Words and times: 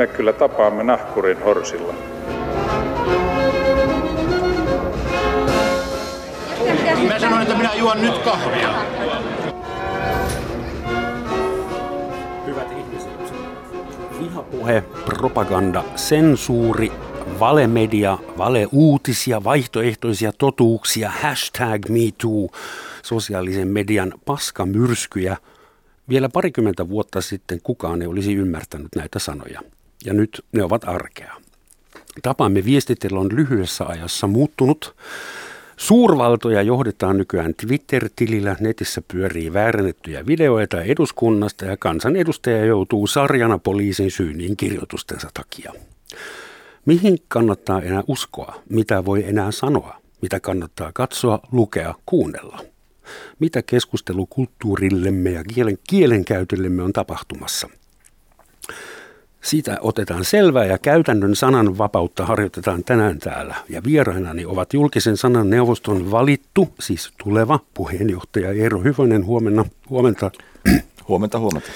me 0.00 0.06
kyllä 0.06 0.32
tapaamme 0.32 0.84
nahkurin 0.84 1.42
horsilla. 1.42 1.94
Mä 7.08 7.18
sanoin, 7.18 7.42
että 7.42 7.56
minä 7.56 7.74
juon 7.74 8.00
nyt 8.00 8.18
kahvia. 8.18 8.74
Hyvät 12.46 12.72
ihmiset, 12.72 13.34
vihapuhe, 14.20 14.82
propaganda, 15.04 15.84
sensuuri, 15.96 16.92
valemedia, 17.40 18.18
valeuutisia, 18.38 19.44
vaihtoehtoisia 19.44 20.32
totuuksia, 20.38 21.10
hashtag 21.10 21.88
MeToo, 21.88 22.48
sosiaalisen 23.02 23.68
median 23.68 24.12
paskamyrskyjä. 24.24 25.36
Vielä 26.08 26.28
parikymmentä 26.28 26.88
vuotta 26.88 27.20
sitten 27.20 27.60
kukaan 27.62 28.02
ei 28.02 28.08
olisi 28.08 28.34
ymmärtänyt 28.34 28.88
näitä 28.96 29.18
sanoja, 29.18 29.60
ja 30.04 30.14
nyt 30.14 30.44
ne 30.52 30.64
ovat 30.64 30.88
arkea. 30.88 31.34
Tapamme 32.22 32.64
viestitellä 32.64 33.20
on 33.20 33.36
lyhyessä 33.36 33.84
ajassa 33.86 34.26
muuttunut. 34.26 34.96
Suurvaltoja 35.76 36.62
johdetaan 36.62 37.18
nykyään 37.18 37.54
Twitter-tilillä, 37.54 38.56
netissä 38.60 39.02
pyörii 39.12 39.52
väärennettyjä 39.52 40.26
videoita 40.26 40.82
eduskunnasta 40.82 41.64
ja 41.64 41.76
kansanedustaja 41.76 42.64
joutuu 42.64 43.06
sarjana 43.06 43.58
poliisin 43.58 44.10
syyniin 44.10 44.56
kirjoitustensa 44.56 45.28
takia. 45.34 45.72
Mihin 46.86 47.18
kannattaa 47.28 47.82
enää 47.82 48.02
uskoa? 48.06 48.62
Mitä 48.68 49.04
voi 49.04 49.24
enää 49.28 49.50
sanoa? 49.50 50.00
Mitä 50.22 50.40
kannattaa 50.40 50.90
katsoa, 50.94 51.40
lukea, 51.52 51.94
kuunnella? 52.06 52.58
Mitä 53.38 53.62
keskustelukulttuurillemme 53.62 55.30
ja 55.30 55.44
kielen, 55.44 55.78
kielenkäytöllemme 55.90 56.82
on 56.82 56.92
tapahtumassa? 56.92 57.68
Siitä 59.40 59.78
otetaan 59.80 60.24
selvää 60.24 60.64
ja 60.64 60.78
käytännön 60.78 61.36
sananvapautta 61.36 62.26
harjoitetaan 62.26 62.84
tänään 62.84 63.18
täällä. 63.18 63.54
Ja 63.68 63.84
vierainani 63.84 64.44
ovat 64.44 64.74
julkisen 64.74 65.16
sanan 65.16 65.50
neuvoston 65.50 66.10
valittu, 66.10 66.74
siis 66.80 67.12
tuleva 67.24 67.60
puheenjohtaja 67.74 68.52
Eero 68.52 68.80
Hyvänen. 68.80 69.26
Huomenna, 69.26 69.64
huomenta. 69.90 70.30
Huomenta, 71.08 71.38
huomenta. 71.38 71.70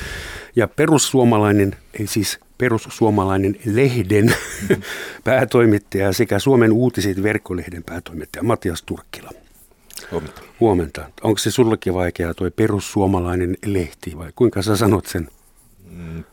Ja 0.56 0.68
perussuomalainen, 0.68 1.76
ei 2.00 2.06
siis 2.06 2.38
perussuomalainen 2.58 3.56
lehden 3.64 4.34
päätoimittaja 5.24 6.12
sekä 6.12 6.38
Suomen 6.38 6.72
uutiset 6.72 7.22
verkkolehden 7.22 7.82
päätoimittaja 7.82 8.42
Matias 8.42 8.82
Turkkila. 8.82 9.30
Huomenta. 10.10 10.42
Huomenta. 10.60 11.10
Onko 11.22 11.38
se 11.38 11.50
sullekin 11.50 11.94
vaikeaa 11.94 12.34
tuo 12.34 12.50
perussuomalainen 12.50 13.56
lehti 13.66 14.18
vai 14.18 14.30
kuinka 14.34 14.62
sä 14.62 14.76
sanot 14.76 15.06
sen? 15.06 15.28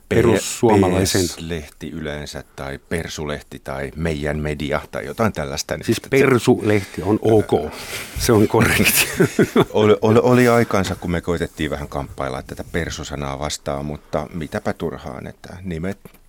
Perussuomalaisen. 0.09 1.25
lehti 1.39 1.89
yleensä 1.89 2.43
tai 2.55 2.79
Persulehti 2.89 3.59
tai 3.59 3.91
Meidän 3.95 4.39
Media 4.39 4.81
tai 4.91 5.05
jotain 5.05 5.33
tällaista. 5.33 5.77
Siis 5.81 6.01
Persulehti 6.09 7.01
on 7.01 7.19
ok. 7.21 7.73
Se 8.19 8.33
on 8.33 8.47
korrekti. 8.47 9.07
oli, 9.73 9.97
oli, 10.01 10.19
oli 10.23 10.47
aikansa, 10.47 10.95
kun 10.95 11.11
me 11.11 11.21
koitettiin 11.21 11.69
vähän 11.69 11.87
kamppailla 11.87 12.43
tätä 12.43 12.63
Persusanaa 12.71 13.39
vastaan, 13.39 13.85
mutta 13.85 14.27
mitäpä 14.33 14.73
turhaan, 14.73 15.27
että 15.27 15.57
nimet 15.63 16.20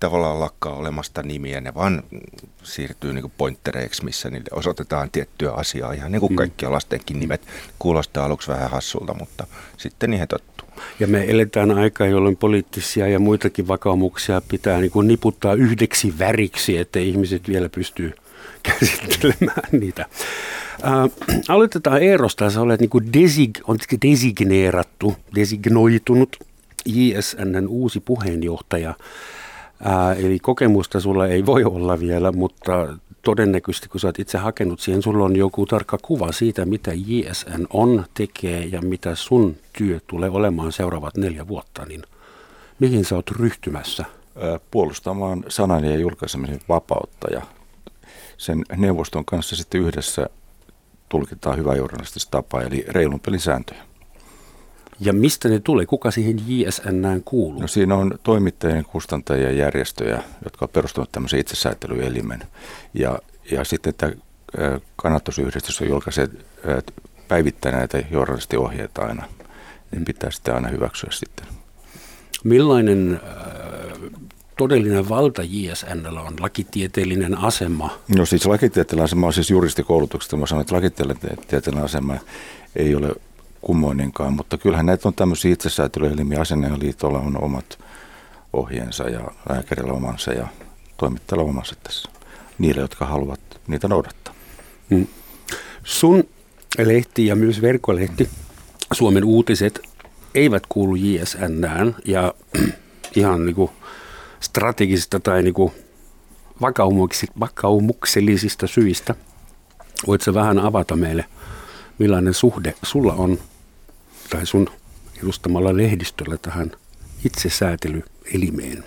tavallaan 0.00 0.40
lakkaa 0.40 0.72
olemasta 0.72 1.22
nimiä, 1.22 1.60
ne 1.60 1.74
vaan 1.74 2.02
siirtyy 2.62 3.12
niin 3.12 3.32
pointtereiksi, 3.38 4.04
missä 4.04 4.30
niille 4.30 4.48
osoitetaan 4.52 5.10
tiettyä 5.10 5.52
asiaa, 5.52 5.92
ihan 5.92 6.12
niin 6.12 6.20
kuin 6.20 6.32
mm. 6.32 6.36
kaikki 6.36 6.66
lastenkin 6.66 7.20
nimet. 7.20 7.46
Kuulostaa 7.78 8.24
aluksi 8.24 8.48
vähän 8.48 8.70
hassulta, 8.70 9.14
mutta 9.14 9.46
sitten 9.76 10.10
niihin 10.10 10.28
tottuu. 10.28 10.68
Ja 11.00 11.06
me 11.06 11.24
eletään 11.28 11.70
aikaa, 11.70 12.06
jolloin 12.06 12.36
poliittisia 12.36 13.08
ja 13.08 13.18
muitakin 13.18 13.68
vakaumuksia 13.68 14.42
pitää 14.48 14.80
niin 14.80 14.90
kuin 14.90 15.08
niputtaa 15.08 15.54
yhdeksi 15.54 16.18
väriksi, 16.18 16.78
että 16.78 16.98
ihmiset 16.98 17.48
vielä 17.48 17.68
pystyy 17.68 18.12
käsittelemään 18.62 19.68
niitä. 19.72 20.06
Äh, 20.84 21.38
aloitetaan 21.54 22.02
Eerosta. 22.02 22.50
Sä 22.50 22.60
olet 22.60 22.80
niin 22.80 22.90
kuin 22.90 23.12
desig, 23.12 23.58
on 23.64 23.78
designeerattu, 24.02 25.16
designoitunut 25.34 26.36
JSNn 26.86 27.68
uusi 27.68 28.00
puheenjohtaja. 28.00 28.94
Ää, 29.84 30.14
eli 30.14 30.38
kokemusta 30.38 31.00
sulla 31.00 31.26
ei 31.26 31.46
voi 31.46 31.64
olla 31.64 32.00
vielä, 32.00 32.32
mutta 32.32 32.96
todennäköisesti 33.22 33.88
kun 33.88 34.00
sä 34.00 34.08
oot 34.08 34.18
itse 34.18 34.38
hakenut 34.38 34.80
siihen, 34.80 35.02
sulla 35.02 35.24
on 35.24 35.36
joku 35.36 35.66
tarkka 35.66 35.98
kuva 36.02 36.32
siitä, 36.32 36.64
mitä 36.64 36.92
JSN 36.94 37.66
on, 37.70 38.04
tekee 38.14 38.64
ja 38.64 38.82
mitä 38.82 39.14
sun 39.14 39.56
työ 39.72 40.00
tulee 40.06 40.30
olemaan 40.30 40.72
seuraavat 40.72 41.16
neljä 41.16 41.48
vuotta, 41.48 41.84
niin 41.84 42.02
mihin 42.78 43.04
sä 43.04 43.14
oot 43.14 43.30
ryhtymässä? 43.30 44.04
Puolustamaan 44.70 45.44
sanan 45.48 45.84
ja 45.84 45.96
julkaisemisen 45.96 46.60
vapautta 46.68 47.28
ja 47.32 47.42
sen 48.36 48.64
neuvoston 48.76 49.24
kanssa 49.24 49.56
sitten 49.56 49.80
yhdessä 49.80 50.26
tulkitaan 51.08 51.58
hyvä 51.58 51.74
journalistista 51.74 52.30
tapaa, 52.30 52.62
eli 52.62 52.84
reilun 52.88 53.20
pelisääntöjä. 53.20 53.82
Ja 55.00 55.12
mistä 55.12 55.48
ne 55.48 55.60
tulee? 55.60 55.86
Kuka 55.86 56.10
siihen 56.10 56.42
JSNään 56.46 57.22
kuuluu? 57.24 57.60
No 57.60 57.68
siinä 57.68 57.94
on 57.94 58.18
toimittajien 58.22 58.84
kustantajia 58.84 59.52
järjestöjä, 59.52 60.22
jotka 60.44 60.64
on 60.64 60.68
perustanut 60.68 61.12
tämmöisen 61.12 61.40
itsesäätelyelimen. 61.40 62.42
Ja, 62.94 63.18
ja 63.50 63.64
sitten 63.64 63.94
tämä 63.94 64.12
kannatusyhdistys 64.96 65.80
on 65.80 65.88
julkaisee 65.88 66.28
päivittää 67.28 67.72
näitä 67.72 68.02
journalistiohjeita 68.10 69.02
aina. 69.02 69.24
Ne 69.92 70.04
pitää 70.04 70.30
sitten 70.30 70.54
aina 70.54 70.68
hyväksyä 70.68 71.10
sitten. 71.12 71.46
Millainen 72.44 73.20
todellinen 74.58 75.08
valta 75.08 75.42
JSNllä 75.44 76.20
on, 76.20 76.34
lakitieteellinen 76.40 77.38
asema? 77.38 77.98
No 78.16 78.26
siis 78.26 78.46
lakitieteellinen 78.46 79.04
asema 79.04 79.26
on 79.26 79.32
siis 79.32 79.50
juristikoulutuksesta. 79.50 80.36
Mä 80.36 80.46
sanon, 80.46 80.60
että 80.60 80.74
lakitieteellinen 80.74 81.84
asema 81.84 82.16
ei 82.76 82.94
ole 82.94 83.14
kummoinenkaan, 83.66 84.32
mutta 84.32 84.58
kyllähän 84.58 84.86
näitä 84.86 85.08
on 85.08 85.14
tämmöisiä 85.14 85.52
itsesäätelyelimiä. 85.52 86.40
Asianajaliitolla 86.40 87.18
on 87.18 87.42
omat 87.42 87.78
ohjeensa 88.52 89.08
ja 89.08 89.20
lääkärillä 89.48 89.92
omansa 89.92 90.32
ja 90.32 90.48
toimittajalla 90.96 91.50
omansa 91.50 91.74
tässä. 91.82 92.08
Niille, 92.58 92.80
jotka 92.80 93.06
haluavat 93.06 93.40
niitä 93.66 93.88
noudattaa. 93.88 94.34
Hmm. 94.90 95.06
Sun 95.84 96.24
lehti 96.78 97.26
ja 97.26 97.36
myös 97.36 97.62
verkkolehti, 97.62 98.28
Suomen 98.92 99.24
uutiset, 99.24 99.80
eivät 100.34 100.62
kuulu 100.68 100.96
JSNään 100.96 101.96
ja 102.04 102.34
ihan 103.16 103.46
niin 103.46 103.56
kuin 103.56 103.70
strategisista 104.40 105.20
tai 105.20 105.42
niin 105.42 105.54
kuin 105.54 105.72
vakaumuksellisista 107.40 108.66
syistä. 108.66 109.14
Voitko 110.06 110.34
vähän 110.34 110.58
avata 110.58 110.96
meille, 110.96 111.24
millainen 111.98 112.34
suhde 112.34 112.74
sulla 112.82 113.12
on 113.12 113.38
tai 114.30 114.46
sun 114.46 114.68
edustamalla 115.22 115.76
lehdistöllä 115.76 116.36
tähän 116.36 116.72
itsesäätelyelimeen? 117.24 118.84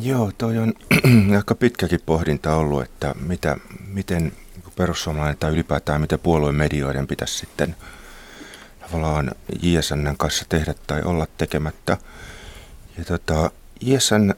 Joo, 0.00 0.32
toi 0.38 0.58
on 0.58 0.74
aika 1.36 1.54
pitkäkin 1.54 2.00
pohdinta 2.06 2.56
ollut, 2.56 2.82
että 2.82 3.14
mitä, 3.20 3.56
miten 3.86 4.32
perussuomalainen 4.76 5.38
tai 5.38 5.52
ylipäätään 5.52 6.00
miten 6.00 6.18
puolueen 6.18 6.54
medioiden 6.54 7.06
pitäisi 7.06 7.38
sitten 7.38 7.76
tavallaan 8.80 9.30
JSN 9.62 10.14
kanssa 10.18 10.44
tehdä 10.48 10.74
tai 10.86 11.02
olla 11.02 11.26
tekemättä. 11.38 11.96
Ja 12.98 13.04
tota, 13.04 13.50
JSN 13.80 14.34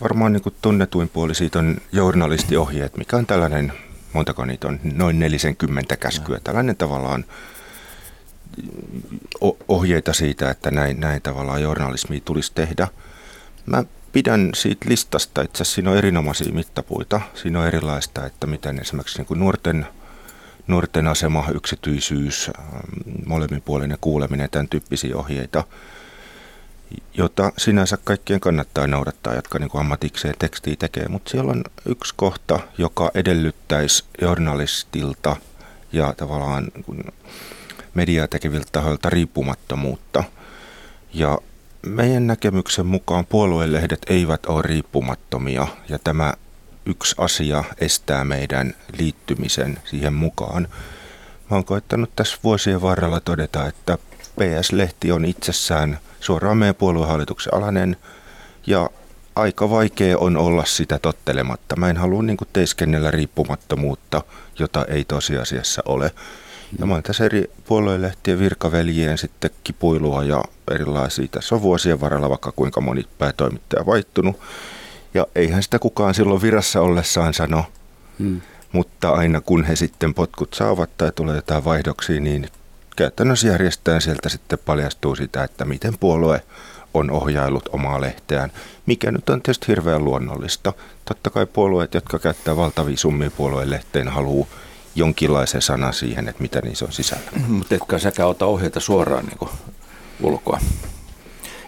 varmaan 0.00 0.32
niin 0.32 0.42
tunnetuin 0.62 1.08
puoli 1.08 1.34
siitä 1.34 1.58
on 1.58 1.76
journalistiohjeet, 1.92 2.96
mikä 2.96 3.16
on 3.16 3.26
tällainen, 3.26 3.72
montako 4.12 4.44
niitä 4.44 4.68
on, 4.68 4.80
noin 4.82 5.18
40 5.18 5.96
käskyä. 5.96 6.40
Tällainen 6.44 6.76
tavallaan 6.76 7.24
ohjeita 9.68 10.12
siitä, 10.12 10.50
että 10.50 10.70
näin, 10.70 11.00
näin 11.00 11.22
tavallaan 11.22 11.62
journalismia 11.62 12.20
tulisi 12.24 12.52
tehdä. 12.54 12.88
Mä 13.66 13.84
pidän 14.12 14.50
siitä 14.54 14.88
listasta, 14.88 15.40
asiassa 15.40 15.74
siinä 15.74 15.90
on 15.90 15.96
erinomaisia 15.96 16.52
mittapuita. 16.52 17.20
Siinä 17.34 17.60
on 17.60 17.66
erilaista, 17.66 18.26
että 18.26 18.46
miten 18.46 18.78
esimerkiksi 18.78 19.18
niin 19.18 19.26
kuin 19.26 19.40
nuorten, 19.40 19.86
nuorten 20.66 21.06
asema, 21.06 21.48
yksityisyys, 21.54 22.50
molemminpuolinen 23.26 23.98
kuuleminen, 24.00 24.50
tämän 24.50 24.68
tyyppisiä 24.68 25.16
ohjeita, 25.16 25.64
jota 27.14 27.52
sinänsä 27.56 27.98
kaikkien 28.04 28.40
kannattaa 28.40 28.86
noudattaa, 28.86 29.34
jotka 29.34 29.58
niin 29.58 29.70
kuin 29.70 29.80
ammatikseen 29.80 30.34
tekstiä 30.38 30.76
tekee. 30.78 31.08
Mutta 31.08 31.30
siellä 31.30 31.50
on 31.50 31.64
yksi 31.86 32.14
kohta, 32.16 32.60
joka 32.78 33.10
edellyttäisi 33.14 34.04
journalistilta 34.22 35.36
ja 35.92 36.14
tavallaan 36.16 36.68
niin 36.86 37.12
mediaa 37.94 38.28
tekeviltä 38.28 38.68
tahoilta 38.72 39.10
riippumattomuutta. 39.10 40.24
Ja 41.14 41.38
meidän 41.86 42.26
näkemyksen 42.26 42.86
mukaan 42.86 43.26
puoluelehdet 43.26 44.06
eivät 44.06 44.46
ole 44.46 44.62
riippumattomia 44.62 45.66
ja 45.88 45.98
tämä 45.98 46.34
yksi 46.86 47.14
asia 47.18 47.64
estää 47.78 48.24
meidän 48.24 48.74
liittymisen 48.98 49.78
siihen 49.84 50.14
mukaan. 50.14 50.68
Mä 51.50 51.56
oon 51.56 51.64
koettanut 51.64 52.10
tässä 52.16 52.36
vuosien 52.44 52.82
varrella 52.82 53.20
todeta, 53.20 53.66
että 53.66 53.98
PS-lehti 54.40 55.12
on 55.12 55.24
itsessään 55.24 55.98
suoraan 56.20 56.56
meidän 56.56 56.74
puoluehallituksen 56.74 57.54
alainen 57.54 57.96
ja 58.66 58.90
aika 59.36 59.70
vaikea 59.70 60.18
on 60.18 60.36
olla 60.36 60.64
sitä 60.64 60.98
tottelematta. 60.98 61.76
Mä 61.76 61.90
en 61.90 61.96
halua 61.96 62.22
niin 62.22 62.36
kuin 62.36 62.48
teeskennellä 62.52 63.10
riippumattomuutta, 63.10 64.22
jota 64.58 64.84
ei 64.84 65.04
tosiasiassa 65.04 65.82
ole. 65.86 66.10
Ja 66.78 66.86
mä 66.86 66.94
oon 66.94 67.02
tässä 67.02 67.24
eri 67.24 67.50
puoluelehtien 67.66 68.38
virkaveljien 68.38 69.18
sitten 69.18 69.50
kipuilua 69.64 70.24
ja 70.24 70.44
erilaisia. 70.70 71.28
Tässä 71.30 71.54
on 71.54 71.62
vuosien 71.62 72.00
varrella 72.00 72.28
vaikka 72.30 72.52
kuinka 72.52 72.80
moni 72.80 73.04
päätoimittaja 73.18 73.86
vaihtunut. 73.86 74.40
Ja 75.14 75.26
eihän 75.34 75.62
sitä 75.62 75.78
kukaan 75.78 76.14
silloin 76.14 76.42
virassa 76.42 76.80
ollessaan 76.80 77.34
sano. 77.34 77.64
Hmm. 78.18 78.40
Mutta 78.72 79.10
aina 79.10 79.40
kun 79.40 79.64
he 79.64 79.76
sitten 79.76 80.14
potkut 80.14 80.54
saavat 80.54 80.90
tai 80.98 81.12
tulee 81.14 81.36
jotain 81.36 81.64
vaihdoksia, 81.64 82.20
niin 82.20 82.48
käytännössä 82.96 83.48
järjestään 83.48 84.00
sieltä 84.00 84.28
sitten 84.28 84.58
paljastuu 84.58 85.16
sitä, 85.16 85.44
että 85.44 85.64
miten 85.64 85.98
puolue 85.98 86.42
on 86.94 87.10
ohjailut 87.10 87.68
omaa 87.72 88.00
lehteään, 88.00 88.52
mikä 88.86 89.10
nyt 89.10 89.28
on 89.28 89.42
tietysti 89.42 89.68
hirveän 89.68 90.04
luonnollista. 90.04 90.72
Totta 91.04 91.30
kai 91.30 91.46
puolueet, 91.46 91.94
jotka 91.94 92.18
käyttää 92.18 92.56
valtavia 92.56 92.96
summia 92.96 93.30
puolueen 93.30 93.70
lehteen, 93.70 94.08
haluaa 94.08 94.46
jonkinlaisen 94.98 95.62
sanan 95.62 95.92
siihen, 95.92 96.28
että 96.28 96.42
mitä 96.42 96.60
niissä 96.60 96.84
on 96.84 96.92
sisällä. 96.92 97.30
Mutta 97.48 97.74
etkä 97.74 97.98
säkään 97.98 98.28
ota 98.28 98.46
ohjeita 98.46 98.80
suoraan 98.80 99.26
niin 99.26 99.38
kuin 99.38 99.50
ulkoa. 100.22 100.60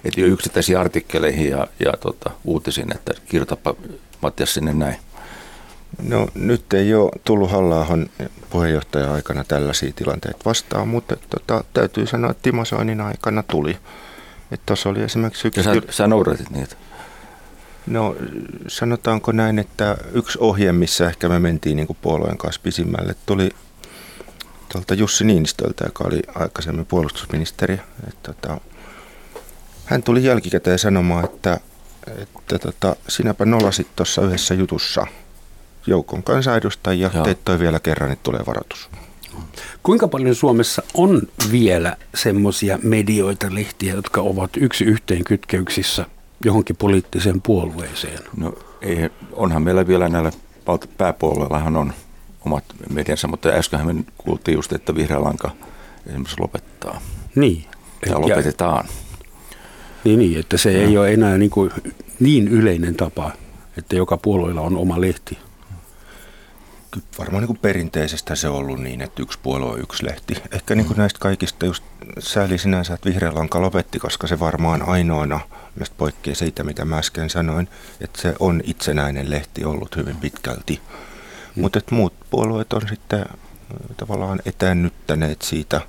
Että 0.05 0.21
jo 0.21 0.27
yksittäisiin 0.27 0.79
artikkeleihin 0.79 1.51
ja, 1.51 1.67
ja 1.85 1.93
tota, 2.01 2.31
uutisiin, 2.45 2.95
että 2.95 3.13
kirjoitapa 3.27 3.75
Mattias 4.23 4.55
sinne 4.55 4.73
näin. 4.73 4.97
No 6.03 6.29
nyt 6.35 6.73
ei 6.73 6.95
ole 6.95 7.11
tullut 7.25 7.51
halla 7.51 7.87
puheenjohtajan 8.51 9.13
aikana 9.13 9.45
tällaisia 9.45 9.93
tilanteita 9.97 10.39
vastaan, 10.45 10.89
mutta 10.89 11.17
tota, 11.31 11.65
täytyy 11.73 12.07
sanoa, 12.07 12.31
että 12.31 12.43
Timo 12.43 12.65
Soinin 12.65 13.01
aikana 13.01 13.43
tuli. 13.43 13.77
Tuossa 14.67 14.89
oli 14.89 15.03
esimerkiksi 15.03 15.49
yksi... 15.49 15.61
Ja 15.61 15.65
sä, 15.65 15.81
sä 15.91 16.07
noudatit 16.07 16.51
niitä? 16.51 16.77
No 17.87 18.17
sanotaanko 18.69 19.33
näin, 19.33 19.59
että 19.59 19.97
yksi 20.13 20.39
ohje, 20.41 20.73
missä 20.73 21.09
ehkä 21.09 21.29
me 21.29 21.39
mentiin 21.39 21.77
niin 21.77 21.87
kuin 21.87 21.97
puolueen 22.03 22.39
kanssa 22.39 22.61
pisimmälle, 22.65 23.15
tuli 23.27 23.51
tuolta 24.73 24.95
Jussi 24.95 25.25
Niinistöltä, 25.25 25.85
joka 25.85 26.05
oli 26.05 26.23
aikaisemmin 26.35 26.87
puolustusministeri. 26.87 27.81
Että, 28.09 28.33
tota, 28.33 28.61
hän 29.85 30.03
tuli 30.03 30.25
jälkikäteen 30.25 30.79
sanomaan, 30.79 31.25
että, 31.25 31.61
että 32.07 32.59
tota, 32.59 32.97
sinäpä 33.09 33.45
nolasit 33.45 33.87
tuossa 33.97 34.23
yhdessä 34.23 34.55
jutussa 34.55 35.07
joukon 35.87 36.23
kansanedustajia, 36.23 37.11
Joo. 37.15 37.25
teet 37.25 37.45
toi 37.45 37.59
vielä 37.59 37.81
kerran, 37.81 38.11
niin 38.11 38.19
tulee 38.23 38.41
varoitus. 38.47 38.91
Kuinka 39.83 40.09
paljon 40.09 40.35
Suomessa 40.35 40.83
on 40.95 41.23
vielä 41.53 41.97
semmoisia 42.15 42.79
medioita, 42.83 43.47
lehtiä, 43.55 43.95
jotka 43.95 44.21
ovat 44.21 44.51
yksi 44.57 44.85
yhteen 44.85 45.25
kytkeyksissä 45.25 46.07
johonkin 46.45 46.77
poliittiseen 46.77 47.43
puolueeseen? 47.43 48.19
No 48.37 48.55
ei, 48.81 49.11
onhan 49.33 49.63
meillä 49.63 49.87
vielä 49.87 50.09
näillä 50.09 50.33
pääpuolueillahan 50.99 51.77
on 51.77 51.93
omat 52.45 52.65
mediansa, 52.91 53.29
mutta 53.29 53.49
äskenhän 53.49 53.97
me 53.97 54.05
kuultiin 54.19 54.55
just, 54.55 54.73
että 54.73 54.95
Vihreä 54.95 55.23
Lanka 55.23 55.51
esimerkiksi 56.07 56.41
lopettaa. 56.41 57.01
Niin. 57.35 57.65
Ja 58.07 58.21
lopetetaan. 58.21 58.85
Niin, 60.05 60.19
niin 60.19 60.41
että 60.41 60.57
se 60.59 60.73
no. 60.73 60.79
ei 60.79 60.99
ole 60.99 61.13
enää 61.13 61.39
niin, 61.39 61.51
kuin 61.51 61.71
niin 62.21 62.49
yleinen 62.49 62.95
tapa, 62.95 63.31
että 63.77 63.97
joka 63.97 64.17
puolueella 64.17 64.61
on 64.61 64.77
oma 64.77 65.01
lehti 65.01 65.39
varmaan 67.19 67.41
niin 67.41 67.47
kuin 67.47 67.59
perinteisestä 67.59 68.35
se 68.35 68.49
on 68.49 68.57
ollut 68.57 68.81
niin, 68.81 69.01
että 69.01 69.23
yksi 69.23 69.39
puolue 69.43 69.73
on 69.73 69.81
yksi 69.81 70.07
lehti. 70.07 70.43
Ehkä 70.53 70.75
niin 70.75 70.87
kuin 70.87 70.97
näistä 70.97 71.19
kaikista 71.19 71.67
just 71.67 71.85
sääli 72.19 72.59
sinänsä, 72.59 72.95
että 72.95 73.09
Vihreä 73.09 73.35
Lanka 73.35 73.63
lopetti, 73.63 73.99
koska 73.99 74.27
se 74.27 74.41
varmaan 74.41 74.83
ainoana 74.83 75.41
myös 75.75 75.91
poikkeaa 75.91 76.35
siitä, 76.35 76.65
mitä 76.65 76.85
mä 76.85 76.99
äsken 76.99 77.31
sanoin, 77.31 77.69
että 78.01 78.21
se 78.21 78.35
on 78.39 78.61
itsenäinen 78.65 79.31
lehti 79.31 79.65
ollut 79.65 79.97
hyvin 79.97 80.17
pitkälti. 80.17 80.81
Mm. 81.57 81.63
Mutta 81.63 81.81
muut 81.91 82.15
puolueet 82.31 82.73
on 82.73 82.83
sitten 82.89 83.25
tavallaan 83.97 84.41
etännyttäneet 84.45 85.43
siitä 85.43 85.81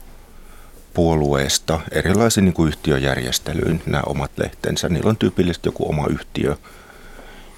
puolueesta 0.93 1.79
erilaisiin 1.91 2.45
niin 2.45 2.53
kuin 2.53 2.67
yhtiöjärjestelyyn 2.67 3.81
nämä 3.85 4.03
omat 4.05 4.31
lehtensä. 4.37 4.89
Niillä 4.89 5.09
on 5.09 5.17
tyypillisesti 5.17 5.67
joku 5.67 5.89
oma 5.89 6.07
yhtiö 6.07 6.55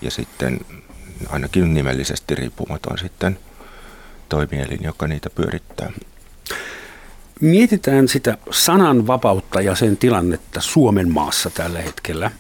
ja 0.02 0.12
sitten 0.12 0.60
ainakin 1.30 1.74
nimellisesti 1.74 2.36
riippumaton 2.36 2.98
sitten 2.98 3.40
toimielin, 4.30 4.80
joka 4.84 5.08
niitä 5.08 5.30
pyörittää. 5.30 5.92
Mietitään 7.42 8.08
sitä 8.08 8.38
sananvapautta 8.52 9.62
ja 9.62 9.76
sen 9.76 9.98
tilannetta 9.98 10.62
Suomen 10.62 11.12
maassa 11.12 11.50
tällä 11.50 11.82
hetkellä. 11.82 12.32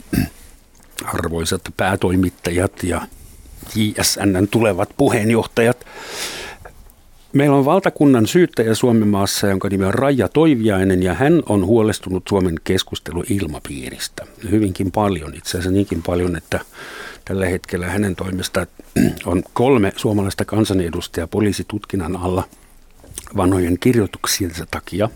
Arvoisat 1.06 1.62
päätoimittajat 1.78 2.84
ja 2.84 3.02
JSNn 3.76 4.48
tulevat 4.52 4.90
puheenjohtajat. 4.98 5.86
Meillä 7.34 7.56
on 7.56 7.66
valtakunnan 7.66 8.28
syyttäjä 8.28 8.76
Suomen 8.76 9.08
maassa, 9.08 9.48
jonka 9.48 9.70
nimi 9.70 9.86
on 9.86 9.94
Raija 9.94 10.28
Toiviainen, 10.30 11.04
ja 11.04 11.14
hän 11.14 11.44
on 11.50 11.66
huolestunut 11.66 12.24
Suomen 12.30 12.56
keskusteluilmapiiristä 12.64 14.26
hyvinkin 14.52 14.92
paljon. 14.92 15.36
Itse 15.36 15.50
asiassa 15.50 15.72
niinkin 15.72 16.02
paljon, 16.04 16.36
että 16.36 16.60
Tällä 17.26 17.46
hetkellä 17.46 17.88
hänen 17.88 18.16
toimesta 18.16 18.68
on 19.26 19.44
kolme 19.54 19.94
suomalaista 19.96 20.46
kansanedustajaa 20.46 21.28
poliisitutkinnan 21.28 22.16
alla 22.16 22.44
vanhojen 23.38 23.80
kirjoituksiensa 23.80 24.66
takia. 24.72 25.10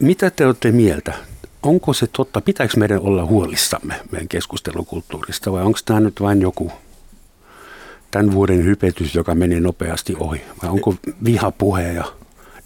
Mitä 0.00 0.30
te 0.30 0.46
olette 0.46 0.72
mieltä? 0.72 1.14
Onko 1.62 1.92
se 1.92 2.06
totta? 2.06 2.40
Pitääkö 2.40 2.76
meidän 2.76 3.00
olla 3.00 3.24
huolissamme 3.24 3.94
meidän 4.10 4.28
keskustelukulttuurista 4.28 5.52
vai 5.52 5.62
onko 5.62 5.78
tämä 5.84 6.00
nyt 6.00 6.20
vain 6.20 6.40
joku 6.40 6.72
tämän 8.10 8.32
vuoden 8.32 8.64
hypetys, 8.64 9.14
joka 9.14 9.34
meni 9.34 9.60
nopeasti 9.60 10.16
ohi? 10.18 10.40
Vai 10.62 10.70
onko 10.70 10.94
vihapuhe 11.24 11.92
ja 11.92 12.04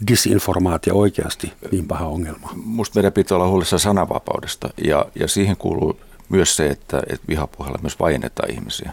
disinformaatio 0.07 0.95
oikeasti 0.95 1.53
niin 1.71 1.87
paha 1.87 2.07
ongelma? 2.07 2.51
Musta 2.65 2.99
meidän 2.99 3.13
pitää 3.13 3.37
olla 3.37 3.49
huolissa 3.49 3.79
sananvapaudesta 3.79 4.71
ja, 4.85 5.07
ja 5.15 5.29
siihen 5.29 5.57
kuuluu 5.57 6.01
myös 6.29 6.57
se, 6.57 6.67
että, 6.67 7.03
että 7.11 7.29
vihapuheella 7.29 7.79
myös 7.83 8.01
vaiennetaan 8.01 8.51
ihmisiä. 8.51 8.93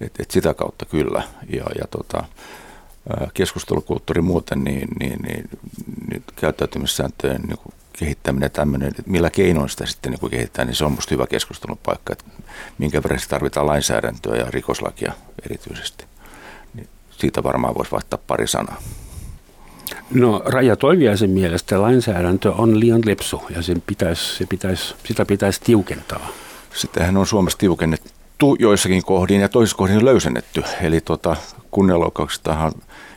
Et, 0.00 0.20
et 0.20 0.30
sitä 0.30 0.54
kautta 0.54 0.84
kyllä. 0.84 1.22
Ja, 1.48 1.64
ja 1.78 1.86
tota, 1.90 2.24
keskustelukulttuuri 3.34 4.22
muuten, 4.22 4.64
niin, 4.64 4.88
niin, 5.00 5.22
niin, 5.22 5.48
niin 6.10 6.24
käyttäytymissääntöjen 6.36 7.42
niin 7.42 7.58
kuin 7.58 7.74
kehittäminen 7.98 8.50
tämmöinen, 8.50 8.88
että 8.88 9.02
millä 9.06 9.30
keinoin 9.30 9.68
sitä 9.68 9.86
sitten 9.86 10.12
niin 10.12 10.20
kuin 10.20 10.30
kehittää, 10.30 10.64
niin 10.64 10.74
se 10.74 10.84
on 10.84 10.92
minusta 10.92 11.14
hyvä 11.14 11.26
keskustelun 11.26 11.78
paikka, 11.82 12.12
että 12.12 12.24
minkä 12.78 13.02
verran 13.02 13.20
tarvitaan 13.28 13.66
lainsäädäntöä 13.66 14.36
ja 14.36 14.46
rikoslakia 14.50 15.12
erityisesti. 15.44 16.04
Niin 16.74 16.88
siitä 17.10 17.42
varmaan 17.42 17.74
voisi 17.74 17.92
vaihtaa 17.92 18.18
pari 18.26 18.46
sanaa. 18.46 18.82
No 20.10 20.42
Raja 20.44 20.76
Toiviaisen 20.76 21.30
mielestä 21.30 21.82
lainsäädäntö 21.82 22.52
on 22.52 22.80
liian 22.80 23.02
lepsu 23.04 23.42
ja 23.50 23.62
sen 23.62 23.82
pitäisi, 23.86 24.36
se 24.36 24.46
pitäisi, 24.46 24.94
sitä 25.04 25.24
pitäisi 25.24 25.60
tiukentaa. 25.64 26.28
Sittenhän 26.74 27.16
on 27.16 27.26
Suomessa 27.26 27.58
tiukennettu 27.58 28.56
joissakin 28.58 29.04
kohdin 29.04 29.40
ja 29.40 29.48
toisissa 29.48 29.76
kohdin 29.76 30.04
löysennetty. 30.04 30.62
Eli 30.82 31.00
tota, 31.00 31.36
kunnianloukkauksestahan 31.70 32.72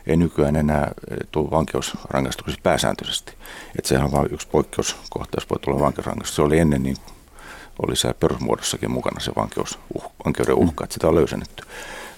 ei 0.08 0.18
nykyään 0.18 0.56
enää 0.56 0.92
tule 1.32 1.52
vankeusrangaistuksessa 1.52 2.62
pääsääntöisesti. 2.64 3.34
Että 3.78 3.90
sehän 3.90 4.06
on 4.06 4.12
vain 4.12 4.34
yksi 4.34 4.48
poikkeuskohta, 4.48 5.38
jos 5.38 5.50
voi 5.50 5.60
tulla 5.60 5.80
vankeusrangaistus. 5.80 6.36
Se 6.36 6.42
oli 6.42 6.60
ennen 6.60 6.84
niin 6.84 6.98
oli 7.88 7.96
se 7.96 8.14
perusmuodossakin 8.14 8.92
mukana 8.92 9.20
se 9.20 9.32
vankeus, 9.36 9.80
uh, 9.96 10.12
vankeuden 10.26 10.56
uhka, 10.56 10.84
että 10.84 10.94
sitä 10.94 11.08
on 11.08 11.16
löysennetty. 11.16 11.64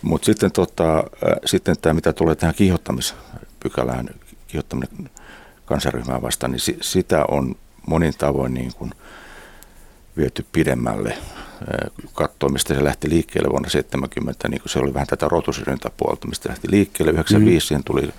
Mutta 0.01 0.25
sitten, 0.25 0.51
tota, 0.51 1.03
sitten 1.45 1.75
tämä, 1.81 1.93
mitä 1.93 2.13
tulee 2.13 2.35
tähän 2.35 2.55
kiihottamispykälään, 2.55 4.09
kiihottaminen 4.47 5.09
kansaryhmää 5.65 6.21
vastaan, 6.21 6.51
niin 6.51 6.77
sitä 6.81 7.25
on 7.27 7.55
monin 7.87 8.13
tavoin 8.17 8.53
niin 8.53 8.73
kuin– 8.73 8.91
viety 10.19 10.45
pidemmälle. 10.51 11.17
Katsoa, 12.13 12.49
mistä 12.49 12.73
se 12.73 12.83
lähti 12.83 13.09
liikkeelle 13.09 13.49
vuonna 13.49 13.69
70, 13.69 14.47
niin 14.47 14.61
se 14.65 14.79
oli 14.79 14.93
vähän 14.93 15.07
tätä 15.07 15.27
rotusyrjintäpuolta, 15.29 16.27
mistä 16.27 16.49
lähti 16.49 16.71
liikkeelle. 16.71 17.11
95 17.11 17.65
mm. 17.65 17.67
siihen 17.67 17.83
tuli, 17.83 18.09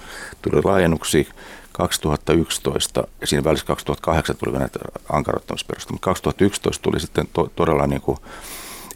tuli 0.43 0.63
laajennuksi 0.65 1.29
2011 1.73 3.05
ja 3.21 3.27
siinä 3.27 3.45
välissä 3.45 3.67
2008 3.67 4.37
tuli 4.37 4.59
näitä 4.59 4.79
ankarottamisperusta, 5.13 5.93
mutta 5.93 6.05
2011 6.05 6.83
tuli 6.83 7.01
sitten 7.01 7.29
to, 7.33 7.51
todella 7.57 7.87
niin 7.87 8.01
kuin, 8.01 8.19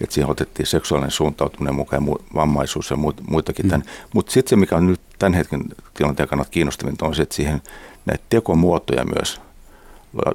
että 0.00 0.14
siihen 0.14 0.30
otettiin 0.30 0.66
seksuaalinen 0.66 1.10
suuntautuminen 1.10 1.74
mukaan, 1.74 2.06
vammaisuus 2.34 2.90
ja 2.90 2.96
muitakin. 3.28 3.66
Mm. 3.66 3.82
Mutta 4.14 4.32
sitten 4.32 4.50
se, 4.50 4.56
mikä 4.56 4.76
on 4.76 4.86
nyt 4.86 5.00
tämän 5.18 5.34
hetken 5.34 5.64
tilanteen 5.94 6.28
kannalta 6.28 6.50
kiinnostavinta, 6.50 7.06
on 7.06 7.14
se, 7.14 7.22
että 7.22 7.34
siihen 7.34 7.62
näitä 8.06 8.24
tekomuotoja 8.28 9.04
myös 9.04 9.40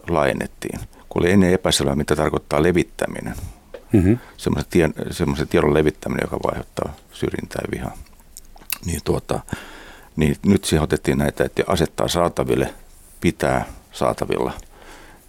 laajennettiin 0.10 0.80
kun 1.10 1.22
oli 1.22 1.32
ennen 1.32 1.54
epäselvää, 1.54 1.96
mitä 1.96 2.16
tarkoittaa 2.16 2.63
levittäminen. 2.63 3.36
Mm-hmm. 3.92 4.18
Semmoisen, 4.38 4.70
tie, 4.70 4.89
semmoisen 5.12 5.48
tiedon 5.48 5.74
levittäminen, 5.74 6.24
joka 6.24 6.39
vaikuttaa 6.51 6.94
syrjintää 7.12 7.62
ja 7.66 7.72
vihaa. 7.72 7.98
Niin, 8.86 9.00
tuota, 9.04 9.39
niin 10.16 10.36
nyt 10.46 10.66
siihen 10.66 10.84
otettiin 10.84 11.18
näitä, 11.18 11.44
että 11.44 11.63
asettaa 11.68 12.08
saataville, 12.08 12.74
pitää 13.22 13.66
saatavilla. 13.92 14.54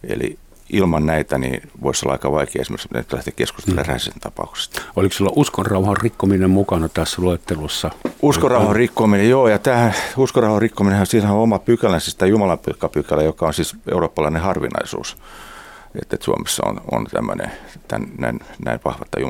Eli 0.04 0.38
ilman 0.72 1.06
näitä 1.06 1.38
niin 1.38 1.70
voisi 1.82 2.06
olla 2.06 2.12
aika 2.12 2.32
vaikea 2.32 2.62
esimerkiksi 2.62 2.88
lähteä 3.12 3.32
keskustelemaan 3.36 3.86
mm. 3.86 3.92
Räsäsen 3.92 4.20
tapauksesta. 4.20 4.82
Oliko 4.96 5.14
sulla 5.14 5.32
uskonrauhan 5.36 5.96
rikkominen 5.96 6.50
mukana 6.50 6.88
tässä 6.88 7.22
luettelussa? 7.22 7.90
Uskonrauhan 8.22 8.76
rikkominen, 8.76 9.30
joo, 9.30 9.48
ja 9.48 9.58
tämä 9.58 9.92
uskonrauhan 10.16 10.62
rikkominen, 10.62 11.06
siinä 11.06 11.32
on 11.32 11.38
oma 11.38 11.58
pykälä, 11.58 12.00
siis 12.00 12.14
tämä 12.14 12.28
Jumalan 12.28 12.58
pykälä, 12.92 13.22
joka 13.22 13.46
on 13.46 13.54
siis 13.54 13.76
eurooppalainen 13.92 14.42
harvinaisuus. 14.42 15.16
Että, 16.02 16.16
Suomessa 16.20 16.62
on, 16.66 16.80
on 16.90 17.06
tämmöinen, 17.06 17.52
tämän, 17.88 18.08
näin, 18.18 18.40
näin 18.64 18.80
vahva 18.84 19.04
tämä 19.10 19.26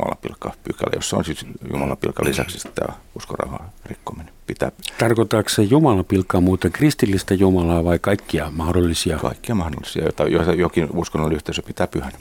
pykälä, 0.64 0.90
jossa 0.94 1.16
on 1.16 1.24
siis 1.24 1.46
Jumalapilkka 1.72 2.24
lisäksi 2.24 2.68
tämä 2.74 2.96
uskonrauhan 3.16 3.70
rikkominen. 3.86 4.34
Pitää... 4.46 4.72
Tarkoittaako 4.98 5.48
se 5.48 5.62
Jumalapilkkaa 5.62 6.40
muuten 6.40 6.72
kristillistä 6.72 7.34
Jumalaa 7.34 7.84
vai 7.84 7.98
kaikkia 7.98 8.50
mahdollisia? 8.50 9.18
Kaikkia 9.18 9.54
mahdollisia, 9.54 10.02
joita, 10.02 10.24
joita 10.24 10.52
jokin 10.52 10.88
uskonnollinen 10.94 11.36
yhteisö 11.36 11.62
pitää 11.62 11.86
pyhänä. 11.86 12.18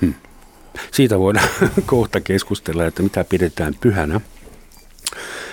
Hmm. 0.00 0.14
Siitä 0.92 1.18
voidaan 1.18 1.48
kohta 1.86 2.20
keskustella, 2.20 2.86
että 2.86 3.02
mitä 3.02 3.24
pidetään 3.24 3.74
pyhänä. 3.80 4.20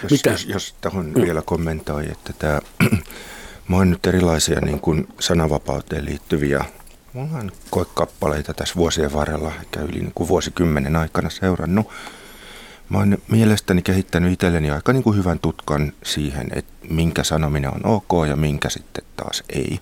Jos, 0.03 0.11
mitä? 0.11 0.29
jos, 0.29 0.45
jos 0.45 0.75
tähän 0.81 1.05
hmm. 1.05 1.21
vielä 1.21 1.41
kommentoi, 1.41 2.05
että 2.11 2.33
tämä, 2.39 2.61
mä 3.67 3.75
oon 3.75 3.89
nyt 3.89 4.05
erilaisia 4.05 4.59
niin 4.61 4.79
kuin 4.79 5.07
sananvapauteen 5.19 6.05
liittyviä 6.05 6.65
Mulla 7.15 7.37
on 7.37 7.51
koekappaleita 7.69 8.53
tässä 8.53 8.75
vuosien 8.75 9.13
varrella, 9.13 9.51
ehkä 9.61 9.79
yli 9.79 9.99
niin 9.99 10.11
kuin 10.15 10.27
vuosikymmenen 10.27 10.95
aikana 10.95 11.29
seurannut. 11.29 11.89
Mä 12.89 12.97
oon 12.97 13.17
mielestäni 13.27 13.81
kehittänyt 13.81 14.33
itselleni 14.33 14.71
aika 14.71 14.93
niin 14.93 15.03
kuin 15.03 15.17
hyvän 15.17 15.39
tutkan 15.39 15.93
siihen, 16.03 16.47
että 16.53 16.73
minkä 16.89 17.23
sanominen 17.23 17.73
on 17.73 17.85
ok 17.85 18.27
ja 18.29 18.35
minkä 18.35 18.69
sitten 18.69 19.03
taas 19.15 19.43
ei. 19.49 19.79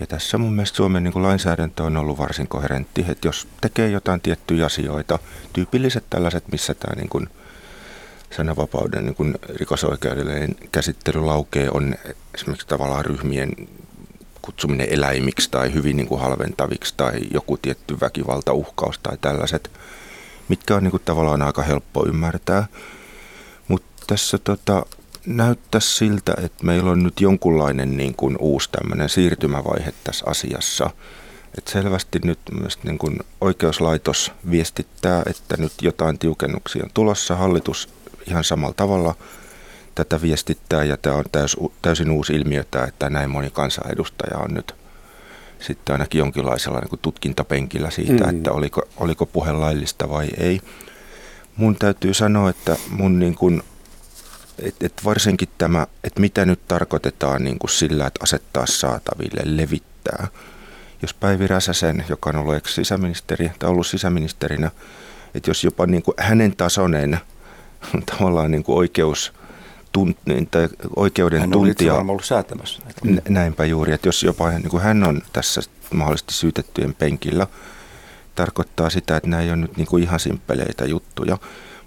Ja 0.00 0.06
tässä 0.06 0.38
mun 0.38 0.52
mielestä 0.52 0.76
Suomen 0.76 1.04
niin 1.04 1.12
kuin 1.12 1.22
lainsäädäntö 1.22 1.82
on 1.82 1.96
ollut 1.96 2.18
varsin 2.18 2.48
koherentti, 2.48 3.04
että 3.08 3.28
jos 3.28 3.48
tekee 3.60 3.90
jotain 3.90 4.20
tiettyjä 4.20 4.66
asioita, 4.66 5.18
tyypilliset 5.52 6.04
tällaiset, 6.10 6.44
missä 6.52 6.74
tämä 6.74 6.94
niin 6.96 7.08
kuin 7.08 7.28
sananvapauden 8.36 9.04
niin 9.04 9.14
kuin 9.14 9.34
rikosoikeudellinen 9.54 10.56
käsittely 10.72 11.20
laukee, 11.20 11.68
on 11.70 11.94
esimerkiksi 12.34 12.66
tavallaan 12.66 13.04
ryhmien 13.04 13.52
kutsuminen 14.48 14.88
eläimiksi 14.90 15.50
tai 15.50 15.74
hyvin 15.74 15.96
niin 15.96 16.06
kuin 16.06 16.20
halventaviksi 16.20 16.94
tai 16.96 17.20
joku 17.34 17.56
tietty 17.56 18.00
väkivaltauhkaus 18.00 18.98
tai 18.98 19.18
tällaiset, 19.20 19.70
mitkä 20.48 20.76
on 20.76 20.82
niin 20.82 20.90
kuin 20.90 21.02
tavallaan 21.04 21.42
aika 21.42 21.62
helppo 21.62 22.06
ymmärtää. 22.06 22.66
Mutta 23.68 24.04
tässä 24.06 24.38
tota, 24.38 24.86
näyttäisi 25.26 25.94
siltä, 25.94 26.34
että 26.44 26.64
meillä 26.64 26.90
on 26.90 27.02
nyt 27.02 27.20
jonkunlainen 27.20 27.96
niin 27.96 28.14
kuin 28.14 28.36
uusi 28.40 28.68
tämmöinen 28.72 29.08
siirtymävaihe 29.08 29.94
tässä 30.04 30.24
asiassa. 30.28 30.90
Et 31.58 31.68
selvästi 31.68 32.18
nyt 32.24 32.38
myös 32.60 32.78
niin 32.82 32.98
kuin 32.98 33.18
oikeuslaitos 33.40 34.32
viestittää, 34.50 35.22
että 35.26 35.56
nyt 35.58 35.72
jotain 35.82 36.18
tiukennuksia 36.18 36.84
on 36.84 36.90
tulossa. 36.94 37.36
Hallitus 37.36 37.88
ihan 38.26 38.44
samalla 38.44 38.74
tavalla– 38.74 39.14
tätä 40.04 40.22
viestittää 40.22 40.84
ja 40.84 40.96
tämä 40.96 41.16
on 41.16 41.24
täys, 41.32 41.56
täysin 41.82 42.10
uusi 42.10 42.32
ilmiö, 42.32 42.60
että 42.60 43.10
näin 43.10 43.30
moni 43.30 43.50
kansanedustaja 43.50 44.38
on 44.38 44.54
nyt 44.54 44.74
sitten 45.60 45.92
ainakin 45.92 46.18
jonkinlaisella 46.18 46.80
niin 46.80 46.98
tutkintapenkillä 47.02 47.90
siitä, 47.90 48.24
mm. 48.24 48.36
että 48.36 48.52
oliko, 48.52 48.82
oliko 48.96 49.26
puhe 49.26 49.52
laillista 49.52 50.08
vai 50.08 50.28
ei. 50.36 50.60
Mun 51.56 51.76
täytyy 51.76 52.14
sanoa, 52.14 52.50
että 52.50 52.76
mun 52.90 53.18
niin 53.18 53.34
kuin, 53.34 53.62
et, 54.58 54.74
et 54.80 54.92
varsinkin 55.04 55.48
tämä, 55.58 55.86
että 56.04 56.20
mitä 56.20 56.46
nyt 56.46 56.60
tarkoitetaan 56.68 57.44
niin 57.44 57.58
kuin 57.58 57.70
sillä, 57.70 58.06
että 58.06 58.20
asettaa 58.22 58.66
saataville, 58.66 59.40
levittää. 59.44 60.28
Jos 61.02 61.14
Päivi 61.14 61.46
Räsäsen, 61.46 62.04
joka 62.08 62.30
on 62.30 62.36
ollut 62.36 62.66
sisäministeri 62.66 63.50
tai 63.58 63.70
ollut 63.70 63.86
sisäministerinä, 63.86 64.70
että 65.34 65.50
jos 65.50 65.64
jopa 65.64 65.86
niin 65.86 66.02
kuin 66.02 66.14
hänen 66.18 66.56
tasoinen 66.56 67.20
tavallaan 68.18 68.50
niin 68.50 68.64
kuin 68.64 68.78
oikeus 68.78 69.32
tunt, 69.98 70.16
niin, 70.26 70.46
tai 70.46 70.68
oikeuden 70.96 71.40
hän 71.40 71.50
tuntia. 71.50 71.92
Hän 71.92 72.00
on 72.00 72.10
ollut 72.10 72.24
säätämässä. 72.24 72.82
Näinpä 73.28 73.64
juuri, 73.64 73.92
että 73.92 74.08
jos 74.08 74.22
jopa 74.22 74.50
niin 74.50 74.68
kuin 74.68 74.82
hän 74.82 75.04
on 75.04 75.22
tässä 75.32 75.60
mahdollisesti 75.94 76.34
syytettyjen 76.34 76.94
penkillä, 76.94 77.46
tarkoittaa 78.34 78.90
sitä, 78.90 79.16
että 79.16 79.28
nämä 79.28 79.42
ei 79.42 79.48
ole 79.48 79.56
nyt 79.56 79.76
niin 79.76 79.86
kuin 79.86 80.02
ihan 80.02 80.20
simppeleitä 80.20 80.84
juttuja. 80.84 81.38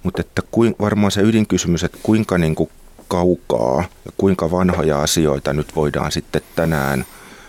Mutta 0.04 0.22
että 0.22 0.42
kuin, 0.52 0.76
varmaan 0.80 1.12
se 1.12 1.22
ydinkysymys, 1.22 1.84
että 1.84 1.98
kuinka 2.04 2.38
niin 2.38 2.56
kuin 2.56 2.70
kaukaa 3.08 3.84
ja 4.06 4.12
kuinka 4.18 4.52
vanhoja 4.52 5.02
asioita 5.02 5.54
nyt 5.54 5.76
voidaan 5.76 6.12
sitten 6.12 6.42
tänään 6.56 7.06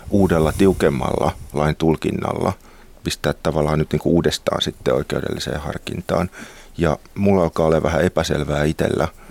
uudella 0.09 0.53
tiukemmalla 0.57 1.31
lain 1.53 1.75
tulkinnalla 1.75 2.53
pistää 3.03 3.33
tavallaan 3.43 3.79
nyt 3.79 3.91
niin 3.91 3.99
kuin 3.99 4.13
uudestaan 4.13 4.61
sitten 4.61 4.93
oikeudelliseen 4.93 5.61
harkintaan. 5.61 6.29
Ja 6.77 6.97
mulla 7.15 7.43
alkaa 7.43 7.65
olla 7.65 7.83
vähän 7.83 8.01
epäselvää 8.01 8.63
itsellä– 8.63 9.07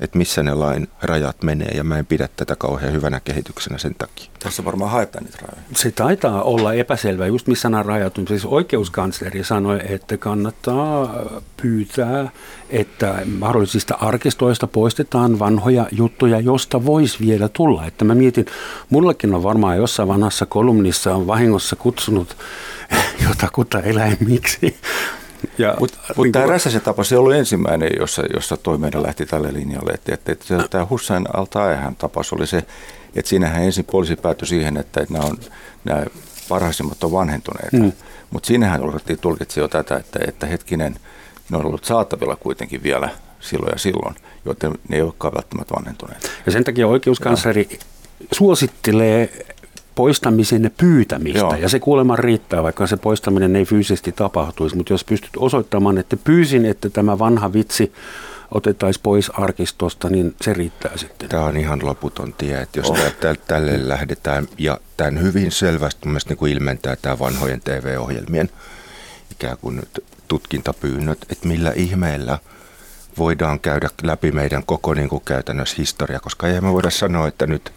että 0.00 0.18
missä 0.18 0.42
ne 0.42 0.54
lain 0.54 0.88
rajat 1.02 1.42
menee, 1.42 1.68
ja 1.76 1.84
mä 1.84 1.98
en 1.98 2.06
pidä 2.06 2.28
tätä 2.36 2.56
kauhean 2.56 2.92
hyvänä 2.92 3.20
kehityksenä 3.20 3.78
sen 3.78 3.94
takia. 3.98 4.30
Tässä 4.38 4.64
varmaan 4.64 4.90
haetaan 4.90 5.24
niitä 5.24 5.38
rajoja. 5.42 5.62
Se 5.76 5.90
taitaa 5.90 6.42
olla 6.42 6.74
epäselvä, 6.74 7.26
just 7.26 7.46
missä 7.46 7.68
nämä 7.68 7.82
rajat 7.82 8.18
on. 8.18 8.28
Siis 8.28 8.44
oikeuskansleri 8.44 9.44
sanoi, 9.44 9.80
että 9.88 10.16
kannattaa 10.16 11.14
pyytää, 11.62 12.30
että 12.70 13.22
mahdollisista 13.38 13.94
arkistoista 13.94 14.66
poistetaan 14.66 15.38
vanhoja 15.38 15.86
juttuja, 15.92 16.40
josta 16.40 16.84
voisi 16.84 17.26
vielä 17.26 17.48
tulla. 17.48 17.86
Että 17.86 18.04
mä 18.04 18.14
mietin, 18.14 18.46
mullakin 18.90 19.34
on 19.34 19.42
varmaan 19.42 19.76
jossain 19.76 20.08
vanhassa 20.08 20.46
kolumnissa 20.46 21.14
on 21.14 21.26
vahingossa 21.26 21.76
kutsunut 21.76 22.36
jotakuta 23.28 23.80
eläimiksi, 23.80 24.76
mutta 25.80 25.98
mut 26.16 26.24
niin 26.24 26.32
tämä 26.32 26.46
Räsäsen 26.46 26.80
tapa, 26.80 27.04
se 27.04 27.18
oli 27.18 27.38
ensimmäinen, 27.38 27.90
jossa, 27.98 28.22
jossa 28.34 28.56
toiminta 28.56 29.02
lähti 29.02 29.26
tälle 29.26 29.52
linjalle. 29.52 29.92
Että, 29.92 30.14
että, 30.14 30.32
että 30.32 30.68
tämä 30.70 30.86
Hussein 30.90 31.26
al 31.34 31.46
tapas 31.98 32.32
oli 32.32 32.46
se, 32.46 32.58
että 33.16 33.28
siinähän 33.28 33.62
ensin 33.62 33.84
poliisi 33.84 34.16
päätyi 34.16 34.48
siihen, 34.48 34.76
että, 34.76 35.00
että 35.00 35.14
nämä, 35.14 35.24
on, 35.24 35.38
nämä 35.84 36.04
parhaisimmat 36.48 37.04
on 37.04 37.12
vanhentuneita. 37.12 37.76
Mm. 37.76 37.92
Mutta 38.30 38.46
siinähän 38.46 38.80
tulkitsi 39.20 39.60
jo 39.60 39.68
tätä, 39.68 39.96
että, 39.96 40.18
että 40.28 40.46
hetkinen, 40.46 40.96
ne 41.50 41.56
on 41.56 41.66
ollut 41.66 41.84
saatavilla 41.84 42.36
kuitenkin 42.36 42.82
vielä 42.82 43.08
silloin 43.40 43.72
ja 43.72 43.78
silloin, 43.78 44.14
joten 44.44 44.72
ne 44.88 44.96
ei 44.96 45.02
olekaan 45.02 45.34
välttämättä 45.34 45.74
vanhentuneita. 45.74 46.28
Ja 46.46 46.52
sen 46.52 46.64
takia 46.64 46.86
oikeuskansleri 46.86 47.68
ja. 47.70 47.78
suosittelee 48.32 49.46
poistamisen 50.00 50.70
pyytämistä. 50.76 51.38
Joo. 51.38 51.54
Ja 51.54 51.68
se 51.68 51.78
kuulemma 51.80 52.16
riittää, 52.16 52.62
vaikka 52.62 52.86
se 52.86 52.96
poistaminen 52.96 53.56
ei 53.56 53.64
fyysisesti 53.64 54.12
tapahtuisi. 54.12 54.76
Mutta 54.76 54.92
jos 54.92 55.04
pystyt 55.04 55.30
osoittamaan, 55.36 55.98
että 55.98 56.16
pyysin, 56.16 56.64
että 56.64 56.90
tämä 56.90 57.18
vanha 57.18 57.52
vitsi 57.52 57.92
otettaisiin 58.50 59.02
pois 59.02 59.30
arkistosta, 59.30 60.08
niin 60.08 60.34
se 60.40 60.52
riittää 60.52 60.96
sitten. 60.96 61.28
Tämä 61.28 61.44
on 61.44 61.56
ihan 61.56 61.80
loputon 61.82 62.32
tie, 62.32 62.60
että 62.60 62.78
jos 62.78 62.90
oh. 62.90 62.98
tälle 63.46 63.88
lähdetään, 63.88 64.48
ja 64.58 64.80
tämän 64.96 65.22
hyvin 65.22 65.52
selvästi 65.52 66.08
niin 66.28 66.36
kuin 66.36 66.52
ilmentää 66.52 66.96
tämä 67.02 67.18
vanhojen 67.18 67.60
TV-ohjelmien 67.60 68.50
ikään 69.30 69.56
kuin 69.60 69.76
nyt 69.76 70.04
tutkintapyynnöt, 70.28 71.26
että 71.30 71.48
millä 71.48 71.72
ihmeellä 71.76 72.38
voidaan 73.18 73.60
käydä 73.60 73.88
läpi 74.02 74.32
meidän 74.32 74.62
koko 74.66 74.94
niin 74.94 75.08
kuin 75.08 75.22
käytännössä 75.24 75.76
historia, 75.78 76.20
koska 76.20 76.48
ei 76.48 76.60
me 76.60 76.72
voida 76.72 76.90
sanoa, 76.90 77.28
että 77.28 77.46
nyt– 77.46 77.72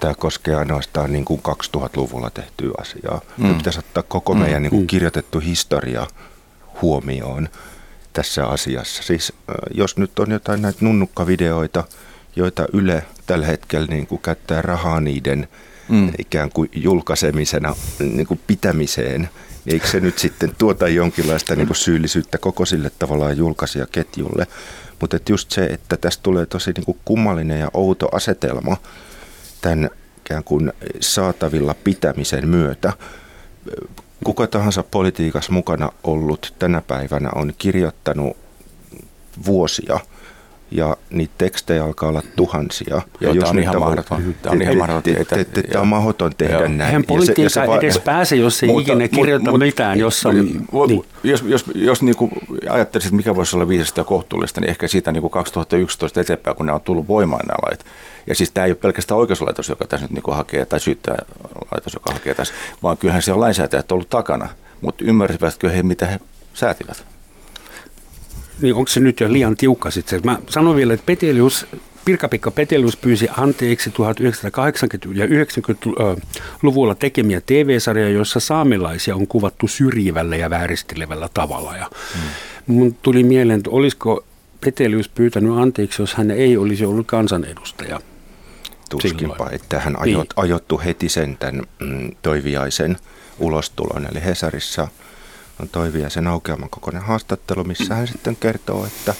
tämä 0.00 0.14
koskee 0.14 0.54
ainoastaan 0.54 1.12
niin 1.12 1.24
kuin 1.24 1.40
2000-luvulla 1.48 2.30
tehtyä 2.30 2.70
asiaa. 2.78 3.20
Mm. 3.36 3.46
Me 3.46 3.54
pitäisi 3.54 3.78
ottaa 3.78 4.02
koko 4.02 4.34
mm. 4.34 4.40
meidän 4.40 4.62
niin 4.62 4.70
kuin 4.70 4.82
mm. 4.82 4.86
kirjoitettu 4.86 5.40
historia 5.40 6.06
huomioon 6.82 7.48
tässä 8.12 8.46
asiassa. 8.46 9.02
Siis 9.02 9.32
jos 9.74 9.96
nyt 9.96 10.18
on 10.18 10.30
jotain 10.30 10.62
näitä 10.62 10.78
nunnukkavideoita, 10.80 11.84
joita 12.36 12.66
Yle 12.72 13.04
tällä 13.26 13.46
hetkellä 13.46 13.86
niin 13.86 14.06
kuin 14.06 14.22
käyttää 14.22 14.62
rahaa 14.62 15.00
niiden 15.00 15.48
mm. 15.88 16.12
ikään 16.18 16.50
kuin 16.50 16.70
julkaisemisena 16.74 17.76
niin 17.98 18.26
kuin 18.26 18.40
pitämiseen, 18.46 19.20
niin 19.64 19.74
eikö 19.74 19.86
se 19.88 20.00
nyt 20.00 20.18
sitten 20.18 20.54
tuota 20.58 20.88
jonkinlaista 20.88 21.56
niin 21.56 21.66
kuin 21.66 21.76
syyllisyyttä 21.76 22.38
koko 22.38 22.66
sille 22.66 22.90
tavallaan 22.98 23.36
julkaisijaketjulle? 23.36 24.46
Mutta 25.00 25.18
just 25.28 25.50
se, 25.50 25.64
että 25.64 25.96
tästä 25.96 26.22
tulee 26.22 26.46
tosi 26.46 26.72
niin 26.72 26.84
kuin 26.84 26.98
kummallinen 27.04 27.60
ja 27.60 27.70
outo 27.74 28.08
asetelma, 28.12 28.76
tämän 29.60 29.90
ikään 30.18 30.44
kuin 30.44 30.72
saatavilla 31.00 31.74
pitämisen 31.84 32.48
myötä. 32.48 32.92
Kuka 34.24 34.46
tahansa 34.46 34.82
politiikassa 34.82 35.52
mukana 35.52 35.92
ollut 36.04 36.54
tänä 36.58 36.80
päivänä 36.80 37.30
on 37.34 37.54
kirjoittanut 37.58 38.36
vuosia 39.46 40.00
ja 40.70 40.96
niitä 41.10 41.34
tekstejä 41.38 41.84
alkaa 41.84 42.08
olla 42.08 42.22
tuhansia. 42.36 43.02
Joo, 43.20 43.34
ja 43.34 43.40
tämä 43.40 43.50
on 43.50 43.58
ihan 43.58 43.80
mahdoton. 43.80 44.34
Tämä 44.42 44.52
on 44.52 44.62
ihan 44.62 44.76
mahdoton. 44.76 45.14
Tämä 45.72 45.82
on 45.82 45.88
mahdoton 45.88 46.32
tehdä 46.38 46.68
näin. 46.68 46.80
Eihän 46.80 47.04
politiikka 47.04 47.78
edes 47.82 47.98
pääse, 47.98 48.36
jos 48.36 48.62
ei 48.62 48.70
ikinä 48.80 49.08
kirjoita 49.08 49.58
mitään. 49.58 49.98
Jos, 49.98 50.26
on, 50.26 50.34
niin. 50.34 51.04
jos, 51.24 51.42
jos, 51.42 51.64
jos 51.74 52.02
niin 52.02 52.16
kuin 52.16 52.30
ajattelisit, 52.70 53.12
mikä 53.12 53.36
voisi 53.36 53.56
olla 53.56 53.68
viisasta 53.68 54.00
ja 54.00 54.04
kohtuullista, 54.04 54.60
niin 54.60 54.70
ehkä 54.70 54.88
siitä 54.88 55.12
niin 55.12 55.20
kuin 55.20 55.30
2011 55.30 56.20
eteenpäin, 56.20 56.56
kun 56.56 56.66
nämä 56.66 56.76
on 56.76 56.80
tullut 56.82 57.08
voimaan 57.08 57.46
nämä 57.46 57.58
lait. 57.66 57.84
Ja 58.26 58.34
siis 58.34 58.50
tämä 58.50 58.64
ei 58.64 58.70
ole 58.70 58.78
pelkästään 58.82 59.18
oikeuslaitos, 59.18 59.68
joka 59.68 59.86
tässä 59.86 60.04
nyt 60.04 60.12
niin 60.12 60.22
kuin 60.22 60.36
hakee, 60.36 60.64
tai 60.64 60.80
syyttäjälaitos, 60.80 61.94
joka 61.94 62.12
hakee 62.12 62.34
tässä, 62.34 62.54
vaan 62.82 62.98
kyllähän 62.98 63.22
se 63.22 63.32
on 63.32 63.40
lainsäätäjät 63.40 63.92
ollut 63.92 64.10
takana. 64.10 64.48
Mutta 64.80 65.04
ymmärsivätkö 65.04 65.70
he, 65.70 65.82
mitä 65.82 66.06
he 66.06 66.20
säätivät? 66.54 67.15
Niin 68.62 68.74
onko 68.74 68.88
se 68.88 69.00
nyt 69.00 69.20
jo 69.20 69.32
liian 69.32 69.56
tiukka 69.56 69.90
sitten? 69.90 70.20
Mä 70.24 70.38
sanon 70.48 70.76
vielä, 70.76 70.94
että 70.94 71.06
Petelius, 71.06 71.66
Pirkka-Pekka 72.04 72.50
Petelius 72.50 72.96
pyysi 72.96 73.28
anteeksi 73.36 73.90
1980- 73.90 73.94
ja 75.14 75.26
90-luvulla 75.26 76.94
tekemiä 76.94 77.40
TV-sarjoja, 77.40 78.10
joissa 78.10 78.40
saamelaisia 78.40 79.16
on 79.16 79.26
kuvattu 79.26 79.68
syrjivällä 79.68 80.36
ja 80.36 80.50
vääristelevällä 80.50 81.28
tavalla. 81.34 81.76
Ja 81.76 81.90
hmm. 82.14 82.22
Mun 82.66 82.96
tuli 83.02 83.22
mieleen, 83.22 83.58
että 83.58 83.70
olisiko 83.70 84.24
Petelius 84.60 85.08
pyytänyt 85.08 85.58
anteeksi, 85.58 86.02
jos 86.02 86.14
hän 86.14 86.30
ei 86.30 86.56
olisi 86.56 86.84
ollut 86.84 87.06
kansanedustaja. 87.06 88.00
Tuskinpa, 88.90 89.50
että 89.50 89.80
hän 89.80 90.00
ajot, 90.00 90.28
niin. 90.28 90.44
ajottu 90.44 90.80
heti 90.84 91.08
sen 91.08 91.36
tämän 91.38 91.62
mm, 91.80 92.10
toiviaisen 92.22 92.96
ulostulon. 93.38 94.06
Eli 94.10 94.24
Hesarissa– 94.24 94.88
on 95.60 95.68
Toiviaisen 95.68 96.26
aukeaman 96.26 96.70
kokoinen 96.70 97.02
haastattelu, 97.02 97.64
missä 97.64 97.94
hän 97.94 98.08
sitten 98.08 98.36
kertoo, 98.36 98.86
että 98.86 99.14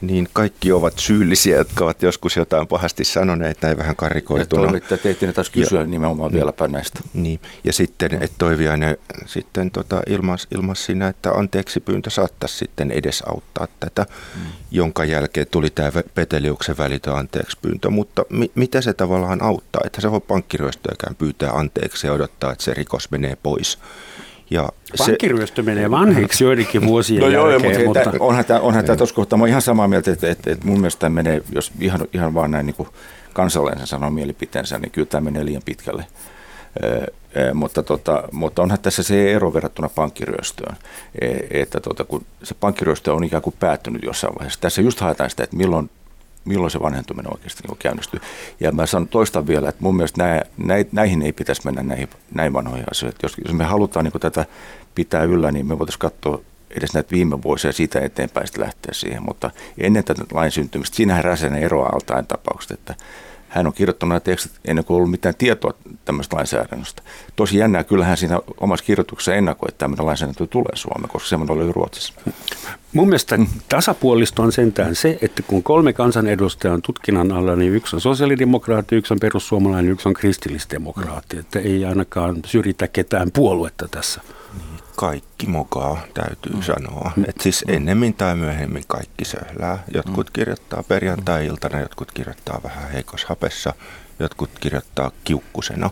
niin 0.00 0.28
kaikki 0.32 0.72
ovat 0.72 0.98
syyllisiä, 0.98 1.56
jotka 1.56 1.84
ovat 1.84 2.02
joskus 2.02 2.36
jotain 2.36 2.66
pahasti 2.66 3.04
sanoneet, 3.04 3.62
näin 3.62 3.76
vähän 3.78 3.96
karikoituna. 3.96 4.70
Ja 4.70 4.76
että 4.76 4.96
teitä 4.96 5.32
taas 5.32 5.50
kysyä 5.50 5.80
ja, 5.80 5.86
nimenomaan 5.86 6.30
niin, 6.30 6.36
vieläpä 6.36 6.68
näistä. 6.68 7.00
Niin, 7.14 7.40
ja 7.64 7.72
sitten, 7.72 8.14
että 8.14 8.34
Toiviainen 8.38 8.96
sitten 9.26 9.70
tota 9.70 10.02
ilmas, 10.06 10.46
ilmas 10.54 10.84
siinä, 10.84 11.08
että 11.08 11.30
anteeksi 11.30 11.80
pyyntö 11.80 12.10
saattaisi 12.10 12.56
sitten 12.56 12.90
edesauttaa 12.90 13.68
tätä, 13.80 14.06
mm. 14.34 14.42
jonka 14.70 15.04
jälkeen 15.04 15.46
tuli 15.50 15.70
tämä 15.70 15.90
Peteliuksen 16.14 16.78
välitön 16.78 17.16
anteeksi 17.16 17.58
pyyntö. 17.62 17.90
Mutta 17.90 18.24
mi, 18.30 18.50
mitä 18.54 18.80
se 18.80 18.92
tavallaan 18.92 19.42
auttaa? 19.42 19.82
Että 19.84 20.00
se 20.00 20.10
voi 20.10 20.20
pankkiryöstöäkään 20.20 21.16
pyytää 21.16 21.50
anteeksi 21.50 22.06
ja 22.06 22.12
odottaa, 22.12 22.52
että 22.52 22.64
se 22.64 22.74
rikos 22.74 23.10
menee 23.10 23.36
pois. 23.42 23.78
Ja 24.54 24.68
Pankkiryöstö 24.98 25.62
se, 25.62 25.66
menee 25.66 25.90
vanheiksi 25.90 26.44
joidenkin 26.44 26.86
vuosien 26.90 27.20
no 27.20 27.28
joo, 27.28 27.50
jälkeen. 27.50 27.84
Mutta, 27.84 28.04
mutta... 28.04 28.24
onhan 28.24 28.44
tämä, 28.44 28.60
onhan 28.60 28.84
tämä 28.84 28.96
tuossa 28.96 29.14
kohtaa, 29.14 29.38
mä 29.38 29.46
ihan 29.46 29.62
samaa 29.62 29.88
mieltä, 29.88 30.12
että, 30.12 30.30
että, 30.30 30.50
että 30.50 30.66
mun 30.66 30.80
mielestä 30.80 31.00
tämä 31.00 31.14
menee, 31.14 31.42
jos 31.54 31.72
ihan, 31.80 32.00
ihan 32.12 32.34
vaan 32.34 32.50
näin 32.50 32.66
niin 32.66 32.88
kansalaisen 33.32 33.86
sanoo 33.86 34.10
mielipiteensä, 34.10 34.78
niin 34.78 34.90
kyllä 34.90 35.06
tämä 35.06 35.20
menee 35.20 35.44
liian 35.44 35.62
pitkälle. 35.64 36.06
E, 37.34 37.52
mutta, 37.54 37.82
tota, 37.82 38.22
mutta 38.32 38.62
onhan 38.62 38.78
tässä 38.82 39.02
se 39.02 39.32
ero 39.32 39.54
verrattuna 39.54 39.88
pankkiryöstöön, 39.88 40.76
e, 41.20 41.32
että 41.50 41.80
tota, 41.80 42.04
kun 42.04 42.24
se 42.42 42.54
pankkiryöstö 42.54 43.14
on 43.14 43.24
ikään 43.24 43.42
kuin 43.42 43.56
päättynyt 43.60 44.02
jossain 44.02 44.34
vaiheessa. 44.34 44.60
Tässä 44.60 44.82
just 44.82 45.00
haetaan 45.00 45.30
sitä, 45.30 45.44
että 45.44 45.56
milloin 45.56 45.90
milloin 46.44 46.70
se 46.70 46.80
vanhentuminen 46.80 47.32
oikeasti 47.34 47.62
niin 47.68 47.78
käynnistyy. 47.78 48.20
Ja 48.60 48.72
mä 48.72 48.86
sanon, 48.86 49.08
toistan 49.08 49.46
vielä, 49.46 49.68
että 49.68 49.82
mun 49.82 49.96
mielestä 49.96 50.22
nää, 50.56 50.84
näihin 50.92 51.22
ei 51.22 51.32
pitäisi 51.32 51.62
mennä 51.64 51.82
näihin, 51.82 52.08
näin 52.34 52.52
vanhoihin 52.52 52.86
asioihin. 52.90 53.18
Jos, 53.22 53.36
jos 53.44 53.54
me 53.54 53.64
halutaan 53.64 54.04
niin 54.04 54.20
tätä 54.20 54.46
pitää 54.94 55.22
yllä, 55.22 55.52
niin 55.52 55.66
me 55.66 55.78
voitaisiin 55.78 56.00
katsoa 56.00 56.40
edes 56.70 56.94
näitä 56.94 57.10
viime 57.10 57.42
vuosia 57.42 57.72
siitä 57.72 58.00
eteenpäin 58.00 58.46
lähteä 58.56 58.92
siihen. 58.94 59.22
Mutta 59.22 59.50
ennen 59.78 60.04
tätä 60.04 60.24
lain 60.32 60.50
syntymistä, 60.50 60.96
siinähän 60.96 61.24
Räsänen 61.24 61.62
eroaa 61.62 61.90
altain 61.92 62.26
tapauksesta, 62.26 62.74
että 62.74 62.94
hän 63.54 63.66
on 63.66 63.72
kirjoittanut 63.72 64.08
nämä 64.10 64.20
tekstit 64.20 64.52
ennen 64.64 64.84
kuin 64.84 64.96
ollut 64.96 65.10
mitään 65.10 65.34
tietoa 65.38 65.74
tämmöistä 66.04 66.36
lainsäädännöstä. 66.36 67.02
Tosi 67.36 67.58
jännää, 67.58 67.84
kyllähän 67.84 68.16
siinä 68.16 68.40
omassa 68.60 68.84
kirjoituksessa 68.84 69.34
ennakoi, 69.34 69.66
että 69.68 69.78
tämmöinen 69.78 70.06
lainsäädäntö 70.06 70.46
tulee 70.46 70.76
Suomeen, 70.76 71.08
koska 71.08 71.28
semmoinen 71.28 71.56
oli 71.56 71.72
Ruotsissa. 71.72 72.14
Mun 72.92 73.08
mielestä 73.08 73.38
tasapuolista 73.68 74.42
on 74.42 74.52
sentään 74.52 74.94
se, 74.94 75.18
että 75.22 75.42
kun 75.42 75.62
kolme 75.62 75.92
kansanedustajaa 75.92 76.74
on 76.74 76.82
tutkinnan 76.82 77.32
alla, 77.32 77.56
niin 77.56 77.74
yksi 77.74 77.96
on 77.96 78.00
sosiaalidemokraatti, 78.00 78.96
yksi 78.96 79.14
on 79.14 79.20
perussuomalainen, 79.20 79.92
yksi 79.92 80.08
on 80.08 80.14
kristillisdemokraatti. 80.14 81.38
Että 81.38 81.58
ei 81.58 81.84
ainakaan 81.84 82.36
syrjitä 82.46 82.88
ketään 82.88 83.30
puoluetta 83.30 83.88
tässä 83.88 84.20
kaikki 84.96 85.46
mokaa, 85.46 86.00
täytyy 86.14 86.52
mm. 86.52 86.62
sanoa. 86.62 87.12
Mm. 87.16 87.24
Et 87.28 87.40
siis 87.40 87.64
ennemmin 87.68 88.14
tai 88.14 88.36
myöhemmin 88.36 88.84
kaikki 88.88 89.24
söhlää. 89.24 89.84
Jotkut 89.94 90.26
mm. 90.26 90.32
kirjoittaa 90.32 90.82
perjantai-iltana, 90.82 91.80
jotkut 91.80 92.12
kirjoittaa 92.12 92.60
vähän 92.64 92.90
heikoshapessa, 92.90 93.74
jotkut 94.18 94.50
kirjoittaa 94.60 95.10
kiukkusena. 95.24 95.90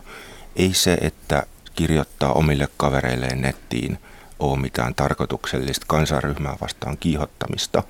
Ei 0.55 0.73
se, 0.73 0.97
että 1.01 1.43
kirjoittaa 1.75 2.33
omille 2.33 2.67
kavereilleen 2.77 3.41
nettiin 3.41 3.99
ole 4.39 4.59
mitään 4.59 4.95
tarkoituksellista 4.95 5.85
kansanryhmää 5.89 6.57
vastaan 6.61 6.97
kiihottamista. 6.97 7.83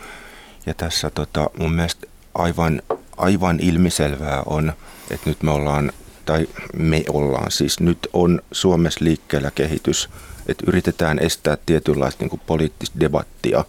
Ja 0.65 0.73
tässä 0.73 1.10
tota, 1.10 1.49
mun 1.58 1.73
mielestä 1.73 2.08
aivan, 2.36 2.82
aivan 3.17 3.60
ilmiselvää 3.60 4.43
on, 4.45 4.73
että 5.12 5.30
nyt 5.30 5.43
me 5.43 5.52
ollaan, 5.52 5.91
tai 6.26 6.47
me 6.73 7.04
ollaan 7.10 7.52
siis, 7.52 7.80
nyt 7.80 8.08
on 8.13 8.41
Suomessa 8.52 9.06
liikkeellä 9.06 9.52
kehitys, 9.52 10.10
että 10.47 10.63
yritetään 10.67 11.19
estää 11.19 11.58
tietynlaista 11.65 12.25
niin 12.25 12.41
poliittista 12.45 12.99
debattia 12.99 13.65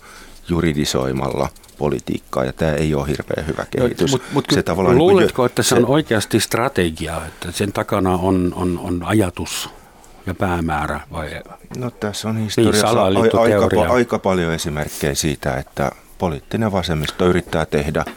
juridisoimalla 0.49 1.49
politiikkaa, 1.79 2.45
ja 2.45 2.53
tämä 2.53 2.73
ei 2.73 2.95
ole 2.95 3.09
hirveän 3.09 3.47
hyvä 3.47 3.67
kehitys. 3.71 4.13
No, 4.13 4.19
mut, 4.19 4.33
mut 4.33 4.45
se 4.53 4.63
tavallaan 4.63 4.97
niinku 4.97 5.11
luuletko, 5.11 5.43
niin 5.43 5.51
että 5.51 5.63
se 5.63 5.75
on 5.75 5.87
oikeasti 5.87 6.41
strategia, 6.41 7.27
että 7.27 7.53
sen 7.53 7.73
takana 7.73 8.11
on, 8.11 8.53
on, 8.57 8.81
on 8.83 9.03
ajatus 9.05 9.71
ja 10.27 10.35
päämäärä? 10.35 11.01
Vai? 11.13 11.43
No 11.77 11.91
tässä 11.91 12.29
on 12.29 12.37
historiassa 12.37 13.11
niin, 13.11 13.19
aika, 13.19 13.95
aika 13.95 14.19
paljon 14.19 14.53
esimerkkejä 14.53 15.15
siitä, 15.15 15.57
että 15.57 15.91
poliittinen 16.19 16.73
vasemmisto 16.73 17.27
yrittää 17.27 17.67
tehdä– 17.67 18.05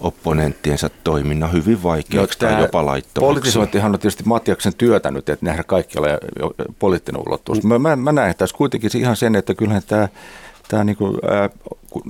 opponenttiensa 0.00 0.90
toiminnan 1.04 1.52
hyvin 1.52 1.82
vaikeaksi 1.82 2.38
no, 2.42 2.48
tai 2.48 2.62
jopa 2.62 2.86
laittomaksi. 2.86 3.34
Politisointihan 3.34 3.92
on 3.92 3.98
tietysti 3.98 4.22
Matiaksen 4.26 4.74
työtä 4.74 5.10
nyt, 5.10 5.28
että 5.28 5.46
nähdä 5.46 5.62
kaikkialla 5.64 6.08
poliittinen 6.78 7.22
ulottuvuus. 7.26 7.64
Mä, 7.64 7.78
mä, 7.78 7.96
mä 7.96 8.12
näen 8.12 8.34
tässä 8.38 8.56
kuitenkin 8.56 8.90
ihan 8.94 9.16
sen, 9.16 9.36
että 9.36 9.54
kyllähän 9.54 9.82
tämä, 9.86 10.08
tämä 10.68 10.84
niin 10.84 10.96
kuin, 10.96 11.18
ää, 11.30 11.50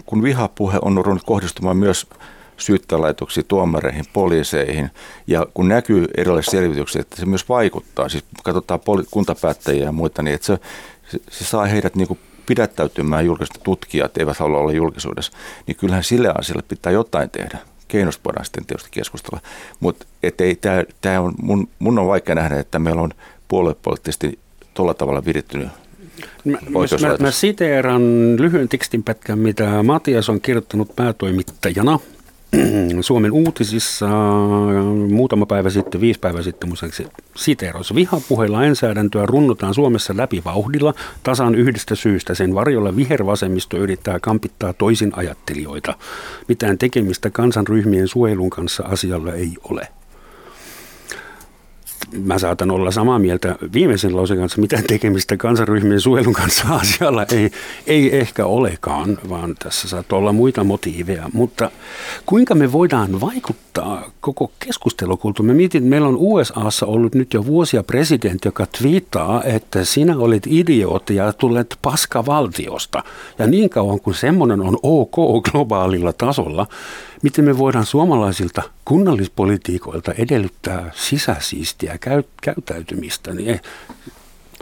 kun 0.07 0.23
vihapuhe 0.23 0.79
on 0.83 0.97
ruvennut 0.97 1.27
kohdistumaan 1.27 1.77
myös 1.77 2.07
syyttäjälaitoksiin, 2.57 3.47
tuomareihin, 3.47 4.05
poliiseihin. 4.13 4.91
Ja 5.27 5.47
kun 5.55 5.69
näkyy 5.69 6.07
erilaisissa 6.17 6.57
selvityksissä, 6.57 7.01
että 7.01 7.17
se 7.17 7.27
myös 7.27 7.49
vaikuttaa, 7.49 8.09
siis 8.09 8.25
katsotaan 8.43 8.81
poli- 8.81 9.07
kuntapäättäjiä 9.11 9.85
ja 9.85 9.93
muita, 9.93 10.23
niin 10.23 10.35
että 10.35 10.47
se, 10.47 10.59
se, 11.09 11.19
se 11.31 11.45
saa 11.45 11.67
heidät 11.67 11.97
niin 11.97 12.09
kuin 12.09 12.19
pidättäytymään 12.47 13.27
julkista 13.27 13.61
tutkijat, 13.63 14.19
eivät 14.19 14.39
halua 14.39 14.59
olla 14.59 14.73
julkisuudessa, 14.73 15.33
niin 15.67 15.77
kyllähän 15.77 16.05
sille 16.05 16.33
asialle 16.39 16.63
pitää 16.69 16.93
jotain 16.93 17.31
tehdä 17.31 17.59
keinoista 17.91 18.25
voidaan 18.25 18.45
sitten 18.45 18.67
tietysti 18.67 18.91
keskustella. 18.93 19.41
Mutta 19.81 20.07
tämä 21.01 21.21
on, 21.21 21.35
mun, 21.43 21.69
mun 21.79 21.99
on 21.99 22.07
vaikea 22.07 22.35
nähdä, 22.35 22.61
että 22.61 22.79
meillä 22.79 23.03
on 23.03 23.11
puoluepoliittisesti 23.49 24.39
tuolla 24.75 24.95
tavalla 24.95 25.25
virittynyt 25.25 25.69
Mä, 26.45 26.59
mä, 27.01 27.17
mä 27.21 27.31
siteeran 27.31 28.03
lyhyen 28.37 28.69
tekstinpätkän, 28.69 29.39
mitä 29.39 29.83
Matias 29.83 30.29
on 30.29 30.41
kirjoittanut 30.41 30.97
päätoimittajana– 30.97 31.99
Suomen 33.01 33.33
uutisissa 33.33 34.09
muutama 35.11 35.47
päivä 35.47 35.71
sitten, 35.71 36.01
viisi 36.01 36.21
päivää 36.21 36.43
sitten 36.43 36.69
muistaakseni 36.69 37.09
siteeros. 37.37 37.95
Vihapuhelainsäädäntöä 37.95 39.27
runnutaan 39.27 39.75
Suomessa 39.75 40.17
läpi 40.17 40.43
vauhdilla 40.45 40.95
tasan 41.23 41.55
yhdestä 41.55 41.95
syystä. 41.95 42.35
Sen 42.35 42.55
varjolla 42.55 42.97
vihervasemmisto 42.97 43.77
yrittää 43.77 44.21
kampittaa 44.21 44.73
toisin 44.73 45.13
ajattelijoita. 45.17 45.95
Mitään 46.49 46.79
tekemistä 46.79 47.31
kansanryhmien 47.31 48.09
suojelun 48.09 48.51
kanssa 48.51 48.85
asialla 48.87 49.33
ei 49.33 49.53
ole 49.63 49.89
mä 52.25 52.39
saatan 52.39 52.71
olla 52.71 52.91
samaa 52.91 53.19
mieltä 53.19 53.57
viimeisen 53.73 54.17
lauseen 54.17 54.41
kanssa, 54.41 54.61
mitään 54.61 54.85
tekemistä 54.95 55.37
kansanryhmien 55.37 56.01
suojelun 56.01 56.33
kanssa 56.33 56.69
asialla 56.83 57.27
ei, 57.33 57.51
ei 57.87 58.19
ehkä 58.19 58.47
olekaan, 58.47 59.19
vaan 59.29 59.55
tässä 59.59 59.89
saattaa 59.89 60.19
olla 60.19 60.33
muita 60.33 60.65
motiiveja. 60.65 61.31
Mutta 61.33 61.71
kuinka 62.27 62.55
me 62.55 62.73
voidaan 62.73 63.21
vaikuttaa 63.21 64.11
koko 64.21 64.53
keskustelukulttuun? 64.59 65.47
Me 65.47 65.55
mietin, 65.55 65.79
että 65.79 65.91
meillä 65.91 66.09
on 66.09 66.17
USAssa 66.19 66.87
ollut 66.87 67.15
nyt 67.15 67.35
jo 67.35 67.47
vuosia 67.47 67.83
presidentti, 67.83 68.49
joka 68.49 68.67
twiittaa, 68.79 69.43
että 69.43 69.85
sinä 69.85 70.17
olet 70.17 70.47
idiootti 70.47 71.17
ja 71.17 71.33
tulet 71.33 71.79
paskavaltiosta. 71.83 73.05
Ja 73.39 73.47
niin 73.47 73.71
kauan 73.71 74.01
kuin 74.01 74.15
semmoinen 74.15 74.61
on 74.61 74.79
ok 74.83 75.45
globaalilla 75.51 76.13
tasolla, 76.13 76.67
Miten 77.23 77.45
me 77.45 77.59
voidaan 77.59 77.87
suomalaisilta 77.87 78.63
kunnallispolitiikoilta 78.85 80.13
edellyttää 80.13 80.91
sisäsiistiä 80.95 81.99
käy, 81.99 82.23
käyttäytymistä? 82.43 83.35
Niin 83.35 83.51
ei. 83.51 83.61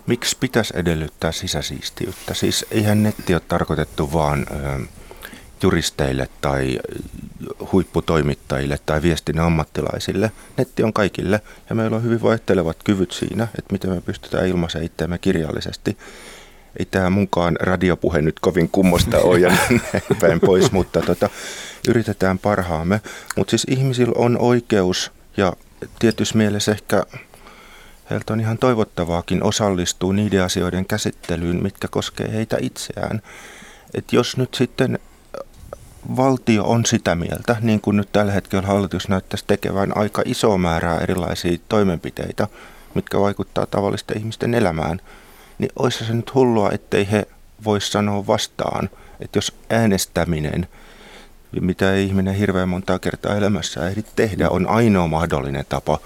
Miksi 0.06 0.36
pitäisi 0.40 0.74
edellyttää 0.76 1.32
sisäsiistiyttä? 1.32 2.34
Siis 2.34 2.66
eihän 2.70 3.02
netti 3.02 3.34
ole 3.34 3.42
tarkoitettu 3.48 4.12
vaan 4.12 4.46
ö, 4.50 4.80
juristeille 5.62 6.28
tai 6.40 6.78
huipputoimittajille 7.72 8.78
tai 8.86 9.02
viestinnän 9.02 9.46
ammattilaisille. 9.46 10.32
Netti 10.56 10.82
on 10.82 10.92
kaikille 10.92 11.40
ja 11.68 11.74
meillä 11.74 11.96
on 11.96 12.02
hyvin 12.02 12.22
vaihtelevat 12.22 12.76
kyvyt 12.84 13.12
siinä, 13.12 13.48
että 13.58 13.72
miten 13.72 13.90
me 13.90 14.00
pystytään 14.00 14.46
ilmaisemaan 14.46 14.86
itseämme 14.86 15.18
kirjallisesti. 15.18 15.98
Ei 16.78 16.84
tämä 16.84 17.10
munkaan 17.10 17.56
radiopuhe 17.60 18.22
nyt 18.22 18.40
kovin 18.40 18.68
kummosta 18.68 19.18
ole 19.18 19.38
ja 19.38 19.52
päin 20.20 20.40
pois, 20.40 20.72
mutta 20.72 21.02
tota, 21.02 21.30
yritetään 21.88 22.38
parhaamme. 22.38 23.00
Mutta 23.36 23.50
siis 23.50 23.66
ihmisillä 23.68 24.12
on 24.16 24.38
oikeus 24.38 25.12
ja 25.36 25.52
tietyssä 25.98 26.38
mielessä 26.38 26.72
ehkä 26.72 27.02
heiltä 28.10 28.32
on 28.32 28.40
ihan 28.40 28.58
toivottavaakin 28.58 29.42
osallistua 29.42 30.12
niiden 30.12 30.42
asioiden 30.42 30.86
käsittelyyn, 30.86 31.62
mitkä 31.62 31.88
koskee 31.88 32.32
heitä 32.32 32.56
itseään. 32.60 33.22
Et 33.94 34.12
jos 34.12 34.36
nyt 34.36 34.54
sitten 34.54 34.98
valtio 36.16 36.64
on 36.64 36.86
sitä 36.86 37.14
mieltä, 37.14 37.56
niin 37.60 37.80
kuin 37.80 37.96
nyt 37.96 38.12
tällä 38.12 38.32
hetkellä 38.32 38.66
hallitus 38.66 39.08
näyttäisi 39.08 39.44
tekevän 39.46 39.96
aika 39.96 40.22
iso 40.24 40.58
määrää 40.58 40.98
erilaisia 40.98 41.58
toimenpiteitä, 41.68 42.48
mitkä 42.94 43.20
vaikuttaa 43.20 43.66
tavallisten 43.66 44.18
ihmisten 44.18 44.54
elämään, 44.54 45.00
niin 45.58 45.70
olisi 45.78 46.04
se 46.04 46.14
nyt 46.14 46.34
hullua, 46.34 46.70
ettei 46.72 47.10
he 47.10 47.26
voi 47.64 47.80
sanoa 47.80 48.26
vastaan, 48.26 48.90
että 49.20 49.38
jos 49.38 49.52
äänestäminen, 49.70 50.68
mitä 51.60 51.94
ihminen 51.94 52.34
hirveän 52.34 52.68
monta 52.68 52.98
kertaa 52.98 53.36
elämässä 53.36 53.88
ehdi 53.88 54.02
tehdä, 54.16 54.50
on 54.50 54.68
ainoa 54.68 55.06
mahdollinen 55.06 55.64
tapa 55.68 55.98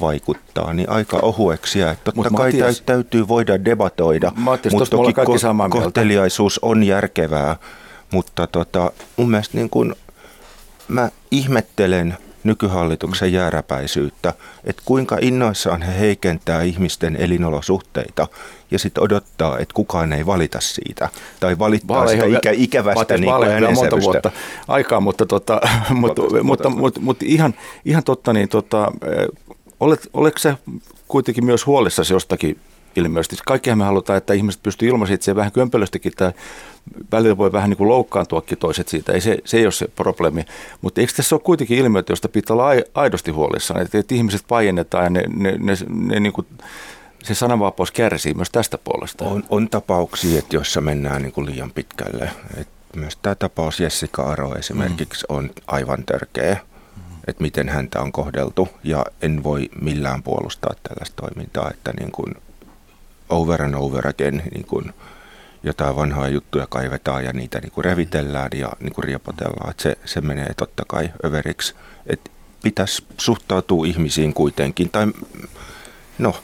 vaikuttaa, 0.00 0.72
niin 0.74 0.90
aika 0.90 1.16
ohueksi 1.16 1.78
jää. 1.78 1.94
Totta 1.94 2.12
Mut 2.14 2.26
kai 2.36 2.52
Matias, 2.52 2.80
täytyy 2.80 3.28
voida 3.28 3.64
debatoida, 3.64 4.32
Matias, 4.36 4.74
mutta 4.74 4.96
toki 4.96 5.12
ko- 5.12 5.70
kohteliaisuus 5.70 6.58
on 6.58 6.82
järkevää. 6.82 7.56
Mutta 8.10 8.46
tota, 8.46 8.92
mun 9.16 9.30
mielestä 9.30 9.56
niin 9.56 9.70
kun 9.70 9.96
mä 10.88 11.10
ihmettelen 11.30 12.16
nykyhallituksen 12.44 13.32
jääräpäisyyttä, 13.32 14.34
että 14.64 14.82
kuinka 14.84 15.18
innoissaan 15.20 15.82
he 15.82 16.00
heikentää 16.00 16.62
ihmisten 16.62 17.16
elinolosuhteita 17.16 18.26
ja 18.70 18.78
sitten 18.78 19.02
odottaa, 19.02 19.58
että 19.58 19.74
kukaan 19.74 20.12
ei 20.12 20.26
valita 20.26 20.60
siitä. 20.60 21.08
Tai 21.40 21.58
valittaa 21.58 21.96
Vaaleihin, 21.96 22.24
sitä 22.24 22.38
ikä, 22.38 22.50
ikävästä 22.50 23.18
niin 23.18 23.74
monta 23.74 24.00
vuotta 24.00 24.30
aikaa, 24.68 25.00
mutta, 25.00 25.26
tota, 25.26 25.60
mutta, 25.90 26.22
mutta, 26.42 26.68
mutta, 26.68 27.00
mutta 27.00 27.24
ihan, 27.28 27.54
ihan 27.84 28.04
totta, 28.04 28.32
niin 28.32 28.48
tota, 28.48 28.92
olet, 29.80 30.08
oletko 30.12 30.38
sä 30.38 30.56
kuitenkin 31.08 31.44
myös 31.44 31.66
huolissasi 31.66 32.12
jostakin 32.12 32.58
ilmeisesti. 32.96 33.36
Kaikkihan 33.46 33.78
me 33.78 33.84
halutaan, 33.84 34.16
että 34.16 34.32
ihmiset 34.32 34.62
pystyy 34.62 34.88
ilmaisemaan 34.88 35.14
itseään 35.14 35.36
vähän 35.36 35.52
kömpelöstikin 35.52 36.12
tai 36.16 36.32
välillä 37.12 37.36
voi 37.36 37.52
vähän 37.52 37.70
niin 37.70 37.78
kuin 37.78 37.88
loukkaantuakin 37.88 38.58
toiset 38.58 38.88
siitä. 38.88 39.12
Ei 39.12 39.20
se, 39.20 39.38
se 39.44 39.56
ei 39.56 39.66
ole 39.66 39.72
se 39.72 39.88
probleemi. 39.88 40.44
Mutta 40.80 41.00
eikö 41.00 41.12
tässä 41.16 41.34
ole 41.34 41.40
kuitenkin 41.44 41.78
ilmiöitä, 41.78 42.10
joista 42.10 42.28
pitää 42.28 42.54
olla 42.54 42.68
aidosti 42.94 43.30
huolissaan, 43.30 43.82
että, 43.82 43.98
että 43.98 44.14
ihmiset 44.14 44.44
pajennetaan 44.48 45.04
ja 45.04 45.10
ne, 45.10 45.24
ne, 45.28 45.56
ne, 45.58 45.74
ne 45.88 46.20
niin 46.20 46.32
kuin, 46.32 46.46
se 47.22 47.34
sananvapaus 47.34 47.90
kärsii 47.90 48.34
myös 48.34 48.50
tästä 48.50 48.78
puolesta. 48.78 49.24
On, 49.24 49.44
on 49.48 49.68
tapauksia, 49.68 50.38
että 50.38 50.56
joissa 50.56 50.80
mennään 50.80 51.22
niin 51.22 51.32
kuin 51.32 51.46
liian 51.46 51.70
pitkälle. 51.70 52.30
Et 52.56 52.68
myös 52.96 53.16
tämä 53.22 53.34
tapaus 53.34 53.80
Jessica 53.80 54.22
Aro 54.22 54.54
esimerkiksi 54.54 55.26
mm. 55.30 55.36
on 55.36 55.50
aivan 55.66 56.04
törkeä, 56.04 56.54
mm. 56.96 57.02
että 57.26 57.42
miten 57.42 57.68
häntä 57.68 58.00
on 58.00 58.12
kohdeltu. 58.12 58.68
Ja 58.84 59.06
en 59.22 59.42
voi 59.42 59.68
millään 59.80 60.22
puolustaa 60.22 60.74
tällaista 60.82 61.22
toimintaa, 61.22 61.70
että 61.70 61.92
niin 62.00 62.12
kuin 62.12 62.34
over 63.28 63.62
and 63.62 63.74
over 63.74 64.08
again 64.08 64.42
niin 64.54 64.66
kuin 64.66 64.92
jotain 65.62 65.96
vanhaa 65.96 66.28
juttuja 66.28 66.66
kaivetaan 66.66 67.24
ja 67.24 67.32
niitä 67.32 67.60
niin 67.60 67.72
kuin 67.72 67.84
revitellään 67.84 68.50
ja 68.54 68.72
niin 68.80 68.92
kuin 68.92 69.04
riepotellaan. 69.04 69.70
Että 69.70 69.82
se, 69.82 69.98
se 70.04 70.20
menee 70.20 70.54
totta 70.56 70.82
kai 70.88 71.10
överiksi. 71.24 71.74
Että 72.06 72.30
pitäisi 72.62 73.04
suhtautua 73.18 73.86
ihmisiin 73.86 74.34
kuitenkin. 74.34 74.90
Tai 74.90 75.06
no, 76.18 76.36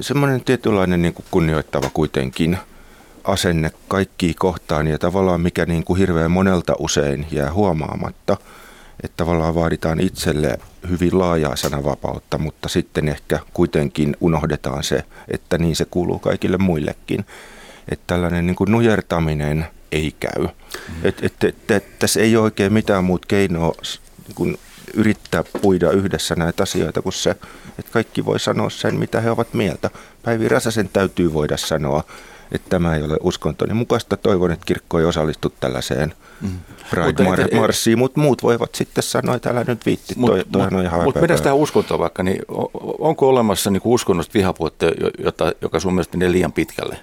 semmoinen 0.00 0.44
tietynlainen 0.44 1.02
niin 1.02 1.14
kuin 1.14 1.26
kunnioittava 1.30 1.90
kuitenkin 1.94 2.58
asenne 3.24 3.70
kaikki 3.88 4.34
kohtaan 4.34 4.86
ja 4.86 4.98
tavallaan 4.98 5.40
mikä 5.40 5.66
niin 5.66 5.84
kuin 5.84 5.98
hirveän 5.98 6.30
monelta 6.30 6.74
usein 6.78 7.26
jää 7.30 7.52
huomaamatta– 7.52 8.36
että 9.04 9.16
tavallaan 9.16 9.54
vaaditaan 9.54 10.00
itselle 10.00 10.58
hyvin 10.88 11.18
laajaa 11.18 11.56
sananvapautta, 11.56 12.38
mutta 12.38 12.68
sitten 12.68 13.08
ehkä 13.08 13.38
kuitenkin 13.54 14.16
unohdetaan 14.20 14.84
se, 14.84 15.04
että 15.28 15.58
niin 15.58 15.76
se 15.76 15.84
kuuluu 15.84 16.18
kaikille 16.18 16.58
muillekin. 16.58 17.24
Että 17.88 18.04
tällainen 18.06 18.46
niin 18.46 18.56
kuin 18.56 18.72
nujertaminen 18.72 19.66
ei 19.92 20.14
käy. 20.20 20.42
Mm. 20.42 20.94
Et, 21.04 21.24
et, 21.24 21.44
et, 21.44 21.70
et, 21.70 21.98
tässä 21.98 22.20
ei 22.20 22.36
ole 22.36 22.44
oikein 22.44 22.72
mitään 22.72 23.04
muut 23.04 23.26
keinoa 23.26 23.72
niin 24.26 24.34
kuin 24.34 24.58
yrittää 24.94 25.44
puida 25.62 25.90
yhdessä 25.90 26.34
näitä 26.34 26.62
asioita 26.62 27.02
kuin 27.02 27.12
se, 27.12 27.30
että 27.78 27.92
kaikki 27.92 28.24
voi 28.24 28.40
sanoa 28.40 28.70
sen, 28.70 28.98
mitä 28.98 29.20
he 29.20 29.30
ovat 29.30 29.54
mieltä. 29.54 29.90
Päivi 30.22 30.48
Räsäsen 30.48 30.88
täytyy 30.92 31.32
voida 31.32 31.56
sanoa, 31.56 32.04
että 32.52 32.68
tämä 32.68 32.96
ei 32.96 33.02
ole 33.02 33.16
uskontoni 33.20 33.74
mukaista. 33.74 34.16
Toivon, 34.16 34.50
että 34.50 34.66
kirkko 34.66 34.98
ei 34.98 35.04
osallistu 35.04 35.54
tällaiseen 35.60 36.14
mm. 36.40 36.50
Pride-marssiin, 36.90 37.98
mutta 37.98 38.20
muut 38.20 38.42
voivat 38.42 38.74
sitten 38.74 39.04
sanoa, 39.04 39.34
että 39.34 39.50
älä 39.50 39.64
nyt 39.66 39.86
viitti, 39.86 40.14
toi, 40.26 40.44
toi 40.52 40.62
mut, 40.62 40.72
on 40.72 40.84
ihan 40.84 41.04
Mutta 41.04 41.20
mennään 41.20 41.42
tähän 41.42 41.58
uskontoon 41.58 42.00
vaikka, 42.00 42.22
niin 42.22 42.42
onko 42.98 43.28
olemassa 43.28 43.70
niin 43.70 43.82
uskonnosta 43.84 44.34
vihapuhetta, 44.34 44.86
jota, 45.18 45.52
joka 45.62 45.80
sun 45.80 45.94
mielestä 45.94 46.16
menee 46.16 46.32
liian 46.32 46.52
pitkälle? 46.52 46.98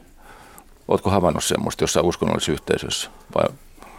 Oletko 0.88 1.10
havainnut 1.10 1.44
semmoista 1.44 1.84
jossain 1.84 2.06
uskonnollisessa 2.06 2.52
yhteisössä? 2.52 3.10
Vai? 3.36 3.46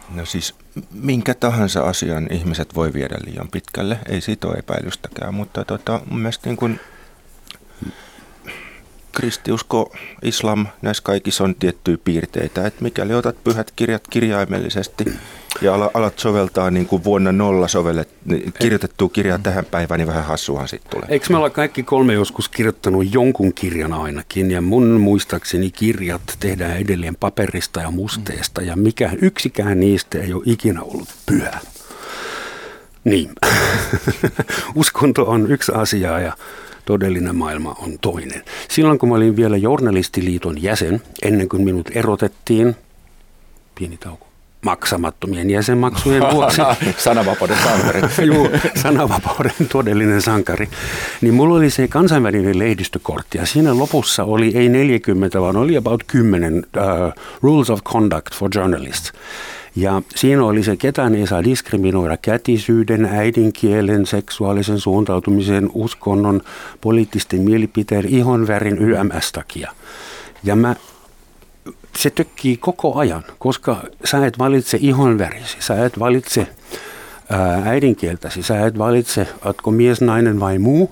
No 0.09 0.25
siis 0.25 0.55
minkä 0.91 1.33
tahansa 1.33 1.81
asian 1.81 2.27
ihmiset 2.31 2.75
voi 2.75 2.93
viedä 2.93 3.17
liian 3.25 3.47
pitkälle, 3.51 3.99
ei 4.09 4.21
siitä 4.21 4.47
ole 4.47 4.55
epäilystäkään, 4.57 5.33
mutta 5.33 5.65
tota, 5.65 6.01
mun 6.09 6.19
mielestä 6.19 6.49
niin 6.49 6.57
kuin 6.57 6.79
kristiusko, 9.11 9.95
islam, 10.21 10.67
näissä 10.81 11.03
kaikissa 11.03 11.43
on 11.43 11.55
tiettyjä 11.55 11.97
piirteitä, 12.03 12.67
että 12.67 12.83
mikäli 12.83 13.13
otat 13.13 13.43
pyhät 13.43 13.71
kirjat 13.75 14.07
kirjaimellisesti 14.09 15.05
ja 15.61 15.91
alat 15.93 16.19
soveltaa 16.19 16.71
niin 16.71 16.85
kuin 16.85 17.03
vuonna 17.03 17.31
nolla 17.31 17.67
sovellet, 17.67 18.09
niin 18.25 18.53
kirjoitettua 18.59 19.09
kirjaa 19.09 19.39
tähän 19.39 19.65
päivään, 19.65 19.99
niin 19.99 20.07
vähän 20.07 20.25
hassuhan 20.25 20.67
sitten 20.67 20.91
tulee. 20.91 21.07
Eikö 21.09 21.25
me 21.29 21.37
olla 21.37 21.49
kaikki 21.49 21.83
kolme 21.83 22.13
joskus 22.13 22.49
kirjoittanut 22.49 23.13
jonkun 23.13 23.53
kirjan 23.53 23.93
ainakin, 23.93 24.51
ja 24.51 24.61
mun 24.61 24.87
muistaakseni 24.87 25.71
kirjat 25.71 26.21
tehdään 26.39 26.77
edelleen 26.77 27.15
paperista 27.15 27.81
ja 27.81 27.91
musteesta, 27.91 28.61
ja 28.61 28.75
mikä 28.75 29.11
yksikään 29.21 29.79
niistä 29.79 30.19
ei 30.19 30.33
ole 30.33 30.43
ikinä 30.45 30.81
ollut 30.81 31.09
pyhä. 31.25 31.59
Niin, 33.03 33.29
uskonto 34.75 35.23
on 35.23 35.51
yksi 35.51 35.71
asia 35.75 36.19
ja 36.19 36.33
todellinen 36.85 37.35
maailma 37.35 37.75
on 37.79 37.99
toinen. 38.01 38.43
Silloin 38.69 38.99
kun 38.99 39.09
mä 39.09 39.15
olin 39.15 39.35
vielä 39.35 39.57
Journalistiliiton 39.57 40.63
jäsen, 40.63 41.01
ennen 41.21 41.49
kuin 41.49 41.63
minut 41.63 41.89
erotettiin, 41.95 42.75
pieni 43.79 43.97
tauko, 43.97 44.27
maksamattomien 44.65 45.49
jäsenmaksujen 45.49 46.23
vuoksi. 46.33 46.61
sananvapauden 46.97 47.57
sankari. 47.63 48.01
Joo, 48.33 48.49
sananvapauden 48.75 49.67
todellinen 49.71 50.21
sankari. 50.21 50.69
Niin 51.21 51.33
mulla 51.33 51.55
oli 51.55 51.69
se 51.69 51.87
kansainvälinen 51.87 52.59
lehdistökortti 52.59 53.37
ja 53.37 53.45
siinä 53.45 53.77
lopussa 53.77 54.23
oli 54.23 54.51
ei 54.55 54.69
40, 54.69 55.41
vaan 55.41 55.57
oli 55.57 55.77
about 55.77 56.03
10 56.07 56.55
uh, 56.55 56.61
rules 57.41 57.69
of 57.69 57.83
conduct 57.83 58.35
for 58.35 58.49
journalists. 58.55 59.13
Ja 59.75 60.01
siinä 60.15 60.45
oli 60.45 60.63
se, 60.63 60.75
ketään 60.77 61.15
ei 61.15 61.27
saa 61.27 61.43
diskriminoida 61.43 62.17
kätisyyden, 62.17 63.05
äidinkielen, 63.05 64.05
seksuaalisen 64.05 64.79
suuntautumisen, 64.79 65.69
uskonnon, 65.73 66.41
poliittisten 66.81 67.41
mielipiteen, 67.41 68.05
ihonvärin, 68.07 68.77
YMS 68.77 69.31
takia. 69.31 69.71
Ja 70.43 70.55
mä 70.55 70.75
se 71.97 72.09
tökkii 72.09 72.57
koko 72.57 72.99
ajan, 72.99 73.23
koska 73.39 73.83
sä 74.03 74.25
et 74.25 74.39
valitse 74.39 74.77
ihonvärisi, 74.81 75.57
sä 75.59 75.85
et 75.85 75.99
valitse 75.99 76.47
ää, 77.29 77.61
äidinkieltäsi, 77.65 78.43
sä 78.43 78.65
et 78.65 78.77
valitse, 78.77 79.27
ootko 79.45 79.71
mies, 79.71 80.01
nainen 80.01 80.39
vai 80.39 80.59
muu, 80.59 80.91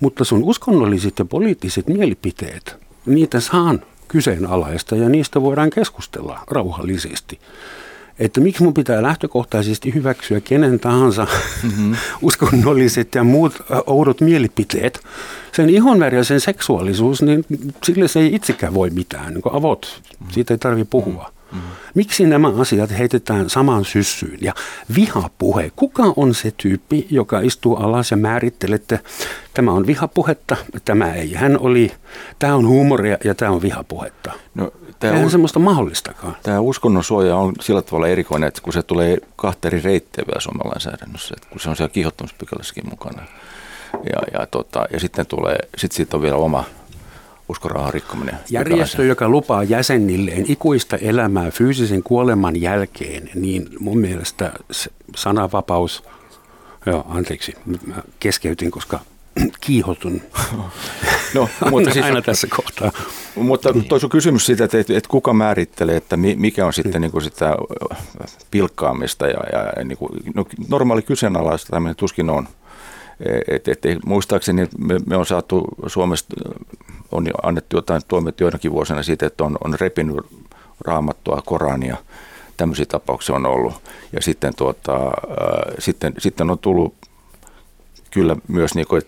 mutta 0.00 0.24
sun 0.24 0.44
uskonnolliset 0.44 1.18
ja 1.18 1.24
poliittiset 1.24 1.88
mielipiteet, 1.88 2.76
niitä 3.06 3.40
saan 3.40 3.82
kyseenalaista 4.08 4.96
ja 4.96 5.08
niistä 5.08 5.42
voidaan 5.42 5.70
keskustella 5.70 6.40
rauhallisesti 6.50 7.38
että 8.18 8.40
miksi 8.40 8.62
mun 8.62 8.74
pitää 8.74 9.02
lähtökohtaisesti 9.02 9.94
hyväksyä 9.94 10.40
kenen 10.40 10.80
tahansa 10.80 11.26
mm-hmm. 11.62 11.96
uskonnolliset 12.22 13.14
ja 13.14 13.24
muut 13.24 13.54
oudot 13.86 14.20
mielipiteet. 14.20 15.00
Sen 15.52 15.70
ihonväri 15.70 16.16
ja 16.16 16.24
sen 16.24 16.40
seksuaalisuus, 16.40 17.22
niin 17.22 17.44
sille 17.84 18.08
se 18.08 18.20
ei 18.20 18.34
itsekään 18.34 18.74
voi 18.74 18.90
mitään. 18.90 19.34
Niin 19.34 19.42
avot, 19.52 20.02
siitä 20.30 20.54
ei 20.54 20.58
tarvitse 20.58 20.88
puhua. 20.90 21.32
Mm. 21.52 21.60
Miksi 21.94 22.26
nämä 22.26 22.52
asiat 22.60 22.98
heitetään 22.98 23.50
samaan 23.50 23.84
syssyyn? 23.84 24.38
Ja 24.40 24.54
vihapuhe, 24.96 25.72
kuka 25.76 26.12
on 26.16 26.34
se 26.34 26.52
tyyppi, 26.56 27.06
joka 27.10 27.40
istuu 27.40 27.76
alas 27.76 28.10
ja 28.10 28.16
määrittelee, 28.16 28.74
että 28.74 28.98
tämä 29.54 29.72
on 29.72 29.86
vihapuhetta, 29.86 30.56
tämä 30.84 31.14
ei. 31.14 31.34
Hän 31.34 31.58
oli, 31.58 31.92
tämä 32.38 32.54
on 32.54 32.66
huumoria 32.66 33.18
ja 33.24 33.34
tämä 33.34 33.50
on 33.50 33.62
vihapuhetta. 33.62 34.32
No, 34.54 34.72
tämä 35.00 35.14
Eihän 35.14 35.30
semmoista 35.30 35.58
mahdollistakaan. 35.58 36.36
Tämä 36.42 36.60
uskonnon 36.60 37.04
suoja 37.04 37.36
on 37.36 37.52
sillä 37.60 37.82
tavalla 37.82 38.08
erikoinen, 38.08 38.48
että 38.48 38.60
kun 38.60 38.72
se 38.72 38.82
tulee 38.82 39.18
kahta 39.36 39.68
eri 39.68 39.80
reittiä 39.80 40.24
vielä 40.26 40.40
Suomen 40.40 40.68
lainsäädännössä, 40.68 41.34
että 41.36 41.48
kun 41.50 41.60
se 41.60 41.70
on 41.70 41.76
siellä 41.76 41.92
kiihottamispykälässäkin 41.92 42.90
mukana. 42.90 43.22
Ja, 43.92 44.38
ja, 44.40 44.46
tota, 44.46 44.86
ja 44.92 45.00
sitten 45.00 45.26
tulee, 45.26 45.58
sit 45.76 45.92
siitä 45.92 46.16
on 46.16 46.22
vielä 46.22 46.36
oma 46.36 46.64
uskorauhan 47.48 47.94
rikkominen. 47.94 48.34
Järjestö, 48.50 49.04
joka 49.04 49.28
lupaa 49.28 49.62
jäsenilleen 49.62 50.44
ikuista 50.50 50.96
elämää 50.96 51.50
fyysisen 51.50 52.02
kuoleman 52.02 52.60
jälkeen, 52.60 53.30
niin 53.34 53.68
mun 53.78 53.98
mielestä 53.98 54.52
sananvapaus, 55.16 56.04
joo 56.86 57.06
anteeksi, 57.08 57.54
mä 57.86 57.94
keskeytin, 58.20 58.70
koska 58.70 59.00
kiihotun. 59.60 60.22
No, 61.34 61.48
mutta 61.70 61.90
siis, 61.90 62.04
aina 62.04 62.22
tässä 62.22 62.46
kohtaa. 62.56 62.92
Mutta 63.34 63.72
niin. 63.72 63.84
toisu 63.84 64.08
kysymys 64.08 64.46
siitä, 64.46 64.64
että, 64.64 64.78
että 64.78 65.08
kuka 65.08 65.32
määrittelee, 65.32 65.96
että 65.96 66.16
mikä 66.16 66.66
on 66.66 66.72
sitten 66.72 67.00
niin 67.00 67.10
kuin 67.10 67.22
sitä 67.22 67.56
pilkkaamista 68.50 69.26
ja, 69.26 69.40
ja 69.52 69.84
niin 69.84 69.98
kuin, 69.98 70.10
no, 70.34 70.44
normaali 70.68 71.02
kyseenalaista 71.02 71.70
tämmöinen 71.70 71.96
tuskin 71.96 72.30
on. 72.30 72.48
Et, 73.48 73.68
et, 73.68 73.86
et, 73.86 74.04
muistaakseni 74.04 74.68
me, 74.78 75.00
me 75.06 75.16
on 75.16 75.26
saatu 75.26 75.64
Suomesta, 75.86 76.34
on 77.12 77.26
annettu 77.42 77.76
jotain 77.76 78.02
tuomiot 78.08 78.40
joinakin 78.40 78.72
vuosina 78.72 79.02
siitä, 79.02 79.26
että 79.26 79.44
on, 79.44 79.58
on 79.64 79.74
repinyt 79.80 80.16
raamattua, 80.80 81.42
Korania, 81.46 81.96
tämmöisiä 82.56 82.86
tapauksia 82.86 83.36
on 83.36 83.46
ollut. 83.46 83.74
Ja 84.12 84.22
sitten, 84.22 84.54
tuota, 84.56 84.96
äh, 84.96 85.74
sitten, 85.78 86.14
sitten 86.18 86.50
on 86.50 86.58
tullut 86.58 86.94
kyllä 88.10 88.36
myös 88.48 88.74
niin 88.74 88.86
kuin, 88.86 89.02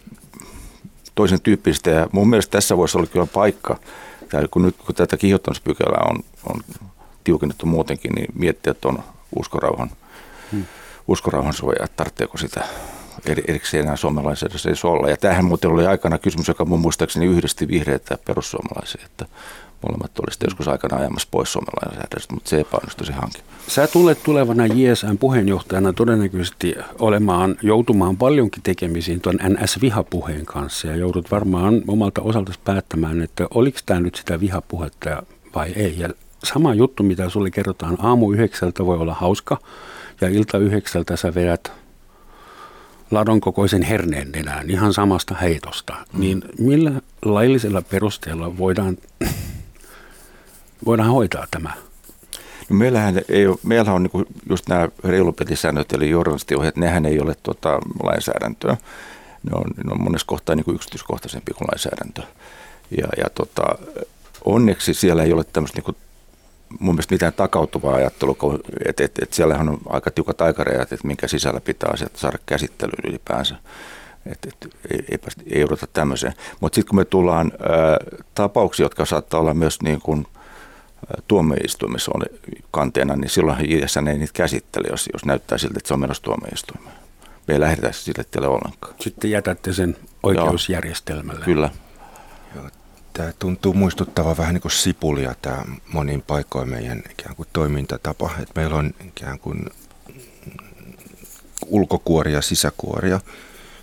toisen 1.18 1.40
tyyppistä. 1.40 1.90
Ja 1.90 2.08
mun 2.12 2.30
mielestä 2.30 2.50
tässä 2.50 2.76
voisi 2.76 2.98
olla 2.98 3.06
kyllä 3.06 3.26
paikka, 3.26 3.78
tai 4.30 4.48
kun 4.50 4.62
nyt 4.62 4.76
kun 4.76 4.94
tätä 4.94 5.16
kiihottamispykälää 5.16 6.06
on, 6.10 6.24
on 6.48 6.60
tiukennettu 7.24 7.66
muutenkin, 7.66 8.12
niin 8.12 8.28
miettiä 8.34 8.74
tuon 8.74 9.02
uskorauhan, 9.36 9.90
hmm. 10.52 10.64
uskorauhan 11.08 11.52
suojaa, 11.52 11.84
että 11.84 11.96
tarvitseeko 11.96 12.38
sitä 12.38 12.64
erikseen 13.26 13.84
enää 13.84 13.96
suomalaisessa 13.96 14.68
ei 14.68 14.74
olla. 14.84 15.10
Ja 15.10 15.16
tämähän 15.16 15.44
muuten 15.44 15.70
oli 15.70 15.86
aikana 15.86 16.18
kysymys, 16.18 16.48
joka 16.48 16.64
mun 16.64 16.80
muistaakseni 16.80 17.26
yhdisti 17.26 17.68
vihreitä 17.68 18.14
ja 18.14 18.18
perussuomalaisia, 18.24 19.02
että 19.04 19.26
molemmat 19.86 20.18
olisivat 20.18 20.42
joskus 20.44 20.68
aikana 20.68 20.96
ajamassa 20.96 21.28
pois 21.30 21.52
suomalaisesta, 21.52 22.34
mutta 22.34 22.50
se 22.50 22.60
epäonnistui 22.60 23.06
se 23.06 23.12
hanke. 23.12 23.38
Sä 23.68 23.86
tulet 23.86 24.22
tulevana 24.22 24.66
JSN 24.66 25.18
puheenjohtajana 25.20 25.92
todennäköisesti 25.92 26.74
olemaan, 26.98 27.56
joutumaan 27.62 28.16
paljonkin 28.16 28.62
tekemisiin 28.62 29.20
tuon 29.20 29.38
NS-vihapuheen 29.42 30.46
kanssa 30.46 30.86
ja 30.86 30.96
joudut 30.96 31.30
varmaan 31.30 31.82
omalta 31.88 32.22
osalta 32.22 32.52
päättämään, 32.64 33.22
että 33.22 33.46
oliko 33.54 33.78
tämä 33.86 34.00
nyt 34.00 34.14
sitä 34.14 34.40
vihapuhetta 34.40 35.22
vai 35.54 35.72
ei. 35.72 35.98
Ja 35.98 36.08
sama 36.44 36.74
juttu, 36.74 37.02
mitä 37.02 37.28
sulle 37.28 37.50
kerrotaan 37.50 37.96
aamu 38.00 38.32
yhdeksältä 38.32 38.86
voi 38.86 38.98
olla 38.98 39.14
hauska 39.14 39.58
ja 40.20 40.28
ilta 40.28 40.58
yhdeksältä 40.58 41.16
sä 41.16 41.34
vedät 41.34 41.72
ladon 43.10 43.40
kokoisen 43.40 43.82
herneen 43.82 44.32
nenään 44.32 44.70
ihan 44.70 44.92
samasta 44.92 45.34
heitosta, 45.34 45.92
mm. 45.92 46.20
niin 46.20 46.42
millä 46.58 46.92
laillisella 47.24 47.82
perusteella 47.82 48.58
voidaan, 48.58 48.96
voidaan 50.86 51.10
hoitaa 51.10 51.46
tämä? 51.50 51.72
No 52.68 52.76
meillähän, 52.76 53.20
ei 53.28 53.46
ole, 53.46 53.58
meillähän 53.62 53.96
on 53.96 54.02
niin 54.02 54.26
just 54.50 54.68
nämä 54.68 54.88
reilupelisäännöt 55.04 55.92
eli 55.92 56.10
journalistiohjeet, 56.10 56.76
nehän 56.76 57.06
ei 57.06 57.20
ole 57.20 57.36
tota, 57.42 57.78
lainsäädäntöä. 58.02 58.76
Ne 59.42 59.50
on, 59.54 59.64
ne 59.84 59.92
on 59.92 60.02
monessa 60.02 60.26
kohtaa 60.26 60.54
niin 60.54 60.64
kuin 60.64 60.74
yksityiskohtaisempi 60.74 61.54
kuin 61.54 61.68
lainsäädäntö. 61.72 62.22
Ja, 62.98 63.08
ja 63.16 63.30
tota, 63.34 63.62
onneksi 64.44 64.94
siellä 64.94 65.22
ei 65.22 65.32
ole 65.32 65.44
tämmöistä 65.44 65.80
niin 65.80 65.96
mun 66.78 66.94
mielestä 66.94 67.14
mitään 67.14 67.32
takautuvaa 67.32 67.94
ajattelua, 67.94 68.58
että 68.84 69.04
et, 69.04 69.18
et 69.22 69.32
siellähän 69.32 69.68
on 69.68 69.78
aika 69.88 70.10
tiukat 70.10 70.40
aikarajat, 70.40 70.92
että 70.92 71.06
minkä 71.06 71.28
sisällä 71.28 71.60
pitää 71.60 71.90
asiat 71.92 72.16
saada 72.16 72.38
käsittelyyn 72.46 73.10
ylipäänsä. 73.10 73.56
Et, 74.26 74.38
et, 74.46 74.74
ei, 74.90 75.04
ei, 75.10 75.18
ei 75.50 75.64
odota 75.64 75.86
tämmöiseen. 75.92 76.34
Mutta 76.60 76.74
sitten 76.74 76.88
kun 76.88 76.98
me 76.98 77.04
tullaan 77.04 77.52
ä, 77.54 77.56
tapauksia, 78.34 78.84
jotka 78.84 79.04
saattaa 79.04 79.40
olla 79.40 79.54
myös 79.54 79.82
niin 79.82 80.00
kuin, 80.00 80.26
tuomioistuimessa 81.28 82.12
on 82.14 82.22
kanteena, 82.70 83.16
niin 83.16 83.30
silloin 83.30 83.70
JSN 83.70 84.08
ei 84.08 84.18
niitä 84.18 84.32
käsittele, 84.32 84.88
jos, 84.90 85.08
jos 85.12 85.24
näyttää 85.24 85.58
siltä, 85.58 85.74
että 85.76 85.88
se 85.88 85.94
on 85.94 86.00
menossa 86.00 86.22
tuomioistuimeen. 86.22 86.96
Me 87.48 87.54
ei 87.54 87.60
lähdetä 87.60 87.92
sille 87.92 88.24
tielle 88.24 88.48
ollenkaan. 88.48 88.94
Sitten 89.00 89.30
jätätte 89.30 89.72
sen 89.72 89.96
oikeusjärjestelmälle. 90.22 91.40
Joo, 91.40 91.44
kyllä. 91.44 91.70
Tämä 93.12 93.32
tuntuu 93.38 93.74
muistuttava 93.74 94.36
vähän 94.36 94.54
niin 94.54 94.62
kuin 94.62 94.72
sipulia 94.72 95.34
tämä 95.42 95.64
monin 95.92 96.22
paikoin 96.22 96.68
meidän 96.68 97.02
ikään 97.10 97.36
kuin 97.36 97.48
toimintatapa. 97.52 98.30
Että 98.42 98.52
meillä 98.60 98.76
on 98.76 98.94
ikään 99.06 99.38
kuin 99.38 99.66
ulkokuoria 101.66 102.34
ja 102.34 102.42
sisäkuoria. 102.42 103.20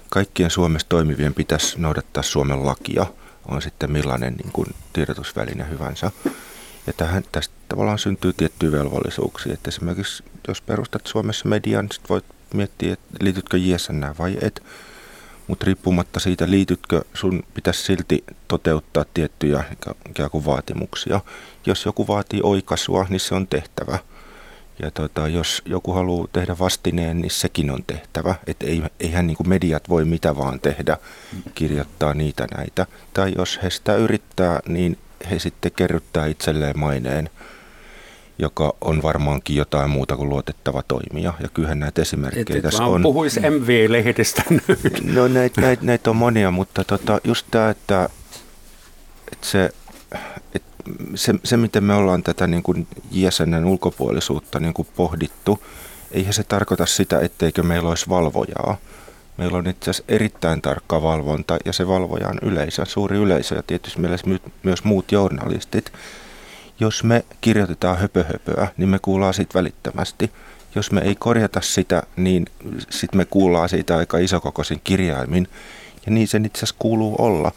Kaikkien 0.10 0.50
Suomessa 0.50 0.90
toimivien 0.90 1.34
pitäisi 1.34 1.80
noudattaa 1.80 2.24
Suomen 2.24 2.66
lakia, 2.66 3.06
on 3.48 3.62
sitten 3.62 3.92
millainen 3.92 4.34
niin 4.34 4.52
kuin 4.52 4.68
tiedotusväline 4.94 5.70
hyvänsä. 5.70 6.12
Ja 6.88 6.94
tähän, 6.94 7.24
tästä 7.32 7.56
tavallaan 7.70 8.00
syntyy 8.00 8.34
tiettyjä 8.34 8.72
velvollisuuksia. 8.72 9.54
Että 9.54 9.70
esimerkiksi 9.70 10.24
jos 10.48 10.62
perustat 10.62 11.08
Suomessa 11.08 11.50
median, 11.50 11.86
niin 11.86 12.02
voit 12.10 12.26
miettiä, 12.54 12.94
että 12.94 13.18
liitytkö 13.22 13.58
JSN 13.58 14.16
vai 14.20 14.38
et. 14.42 14.64
Mutta 15.48 15.66
riippumatta 15.66 16.20
siitä, 16.20 16.50
liitytkö, 16.50 17.02
sun 17.14 17.44
pitäisi 17.54 17.84
silti 17.84 18.24
toteuttaa 18.48 19.06
tiettyjä 19.14 19.64
ikään 20.10 20.30
kuin 20.30 20.46
vaatimuksia. 20.46 21.22
Jos 21.66 21.86
joku 21.86 22.08
vaatii 22.08 22.40
oikaisua, 22.44 23.06
niin 23.10 23.20
se 23.20 23.36
on 23.36 23.48
tehtävä. 23.48 24.00
Ja 24.80 24.92
tota, 24.92 25.28
jos 25.28 25.62
joku 25.66 25.92
haluaa 25.92 26.28
tehdä 26.34 26.56
vastineen, 26.60 27.22
niin 27.22 27.32
sekin 27.32 27.72
on 27.72 27.84
tehtävä. 27.88 28.36
Et 28.48 28.64
ei, 28.64 28.84
eihän 29.00 29.28
niin 29.28 29.38
kuin 29.38 29.50
mediat 29.50 29.90
voi 29.90 30.06
mitä 30.06 30.38
vaan 30.38 30.60
tehdä, 30.60 30.98
kirjoittaa 31.56 32.14
niitä 32.14 32.48
näitä. 32.58 32.86
Tai 33.14 33.34
jos 33.38 33.60
he 33.64 33.70
sitä 33.70 33.96
yrittää, 33.96 34.60
niin 34.68 34.98
he 35.30 35.40
sitten 35.40 35.72
kerryttää 35.72 36.26
itselleen 36.26 36.80
maineen 36.80 37.30
joka 38.40 38.74
on 38.82 39.04
varmaankin 39.04 39.56
jotain 39.56 39.90
muuta 39.90 40.18
kuin 40.18 40.30
luotettava 40.30 40.84
toimija. 40.84 41.34
Ja 41.40 41.50
kyllähän 41.50 41.80
näitä 41.80 42.02
esimerkkejä 42.02 42.58
et, 42.58 42.64
tässä 42.64 42.86
on. 42.86 43.02
puhuisi 43.02 43.40
MV-lehdestä 43.40 44.44
No 45.14 45.28
näitä 45.28 45.62
näit, 45.62 45.82
näit 45.82 46.08
on 46.08 46.16
monia, 46.16 46.52
mutta 46.52 46.84
tota, 46.84 47.20
just 47.24 47.48
tämä, 47.52 47.70
että, 47.70 48.10
että 49.32 49.48
se, 49.48 49.70
että 50.56 50.84
se, 51.16 51.34
se, 51.44 51.58
miten 51.58 51.84
me 51.84 51.94
ollaan 51.94 52.24
tätä 52.24 52.48
niin 52.48 52.64
kuin 52.64 52.88
JSNn 53.12 53.66
ulkopuolisuutta 53.66 54.60
niin 54.60 54.74
kuin 54.74 54.88
pohdittu, 54.96 55.60
eihän 56.12 56.34
se 56.34 56.44
tarkoita 56.44 56.86
sitä, 56.86 57.20
etteikö 57.20 57.64
meillä 57.64 57.90
olisi 57.90 58.10
valvojaa. 58.10 58.78
Meillä 59.38 59.58
on 59.58 59.68
itse 59.68 59.92
asiassa 59.92 60.14
erittäin 60.14 60.62
tarkka 60.62 61.02
valvonta 61.02 61.58
ja 61.66 61.74
se 61.74 61.88
valvoja 61.88 62.28
on 62.28 62.38
yleisö, 62.42 62.86
suuri 62.86 63.18
yleisö 63.18 63.56
ja 63.56 63.64
tietysti 63.64 64.00
mielessä 64.00 64.28
myös 64.64 64.84
muut 64.84 65.12
journalistit 65.12 65.92
jos 66.80 67.04
me 67.04 67.26
kirjoitetaan 67.42 67.98
höpöhöpöä, 67.98 68.68
niin 68.78 68.90
me 68.90 69.00
kuullaan 69.00 69.34
siitä 69.34 69.54
välittömästi. 69.54 70.32
Jos 70.76 70.92
me 70.92 71.02
ei 71.02 71.16
korjata 71.16 71.62
sitä, 71.62 72.04
niin 72.16 72.46
sitten 72.90 73.18
me 73.18 73.26
kuullaan 73.26 73.70
siitä 73.70 73.98
aika 73.98 74.18
isokokoisin 74.18 74.82
kirjaimin. 74.84 75.48
Ja 76.06 76.12
niin 76.12 76.28
sen 76.28 76.46
itse 76.46 76.60
asiassa 76.60 76.76
kuuluu 76.80 77.16
olla. 77.20 77.52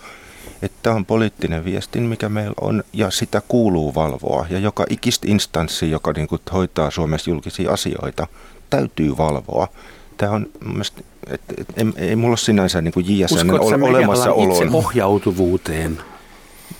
Että 0.62 0.92
on 0.92 1.06
poliittinen 1.06 1.64
viestin, 1.64 2.02
mikä 2.02 2.28
meillä 2.28 2.54
on, 2.60 2.84
ja 2.92 3.10
sitä 3.10 3.42
kuuluu 3.48 3.94
valvoa. 3.94 4.46
Ja 4.50 4.58
joka 4.58 4.86
ikistä 4.90 5.26
instanssi, 5.30 5.90
joka 5.90 6.12
niin 6.12 6.28
kuin 6.28 6.42
hoitaa 6.52 6.90
Suomessa 6.90 7.30
julkisia 7.30 7.72
asioita, 7.72 8.26
täytyy 8.70 9.16
valvoa. 9.16 9.68
Tämä 10.18 10.32
on 10.32 10.46
mielestä, 10.64 11.02
et, 11.26 11.40
et, 11.58 11.66
ei, 11.76 12.08
ei 12.08 12.16
mulla 12.16 12.30
ole 12.30 12.36
sinänsä 12.36 12.80
niin 12.80 12.92
JSN 13.20 13.50
olemassaoloon. 13.82 14.62
itse 14.62 14.76
ohjautuvuuteen? 14.76 15.98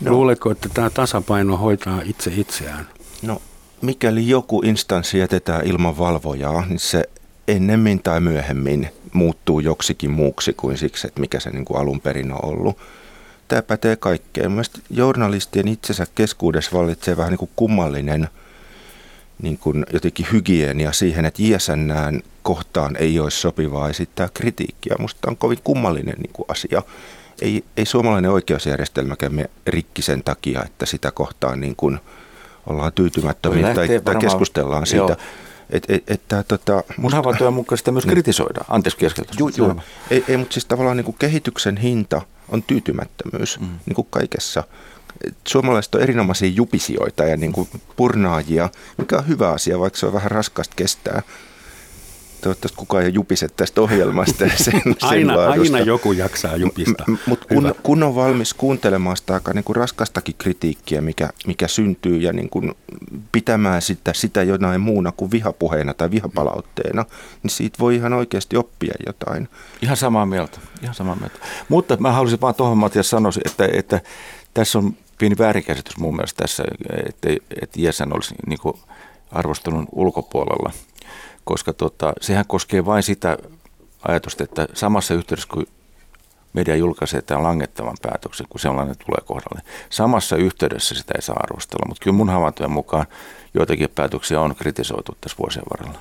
No. 0.01 0.11
Luuletko, 0.11 0.51
että 0.51 0.68
tämä 0.74 0.90
tasapaino 0.90 1.57
hoitaa 1.57 2.01
itse 2.05 2.33
itseään? 2.37 2.88
No, 3.22 3.42
mikäli 3.83 4.29
joku 4.29 4.62
instanssi 4.62 5.18
jätetään 5.18 5.66
ilman 5.66 5.98
valvojaa, 5.98 6.66
niin 6.66 6.79
se 6.79 7.05
ennemmin 7.48 8.03
tai 8.03 8.20
myöhemmin 8.20 8.88
muuttuu 9.12 9.61
joksikin 9.61 10.11
muuksi 10.11 10.53
kuin 10.53 10.79
siksi, 10.79 11.07
että 11.07 11.20
mikä 11.20 11.40
se 11.40 11.51
niin 11.51 11.64
kuin 11.64 11.81
alun 11.81 12.01
perin 12.01 12.33
on 12.33 12.44
ollut. 12.44 12.79
Tämä 13.48 13.62
pätee 13.62 13.96
kaikkeen. 13.96 14.51
Mielestäni 14.51 14.85
journalistien 14.90 15.68
itsensä 15.68 16.07
keskuudessa 16.14 16.79
vallitsee 16.79 17.16
vähän 17.16 17.31
niin 17.31 17.38
kuin 17.38 17.51
kummallinen 17.57 18.29
niin 19.42 19.59
kuin 19.59 19.87
jotenkin 19.92 20.27
hygienia 20.33 20.92
siihen, 20.92 21.24
että 21.24 21.42
JSNään 21.42 22.20
kohtaan 22.49 22.97
ei 22.97 23.21
olisi 23.21 23.41
sopivaa 23.41 23.89
esittää 23.89 24.29
kritiikkiä. 24.35 24.95
Minusta 24.99 25.31
on 25.31 25.37
kovin 25.37 25.59
kummallinen 25.65 26.15
niin 26.19 26.33
kuin 26.33 26.47
asia 26.49 26.83
ei, 27.43 27.65
ei 27.77 27.87
suomalainen 27.87 28.31
oikeusjärjestelmä 28.31 29.17
käy 29.17 29.31
rikki 29.67 30.03
sen 30.03 30.23
takia, 30.23 30.63
että 30.65 30.87
sitä 30.87 31.11
kohtaan 31.11 31.61
niin 31.61 31.77
kuin 31.77 31.99
ollaan 32.67 32.93
tyytymättömiä 32.93 33.75
tai, 33.75 33.89
tai 34.05 34.17
keskustellaan 34.17 34.87
siitä. 34.87 35.17
Et, 35.71 35.87
et, 35.89 36.03
et, 36.09 36.23
tota, 36.49 36.85
Mun 36.97 37.13
havaintojen 37.13 37.53
mukaan 37.53 37.79
sitä 37.79 37.93
myös 37.93 38.05
niin. 38.05 38.15
kritisoidaan. 38.15 38.67
Anteeksi 38.69 38.99
keskeytys. 38.99 39.39
Joo, 39.39 39.51
joo. 39.57 39.77
Ei, 40.11 40.25
ei, 40.29 40.37
mutta 40.37 40.53
siis 40.53 40.65
tavallaan 40.65 40.97
niin 40.97 41.05
kuin 41.05 41.17
kehityksen 41.19 41.77
hinta 41.77 42.23
on 42.49 42.63
tyytymättömyys 42.63 43.61
mm. 43.61 43.67
niin 43.87 43.95
kuin 43.95 44.07
kaikessa. 44.11 44.65
Suomalaiset 45.49 45.95
on 45.95 46.03
erinomaisia 46.03 46.49
jupisijoita 46.49 47.25
ja 47.25 47.37
niin 47.37 47.53
kuin 47.53 47.69
purnaajia, 47.97 48.69
mikä 48.99 49.17
on 49.19 49.29
hyvä 49.29 49.51
asia, 49.51 49.79
vaikka 49.79 49.99
se 49.99 50.07
on 50.07 50.13
vähän 50.13 50.31
raskasta 50.31 50.75
kestää. 50.77 51.23
Toivottavasti 52.40 52.77
kukaan 52.77 53.05
ei 53.05 53.14
jupise 53.14 53.48
tästä 53.48 53.81
ohjelmasta. 53.81 54.38
Sen, 54.38 54.53
sen 54.66 54.96
aina, 55.03 55.35
aina 55.35 55.79
joku 55.79 56.12
jaksaa 56.12 56.57
jupista. 56.57 57.05
M- 57.07 57.16
Mutta 57.27 57.46
kun, 57.46 57.74
kun 57.83 58.03
on 58.03 58.14
valmis 58.14 58.55
kuuntelemaan 58.55 59.16
sitä 59.16 59.35
aika 59.35 59.53
niin 59.53 59.64
kuin 59.64 59.77
raskastakin 59.77 60.35
kritiikkiä, 60.38 61.01
mikä, 61.01 61.31
mikä 61.46 61.68
syntyy, 61.68 62.16
ja 62.16 62.33
niin 62.33 62.51
kuin 62.51 62.72
pitämään 63.33 63.83
sitä, 63.83 64.12
sitä 64.14 64.42
jonain 64.42 64.81
muuna 64.81 65.12
kuin 65.12 65.31
vihapuheena 65.31 65.94
tai 65.94 66.11
vihapalautteena, 66.11 67.05
niin 67.42 67.51
siitä 67.51 67.79
voi 67.81 67.96
ihan 67.96 68.12
oikeasti 68.12 68.57
oppia 68.57 68.94
jotain. 69.07 69.48
Ihan 69.83 69.96
samaa 69.96 70.27
mieltä. 70.27 70.59
Ihan 70.83 70.94
samaa 70.94 71.16
mieltä. 71.16 71.38
Mutta 71.68 71.96
mä 71.96 72.12
haluaisin 72.12 72.40
vaan 72.40 72.55
tuohon 72.55 72.79
Matias 72.79 73.11
sanoa, 73.11 73.33
että, 73.44 73.68
että 73.72 74.01
tässä 74.55 74.79
on 74.79 74.96
pieni 75.18 75.38
väärinkäsitys 75.38 75.96
mun 75.96 76.16
mielestä 76.16 76.42
tässä, 76.42 76.64
että, 77.09 77.29
että 77.62 77.81
Jesan 77.81 78.14
olisi 78.14 78.35
niin 78.46 78.59
kuin 78.59 78.74
arvostelun 79.33 79.87
ulkopuolella– 79.92 80.72
koska 81.49 81.73
tota, 81.73 82.13
sehän 82.21 82.45
koskee 82.47 82.87
vain 82.87 83.03
sitä 83.03 83.39
ajatusta, 84.09 84.45
että 84.45 84.69
samassa 84.75 85.15
yhteydessä 85.15 85.49
kun 85.53 85.67
media 86.53 86.77
julkaisee 86.77 87.23
tämän 87.23 87.43
langettavan 87.43 87.97
päätöksen, 88.03 88.47
kun 88.49 88.61
sellainen 88.61 88.95
tulee 89.07 89.21
kohdalle. 89.25 89.63
Samassa 89.91 90.37
yhteydessä 90.37 90.95
sitä 90.95 91.13
ei 91.17 91.23
saa 91.23 91.37
arvostella, 91.41 91.89
mutta 91.89 92.05
kyllä 92.05 92.17
mun 92.17 92.29
havaintojen 92.29 92.71
mukaan 92.71 93.07
joitakin 93.55 93.89
päätöksiä 93.95 94.41
on 94.41 94.57
kritisoitu 94.57 95.17
tässä 95.21 95.39
vuosien 95.39 95.65
varrella 95.71 95.99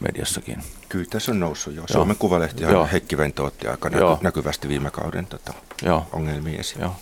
mediassakin. 0.00 0.62
Kyllä 0.88 1.06
tässä 1.10 1.32
on 1.32 1.40
noussut 1.40 1.74
jo. 1.74 1.82
Suomen 1.92 2.16
Kuvalehti 2.16 2.62
ja 2.62 2.84
Heikki 2.84 3.16
Vento 3.16 3.44
otti 3.44 3.68
aika 3.68 3.88
Joo. 3.88 4.18
näkyvästi 4.22 4.68
viime 4.68 4.90
kauden 4.90 5.26
tota, 5.26 5.54
Joo. 5.82 6.06
ongelmia 6.12 6.60
esiin. 6.60 6.80
Joo. 6.80 6.96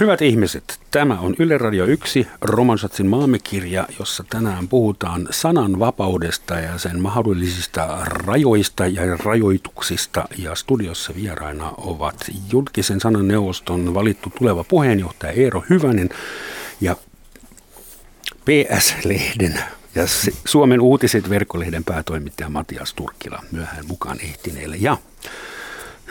Hyvät 0.00 0.22
ihmiset, 0.22 0.80
tämä 0.90 1.20
on 1.20 1.34
Yle 1.38 1.58
Radio 1.58 1.84
1, 1.84 2.26
Romansatsin 2.40 3.06
maamekirja, 3.06 3.86
jossa 3.98 4.24
tänään 4.30 4.68
puhutaan 4.68 5.28
sananvapaudesta 5.30 6.54
ja 6.54 6.78
sen 6.78 7.00
mahdollisista 7.00 7.98
rajoista 8.04 8.86
ja 8.86 9.16
rajoituksista. 9.16 10.24
Ja 10.38 10.54
studiossa 10.54 11.14
vieraina 11.14 11.72
ovat 11.76 12.16
julkisen 12.52 13.00
sananneuvoston 13.00 13.94
valittu 13.94 14.32
tuleva 14.38 14.64
puheenjohtaja 14.64 15.32
Eero 15.32 15.64
Hyvänen 15.70 16.08
ja 16.80 16.96
PS-lehden 18.44 19.58
ja 19.94 20.02
Suomen 20.44 20.80
uutiset 20.80 21.30
verkkolehden 21.30 21.84
päätoimittaja 21.84 22.48
Matias 22.48 22.94
Turkkila 22.94 23.42
myöhään 23.50 23.86
mukaan 23.86 24.20
ehtineelle. 24.20 24.76
Ja 24.76 24.96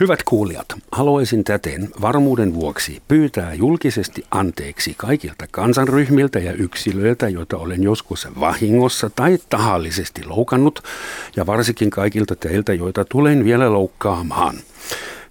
Hyvät 0.00 0.22
kuulijat, 0.22 0.66
haluaisin 0.92 1.44
täten 1.44 1.88
varmuuden 2.00 2.54
vuoksi 2.54 3.02
pyytää 3.08 3.54
julkisesti 3.54 4.24
anteeksi 4.30 4.94
kaikilta 4.96 5.44
kansanryhmiltä 5.50 6.38
ja 6.38 6.52
yksilöiltä, 6.52 7.28
joita 7.28 7.56
olen 7.56 7.82
joskus 7.82 8.28
vahingossa 8.40 9.10
tai 9.10 9.38
tahallisesti 9.48 10.24
loukannut, 10.24 10.82
ja 11.36 11.46
varsinkin 11.46 11.90
kaikilta 11.90 12.36
teiltä, 12.36 12.72
joita 12.72 13.04
tulen 13.04 13.44
vielä 13.44 13.72
loukkaamaan. 13.72 14.56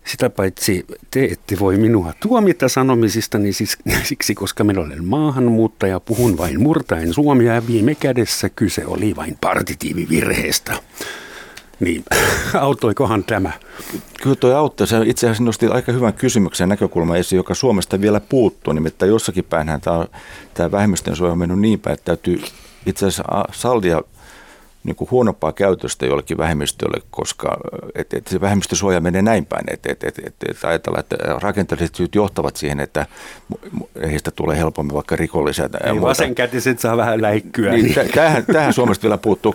Sitä 0.06 0.30
paitsi 0.30 0.86
te 1.12 1.24
ette 1.24 1.60
voi 1.60 1.78
minua 1.78 2.14
tuomita 2.20 2.70
sanomisistani 2.70 3.54
siis, 3.54 3.78
siksi, 4.10 4.36
koska 4.36 4.64
minä 4.64 4.82
olen 4.82 5.06
maahanmuuttaja, 5.06 6.00
puhun 6.00 6.38
vain 6.38 6.62
murtaen 6.62 7.14
suomia 7.14 7.54
ja 7.54 7.68
viime 7.68 7.96
kädessä 7.96 8.50
kyse 8.50 8.86
oli 8.86 9.16
vain 9.16 9.38
partitiivivirheestä. 9.42 10.74
Niin, 11.82 12.04
auttoikohan 12.60 13.24
tämä? 13.24 13.52
Kyllä 14.24 14.36
tuo 14.36 14.56
auttaa. 14.56 14.88
Se 14.88 14.98
itse 15.06 15.28
asiassa 15.28 15.44
nosti 15.44 15.68
aika 15.68 15.92
hyvän 15.92 16.14
kysymyksen 16.14 16.70
näkökulma 16.70 17.18
esiin, 17.18 17.38
joka 17.38 17.54
Suomesta 17.54 18.02
vielä 18.02 18.20
puuttuu. 18.20 18.74
Nimittäin 18.74 19.10
jossakin 19.10 19.44
päinhän 19.44 19.82
tämä, 19.82 20.08
tämä 20.54 20.72
vähemmistön 20.72 21.16
suoja 21.16 21.32
on 21.32 21.38
mennyt 21.38 21.60
niin 21.60 21.80
päin, 21.80 21.94
että 21.94 22.06
täytyy 22.06 22.42
itse 22.86 23.06
asiassa 23.06 23.24
sallia 23.52 24.02
niin 24.84 24.96
kuin 24.96 25.12
huonompaa 25.12 25.54
käytöstä 25.54 26.06
jollekin 26.06 26.38
vähemmistölle, 26.38 27.02
koska 27.12 27.58
et, 27.96 28.14
et 28.14 28.28
se 28.28 28.42
vähemmistösuoja 28.42 29.02
menee 29.02 29.22
näin 29.22 29.46
päin, 29.46 29.66
että 29.68 29.92
et, 29.92 30.04
et, 30.04 30.20
et, 30.20 30.36
et 30.50 30.58
ajatellaan, 30.64 31.00
että 31.00 31.16
rakenteelliset 31.42 31.96
syyt 31.96 32.16
johtavat 32.16 32.56
siihen, 32.56 32.80
että 32.80 33.06
heistä 34.02 34.32
tulee 34.32 34.58
helpommin 34.58 34.96
vaikka 34.96 35.16
rikollisia. 35.16 35.70
Niin 35.86 36.02
vasenkätiset 36.02 36.80
saa 36.80 36.98
vähän 36.98 37.22
läikkyä. 37.22 37.72
Niin, 37.72 37.86
niin. 37.86 38.12
Tähän, 38.12 38.46
tähän 38.46 38.74
Suomesta 38.74 39.04
vielä 39.04 39.18
puuttuu, 39.18 39.54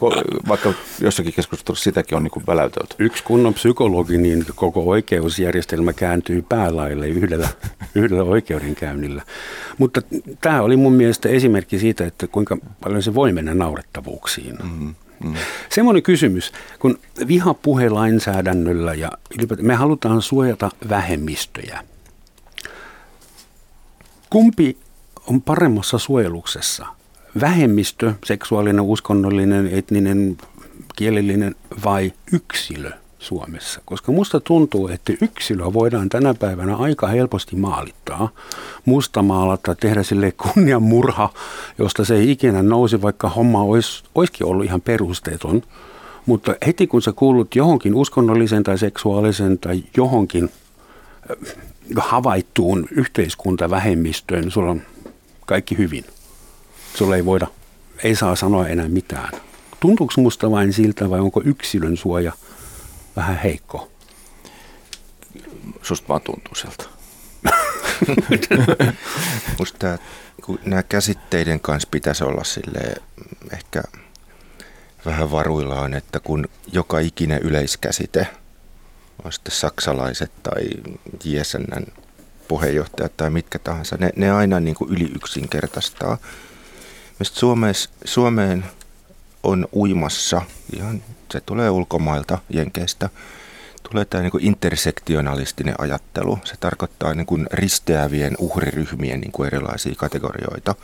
vaikka 0.49 0.73
jossakin 1.01 1.33
keskustelussa 1.33 1.85
sitäkin 1.85 2.17
on 2.17 2.23
niin 2.23 2.47
väläytelty. 2.47 2.95
Yksi 2.99 3.25
kunnon 3.25 3.55
psykologi, 3.55 4.19
niin 4.19 4.45
koko 4.55 4.83
oikeusjärjestelmä 4.83 5.93
kääntyy 5.93 6.43
päälaille 6.43 7.09
yhdellä, 7.09 7.49
yhdellä 7.95 8.23
oikeudenkäynnillä. 8.23 9.23
Mutta 9.79 10.03
tämä 10.41 10.63
oli 10.63 10.77
mun 10.77 10.93
mielestä 10.93 11.29
esimerkki 11.29 11.79
siitä, 11.79 12.07
että 12.07 12.27
kuinka 12.27 12.57
paljon 12.85 13.03
se 13.03 13.15
voi 13.15 13.33
mennä 13.33 13.55
naurettavuuksiin. 13.55 14.57
Mm-hmm. 14.63 14.95
Mm. 15.25 15.35
Semmoinen 15.69 16.03
kysymys, 16.03 16.53
kun 16.79 16.99
vihapuhelainsäädännöllä 17.29 18.95
ja 18.95 19.13
me 19.61 19.75
halutaan 19.75 20.23
suojata 20.23 20.71
vähemmistöjä. 20.89 21.85
Kumpi 24.31 24.77
on 25.27 25.43
paremmassa 25.43 25.99
suojeluksessa? 25.99 26.87
Vähemmistö, 27.41 28.15
seksuaalinen, 28.25 28.81
uskonnollinen, 28.81 29.67
etninen, 29.67 30.39
kielellinen 30.97 31.55
vai 31.85 32.13
yksilö? 32.33 32.91
Suomessa, 33.27 33.81
koska 33.85 34.13
musta 34.13 34.41
tuntuu, 34.41 34.89
että 34.89 35.13
yksilö 35.21 35.65
voidaan 35.73 36.09
tänä 36.09 36.35
päivänä 36.35 36.77
aika 36.77 37.07
helposti 37.07 37.57
maalittaa, 37.57 38.29
mustamaalata, 38.85 39.75
tehdä 39.75 40.03
sille 40.03 40.33
kunnianmurha, 40.33 41.33
josta 41.79 42.05
se 42.05 42.15
ei 42.17 42.31
ikinä 42.31 42.63
nousi, 42.63 43.03
vaikka 43.03 43.29
homma 43.29 43.63
olisi, 43.63 44.05
olisikin 44.15 44.47
ollut 44.47 44.65
ihan 44.65 44.81
perusteeton. 44.81 45.63
Mutta 46.27 46.55
heti 46.67 46.87
kun 46.87 47.03
sä 47.03 47.13
kuulut 47.13 47.57
johonkin 47.57 47.95
uskonnollisen 47.95 48.63
tai 48.63 48.79
seksuaalisen 48.79 49.59
tai 49.59 49.85
johonkin 49.97 50.45
äh, 50.45 51.37
havaittuun 51.97 52.87
yhteiskuntavähemmistöön, 52.91 54.51
sulla 54.51 54.71
on 54.71 54.83
kaikki 55.47 55.79
hyvin. 55.79 56.05
Sulla 56.95 57.17
ei 57.17 57.25
voida, 57.25 57.47
ei 58.05 58.15
saa 58.15 58.37
sanoa 58.37 58.67
enää 58.67 58.89
mitään. 58.89 59.33
Tuntuuko 59.81 60.13
musta 60.17 60.51
vain 60.51 60.73
siltä 60.73 61.11
vai 61.11 61.21
onko 61.21 61.43
yksilön 61.45 61.97
suoja– 61.97 62.33
vähän 63.17 63.39
heikko? 63.39 63.91
Susta 65.83 66.09
vaan 66.09 66.21
tuntuu 66.21 66.55
sieltä. 66.55 66.85
Musta 69.59 69.99
kun 70.45 70.59
nämä 70.65 70.83
käsitteiden 70.83 71.61
kanssa 71.61 71.89
pitäisi 71.91 72.25
olla 72.25 72.45
sille 72.45 72.95
ehkä 73.53 73.83
vähän 75.07 75.31
varuillaan, 75.31 75.95
että 75.95 76.21
kun 76.21 76.49
joka 76.73 76.99
ikinen 76.99 77.43
yleiskäsite, 77.43 78.27
on 79.25 79.33
sitten 79.33 79.55
saksalaiset 79.55 80.33
tai 80.43 80.63
JSNn 81.25 81.87
puheenjohtajat 82.49 83.17
tai 83.17 83.31
mitkä 83.31 83.59
tahansa, 83.59 83.97
ne, 84.01 84.11
ne 84.17 84.31
aina 84.31 84.61
niin 84.61 84.75
kuin 84.75 84.91
yli 84.91 85.13
yksinkertaistaa. 85.15 86.19
Suomeen, 87.23 87.75
Suomeen 88.05 88.65
on 89.47 89.69
uimassa, 89.75 90.43
ihan 90.77 91.03
se 91.33 91.41
tulee 91.41 91.71
ulkomailta, 91.71 92.39
Jenkeistä, 92.51 93.11
tulee 93.91 94.05
tämä 94.05 94.23
niin 94.23 94.33
intersektionalistinen 94.41 95.75
ajattelu. 95.79 96.39
Se 96.45 96.55
tarkoittaa 96.61 97.15
niin 97.15 97.27
kuin 97.27 97.47
risteävien 97.53 98.35
uhriryhmien 98.39 99.21
niin 99.21 99.33
kuin 99.33 99.47
erilaisia 99.47 99.95
kategorioita. 99.97 100.75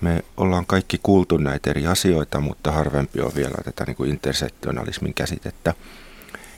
Me 0.00 0.24
ollaan 0.36 0.66
kaikki 0.66 1.00
kuultu 1.02 1.36
näitä 1.36 1.70
eri 1.70 1.86
asioita, 1.86 2.40
mutta 2.40 2.72
harvempi 2.72 3.20
on 3.20 3.32
vielä 3.34 3.54
tätä 3.64 3.84
niin 3.84 3.96
kuin 3.96 4.10
intersektionalismin 4.10 5.14
käsitettä 5.14 5.74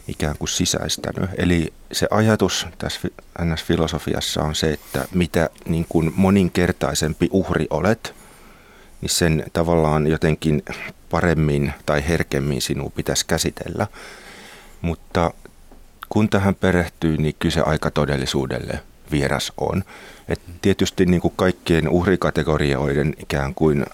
ikään 0.08 0.38
kuin 0.38 0.48
sisäistänyt. 0.48 1.30
Eli 1.38 1.72
se 1.92 2.06
ajatus 2.10 2.66
tässä 2.78 3.08
NS-filosofiassa 3.38 4.42
on 4.42 4.54
se, 4.54 4.70
että 4.70 5.08
mitä 5.14 5.50
niin 5.68 5.86
kuin 5.88 6.12
moninkertaisempi 6.16 7.28
uhri 7.32 7.66
olet– 7.70 8.14
niin 9.00 9.10
sen 9.10 9.44
tavallaan 9.52 10.06
jotenkin 10.06 10.62
paremmin 11.10 11.72
tai 11.86 12.08
herkemmin 12.08 12.62
sinua 12.62 12.90
pitäisi 12.96 13.26
käsitellä. 13.26 13.86
Mutta 14.80 15.32
kun 16.08 16.28
tähän 16.28 16.54
perehtyy, 16.54 17.16
niin 17.16 17.34
kyse 17.38 17.60
aika 17.60 17.90
todellisuudelle 17.90 18.80
vieras 19.10 19.52
on. 19.56 19.84
Et 20.28 20.40
tietysti 20.62 21.06
niin 21.06 21.20
kuin 21.20 21.34
kaikkien 21.36 21.88
uhrikategorioiden 21.88 23.14
ikään 23.18 23.54
kuin 23.54 23.86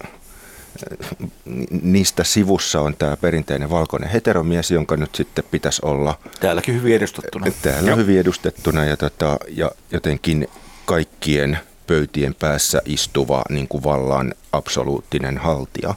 niistä 1.82 2.24
sivussa 2.24 2.80
on 2.80 2.96
tämä 2.96 3.16
perinteinen 3.16 3.70
valkoinen 3.70 4.10
heteromies, 4.10 4.70
jonka 4.70 4.96
nyt 4.96 5.14
sitten 5.14 5.44
pitäisi 5.50 5.82
olla... 5.84 6.18
Täälläkin 6.40 6.74
hyvin 6.74 6.96
edustettuna. 6.96 7.46
Täällä 7.62 7.90
Joo. 7.90 7.96
hyvin 7.96 8.20
edustettuna 8.20 8.84
ja, 8.84 8.96
tota, 8.96 9.36
ja 9.48 9.70
jotenkin 9.92 10.48
kaikkien 10.84 11.58
pöytien 11.86 12.34
päässä 12.34 12.82
istuva 12.84 13.42
niin 13.50 13.68
kuin 13.68 13.84
vallan 13.84 14.34
absoluuttinen 14.52 15.38
haltija. 15.38 15.94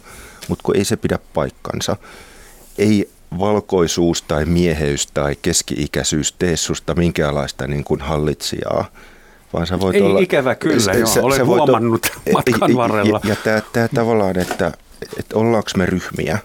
Mutta 0.48 0.64
kun 0.64 0.76
ei 0.76 0.86
se 0.86 0.98
pidä 0.98 1.20
paikkansa. 1.34 1.98
Ei 2.78 3.10
valkoisuus 3.40 4.22
tai 4.22 4.46
mieheys 4.46 5.08
tai 5.08 5.36
keski-ikäisyys 5.42 6.32
tee 6.32 6.58
susta 6.58 6.96
minkäänlaista 6.96 7.68
niin 7.68 7.84
kuin 7.84 8.02
hallitsijaa. 8.02 8.86
Vaan 9.54 9.68
sä 9.68 9.80
voit 9.80 9.96
Ei 9.96 10.02
olla, 10.02 10.20
ikävä 10.20 10.56
kyllä, 10.56 10.80
sä, 10.80 10.92
joo, 10.92 11.08
sä, 11.08 11.22
olen 11.22 11.38
sä 11.38 11.46
huomannut 11.46 12.08
olla, 12.12 12.34
matkan 12.34 12.76
varrella. 12.76 13.20
Ja, 13.24 13.36
ja 13.46 13.62
tämä 13.74 13.88
tavallaan, 13.96 14.40
että, 14.40 14.72
että 15.20 15.38
ollaanko 15.38 15.70
me 15.78 15.86
ryhmiä 15.86 16.40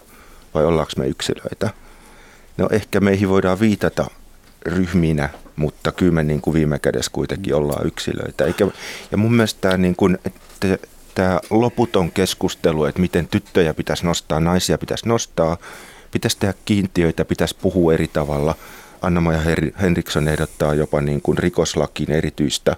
vai 0.54 0.64
ollaanko 0.64 0.92
me 0.98 1.06
yksilöitä. 1.06 1.70
No 2.56 2.68
ehkä 2.70 3.00
meihin 3.00 3.28
voidaan 3.28 3.60
viitata 3.60 4.06
ryhminä, 4.66 5.28
mutta 5.56 5.92
kyllä 5.92 6.12
me 6.12 6.22
niin 6.22 6.40
kuin 6.40 6.54
viime 6.54 6.78
kädessä 6.78 7.10
kuitenkin 7.12 7.54
ollaan 7.54 7.86
yksilöitä. 7.86 8.44
Eikä, 8.44 8.66
ja 9.10 9.16
mun 9.16 9.34
mielestä 9.34 9.60
tämä, 9.60 9.76
niin 9.76 9.96
kuin, 9.96 10.18
että 10.24 10.78
tämä 11.14 11.40
loputon 11.50 12.12
keskustelu, 12.12 12.84
että 12.84 13.00
miten 13.00 13.28
tyttöjä 13.28 13.74
pitäisi 13.74 14.06
nostaa, 14.06 14.40
naisia 14.40 14.78
pitäisi 14.78 15.08
nostaa, 15.08 15.56
pitäisi 16.10 16.38
tehdä 16.38 16.54
kiintiöitä, 16.64 17.24
pitäisi 17.24 17.56
puhua 17.62 17.94
eri 17.94 18.08
tavalla. 18.08 18.54
Anna-Maja 19.02 19.40
Henriksson 19.80 20.28
ehdottaa 20.28 20.74
jopa 20.74 21.00
niin 21.00 21.22
kuin 21.22 21.38
rikoslakiin 21.38 22.10
erityistä 22.10 22.76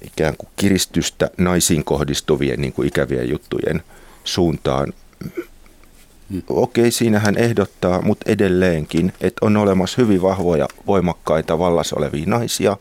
ikään 0.00 0.36
kuin 0.36 0.48
kiristystä 0.56 1.30
naisiin 1.38 1.84
kohdistuvien 1.84 2.60
niin 2.60 2.72
kuin 2.72 2.88
ikävien 2.88 3.28
juttujen 3.28 3.82
suuntaan. 4.24 4.92
Okei, 6.48 6.90
siinä 6.90 7.18
hän 7.18 7.36
ehdottaa, 7.36 8.02
mutta 8.02 8.30
edelleenkin, 8.30 9.12
että 9.20 9.46
on 9.46 9.56
olemassa 9.56 10.02
hyvin 10.02 10.22
vahvoja, 10.22 10.68
voimakkaita 10.86 11.58
vallassa 11.58 11.96
olevia 11.98 12.26
naisia. 12.26 12.76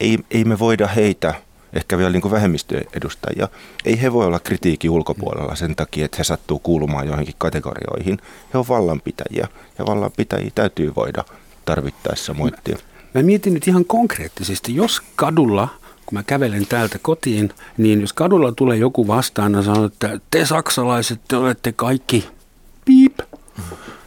Ei, 0.00 0.18
ei 0.30 0.44
me 0.44 0.58
voida 0.58 0.86
heitä 0.86 1.34
ehkä 1.72 1.98
vielä 1.98 2.10
niin 2.10 2.30
vähemmistöedustajia. 2.30 3.48
Ei 3.84 4.02
he 4.02 4.12
voi 4.12 4.26
olla 4.26 4.40
kritiikin 4.40 4.90
ulkopuolella 4.90 5.54
sen 5.54 5.76
takia, 5.76 6.04
että 6.04 6.16
he 6.18 6.24
sattuu 6.24 6.58
kuulumaan 6.58 7.06
johonkin 7.06 7.34
kategorioihin. 7.38 8.18
He 8.54 8.58
on 8.58 8.68
vallanpitäjiä 8.68 9.48
ja 9.78 9.86
vallanpitäjiä 9.86 10.50
täytyy 10.54 10.92
voida 10.96 11.24
tarvittaessa 11.64 12.34
moittia. 12.34 12.78
Mä 13.14 13.22
mietin 13.22 13.54
nyt 13.54 13.68
ihan 13.68 13.84
konkreettisesti, 13.84 14.74
jos 14.74 15.02
kadulla, 15.16 15.68
kun 16.06 16.18
mä 16.18 16.22
kävelen 16.22 16.66
täältä 16.66 16.98
kotiin, 17.02 17.50
niin 17.76 18.00
jos 18.00 18.12
kadulla 18.12 18.52
tulee 18.52 18.76
joku 18.76 19.06
vastaan 19.06 19.52
ja 19.52 19.62
sanoo, 19.62 19.84
että 19.84 20.20
te 20.30 20.46
saksalaiset, 20.46 21.20
te 21.28 21.36
olette 21.36 21.72
kaikki. 21.72 22.28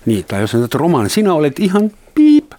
Niin, 0.05 0.25
tai 0.25 0.41
jos 0.41 0.51
sanoo, 0.51 0.65
että 0.65 0.77
romaani, 0.77 1.09
sinä 1.09 1.33
olet 1.33 1.59
ihan 1.59 1.91
piip. 2.15 2.51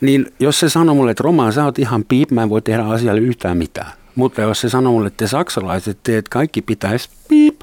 Niin 0.00 0.32
jos 0.40 0.60
se 0.60 0.68
sanoo 0.68 0.94
mulle, 0.94 1.10
että 1.10 1.22
Romaan, 1.22 1.52
sä 1.52 1.64
oot 1.64 1.78
ihan 1.78 2.04
piip, 2.04 2.30
mä 2.30 2.42
en 2.42 2.50
voi 2.50 2.62
tehdä 2.62 2.84
asialle 2.84 3.20
yhtään 3.20 3.56
mitään. 3.56 3.92
Mutta 4.14 4.40
jos 4.40 4.60
se 4.60 4.68
sanoo 4.68 4.92
mulle, 4.92 5.06
että 5.06 5.24
te 5.24 5.28
saksalaiset 5.28 5.98
teet 6.02 6.28
kaikki 6.28 6.62
pitäisi 6.62 7.08
piip, 7.28 7.60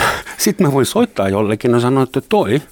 sitten 0.38 0.66
mä 0.66 0.72
voin 0.72 0.86
soittaa 0.86 1.28
jollekin 1.28 1.70
ja 1.70 1.80
sanoa, 1.80 2.02
että 2.02 2.20
toi 2.20 2.62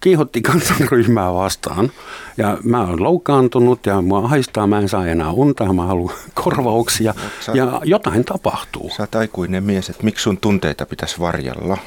kiihotti 0.00 0.42
kansanryhmää 0.42 1.34
vastaan. 1.34 1.90
Ja 2.36 2.58
mä 2.64 2.80
oon 2.80 3.02
loukkaantunut 3.02 3.86
ja 3.86 4.02
mua 4.02 4.28
haistaa, 4.28 4.66
mä 4.66 4.78
en 4.78 4.88
saa 4.88 5.06
enää 5.06 5.30
unta 5.30 5.72
mä 5.72 5.86
haluan 5.86 6.14
korvauksia. 6.44 7.14
Sä, 7.40 7.52
ja 7.54 7.80
jotain 7.84 8.24
tapahtuu. 8.24 8.90
Sä 8.96 9.02
oot 9.02 9.14
aikuinen 9.14 9.64
mies, 9.64 9.90
että 9.90 10.04
miksi 10.04 10.22
sun 10.22 10.36
tunteita 10.36 10.86
pitäisi 10.86 11.20
varjella? 11.20 11.78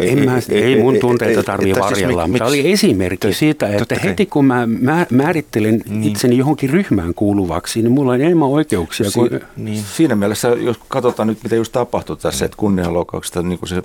En 0.00 0.24
mä, 0.24 0.38
ei, 0.50 0.82
mun 0.82 0.96
tunteita 1.00 1.42
tarvitse 1.42 1.74
siis 1.74 1.90
varjella, 1.90 2.22
siis, 2.22 2.32
mutta 2.32 2.46
oli 2.46 2.72
esimerkki 2.72 3.32
siitä, 3.32 3.68
että 3.68 3.94
heti 4.04 4.26
kun 4.26 4.44
mä 4.44 4.68
määrittelen 5.10 5.82
niin. 5.88 6.04
itseni 6.04 6.38
johonkin 6.38 6.70
ryhmään 6.70 7.14
kuuluvaksi, 7.14 7.82
niin 7.82 7.92
mulla 7.92 8.12
on 8.12 8.20
enemmän 8.20 8.48
oikeuksia. 8.48 9.10
Si- 9.10 9.18
kuin... 9.18 9.40
niin. 9.56 9.84
Siinä 9.96 10.14
mielessä, 10.14 10.48
jos 10.48 10.80
katsotaan 10.88 11.28
nyt, 11.28 11.42
mitä 11.42 11.56
just 11.56 11.72
tapahtui 11.72 12.16
tässä, 12.16 12.44
että 12.44 12.56
kunnianloukauksesta 12.56 13.42
niin 13.42 13.58
kuin 13.58 13.68
se 13.68 13.82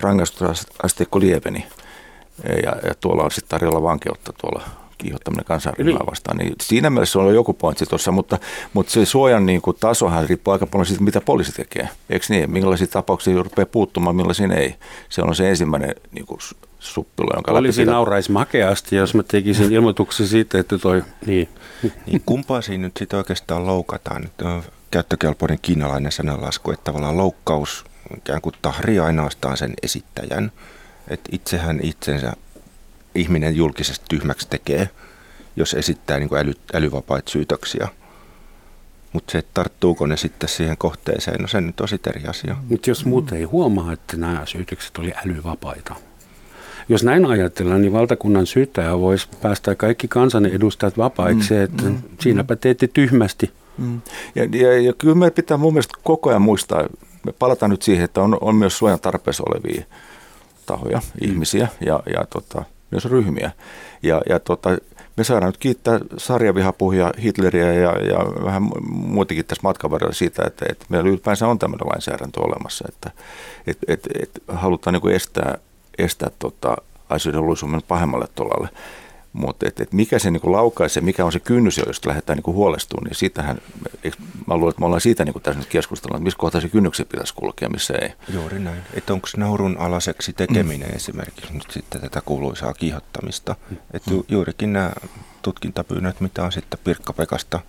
rangaistusasteikko 0.00 1.20
lieveni, 1.20 1.66
ja, 2.44 2.76
ja 2.88 2.94
tuolla 3.00 3.22
on 3.22 3.30
sitten 3.30 3.48
tarjolla 3.48 3.82
vankeutta 3.82 4.32
tuolla 4.40 4.79
kiihottaminen 5.00 5.44
kansanryhmää 5.44 6.06
vastaan. 6.10 6.36
Niin 6.36 6.52
siinä 6.62 6.90
mielessä 6.90 7.18
on 7.18 7.34
joku 7.34 7.52
pointti 7.52 7.86
tuossa, 7.86 8.12
mutta, 8.12 8.38
mutta 8.72 8.92
se 8.92 9.04
suojan 9.04 9.46
niin 9.46 9.62
kuin, 9.62 9.76
tasohan 9.80 10.28
riippuu 10.28 10.52
aika 10.52 10.66
paljon 10.66 10.86
siitä, 10.86 11.02
mitä 11.04 11.20
poliisi 11.20 11.52
tekee. 11.52 11.88
Eikö 12.10 12.26
niin? 12.28 12.50
Millaisia 12.50 12.86
tapauksia 12.86 13.42
rupeaa 13.42 13.66
puuttumaan, 13.66 14.16
millaisia 14.16 14.54
ei. 14.54 14.74
Se 15.08 15.22
on 15.22 15.34
se 15.34 15.50
ensimmäinen 15.50 15.94
niin 16.12 16.26
kuin, 16.26 16.40
suppilu, 16.78 17.28
jonka 17.34 17.52
Poliisi 17.52 17.80
läpi 17.80 17.90
nauraisi 17.90 18.32
makeasti, 18.32 18.96
jos 18.96 19.14
mä 19.14 19.22
tekisin 19.22 19.72
ilmoituksen 19.72 20.26
siitä, 20.26 20.58
että 20.58 20.78
toi... 20.78 21.02
Niin. 21.26 21.48
niin 22.06 22.22
kumpaa 22.26 22.62
siinä 22.62 22.82
nyt 22.82 22.96
sitten 22.96 23.18
oikeastaan 23.18 23.66
loukataan? 23.66 24.22
Nyt 24.22 24.40
on 24.42 24.62
käyttökelpoinen 24.90 25.58
kiinalainen 25.62 26.12
sananlasku, 26.12 26.70
että 26.70 26.84
tavallaan 26.84 27.16
loukkaus 27.16 27.84
ikään 28.16 28.40
kuin 28.40 28.54
tahrii 28.62 28.98
ainoastaan 28.98 29.56
sen 29.56 29.74
esittäjän. 29.82 30.52
Että 31.08 31.28
itsehän 31.32 31.80
itsensä 31.82 32.32
ihminen 33.14 33.56
julkisesti 33.56 34.04
tyhmäksi 34.08 34.48
tekee, 34.50 34.88
jos 35.56 35.74
esittää 35.74 36.18
niin 36.18 36.28
kuin 36.28 36.38
äly, 36.38 36.52
älyvapaita 36.74 37.30
syytöksiä. 37.30 37.88
Mutta 39.12 39.32
se, 39.32 39.38
että 39.38 39.50
tarttuuko 39.54 40.06
ne 40.06 40.16
sitten 40.16 40.48
siihen 40.48 40.78
kohteeseen, 40.78 41.40
no 41.40 41.48
se 41.48 41.60
nyt 41.60 41.80
on 41.80 41.88
sitten 41.88 42.12
eri 42.16 42.26
asia. 42.26 42.56
Mutta 42.68 42.90
jos 42.90 43.04
muut 43.04 43.32
ei 43.32 43.44
huomaa, 43.44 43.92
että 43.92 44.16
nämä 44.16 44.42
syytökset 44.46 44.98
oli 44.98 45.12
älyvapaita. 45.24 45.94
Jos 46.88 47.04
näin 47.04 47.26
ajatellaan, 47.26 47.82
niin 47.82 47.92
valtakunnan 47.92 48.46
syyttäjä 48.46 48.98
voisi 48.98 49.28
päästä 49.42 49.74
kaikki 49.74 50.08
kansanedustajat 50.08 50.98
vapaiksi, 50.98 51.54
mm, 51.54 51.60
että 51.60 51.82
mm, 51.82 52.02
siinäpä 52.20 52.56
teette 52.56 52.86
tyhmästi. 52.86 53.50
Mm. 53.78 54.00
Ja, 54.34 54.44
ja, 54.44 54.80
ja 54.80 54.92
kyllä 54.92 55.14
me 55.14 55.30
pitää 55.30 55.56
mun 55.56 55.72
mielestä 55.72 55.98
koko 56.04 56.30
ajan 56.30 56.42
muistaa, 56.42 56.88
me 57.26 57.32
palataan 57.32 57.70
nyt 57.70 57.82
siihen, 57.82 58.04
että 58.04 58.22
on, 58.22 58.38
on 58.40 58.54
myös 58.54 58.78
suojan 58.78 59.00
tarpeessa 59.00 59.42
olevia 59.48 59.84
tahoja, 60.66 60.98
mm. 60.98 61.28
ihmisiä 61.28 61.68
ja, 61.86 62.02
ja 62.14 62.24
tota, 62.30 62.64
myös 62.90 63.04
ryhmiä. 63.04 63.50
Ja, 64.02 64.22
ja 64.28 64.40
tota, 64.40 64.70
me 65.16 65.24
saadaan 65.24 65.48
nyt 65.48 65.56
kiittää 65.56 66.00
sarjavihapuhia 66.16 67.10
Hitleriä 67.22 67.72
ja, 67.72 67.92
ja 67.98 68.18
vähän 68.44 68.62
muutakin 68.90 69.44
tässä 69.44 69.62
matkan 69.62 69.90
varrella 69.90 70.14
siitä, 70.14 70.42
että, 70.46 70.66
että 70.68 70.86
meillä 70.88 71.08
ylipäänsä 71.08 71.48
on 71.48 71.58
tämmöinen 71.58 71.88
lainsäädäntö 71.88 72.40
olemassa, 72.40 72.84
että 72.88 73.10
et, 73.66 73.78
et, 73.88 74.08
et 74.22 74.42
halutaan 74.48 74.94
niin 74.94 75.14
estää, 75.14 75.58
estää 75.98 76.30
tota, 76.38 76.76
asioiden 77.08 77.46
luisuminen 77.46 77.82
pahemmalle 77.88 78.26
tolalle. 78.34 78.68
Mutta 79.32 79.68
et, 79.68 79.80
et 79.80 79.92
mikä 79.92 80.18
se 80.18 80.30
niinku 80.30 80.52
laukaisee, 80.52 81.02
mikä 81.02 81.24
on 81.24 81.32
se 81.32 81.40
kynnys, 81.40 81.78
jos 81.78 82.06
lähdetään 82.06 82.36
niinku 82.36 82.52
huolestumaan, 82.52 83.04
niin 83.04 83.14
siitähän, 83.14 83.58
mä 84.46 84.56
luulen, 84.56 84.70
että 84.70 84.80
me 84.80 84.86
ollaan 84.86 85.00
siitä 85.00 85.24
niinku 85.24 85.40
tässä 85.40 85.58
nyt 85.58 85.68
keskustellaan, 85.68 86.18
että 86.18 86.24
missä 86.24 86.38
kohtaa 86.38 86.60
se 86.60 86.68
kynnyksen 86.68 87.06
pitäisi 87.06 87.34
kulkea, 87.34 87.68
missä 87.68 87.94
ei. 88.02 88.12
Juuri 88.28 88.58
näin. 88.58 88.82
Että 88.94 89.12
onko 89.12 89.28
naurun 89.36 89.76
alaseksi 89.78 90.32
tekeminen 90.32 90.88
mm. 90.88 90.96
esimerkiksi 90.96 91.52
nyt 91.54 91.70
sitten 91.70 92.00
tätä 92.00 92.20
kuuluisaa 92.20 92.74
kiihottamista. 92.74 93.56
Mm. 93.70 93.76
Että 93.92 94.10
ju, 94.10 94.24
juurikin 94.28 94.72
nämä 94.72 94.92
tutkintapyynnöt, 95.42 96.20
mitä 96.20 96.44
on 96.44 96.52
sitten 96.52 96.80
Pirkka-Pekasta, 96.84 97.60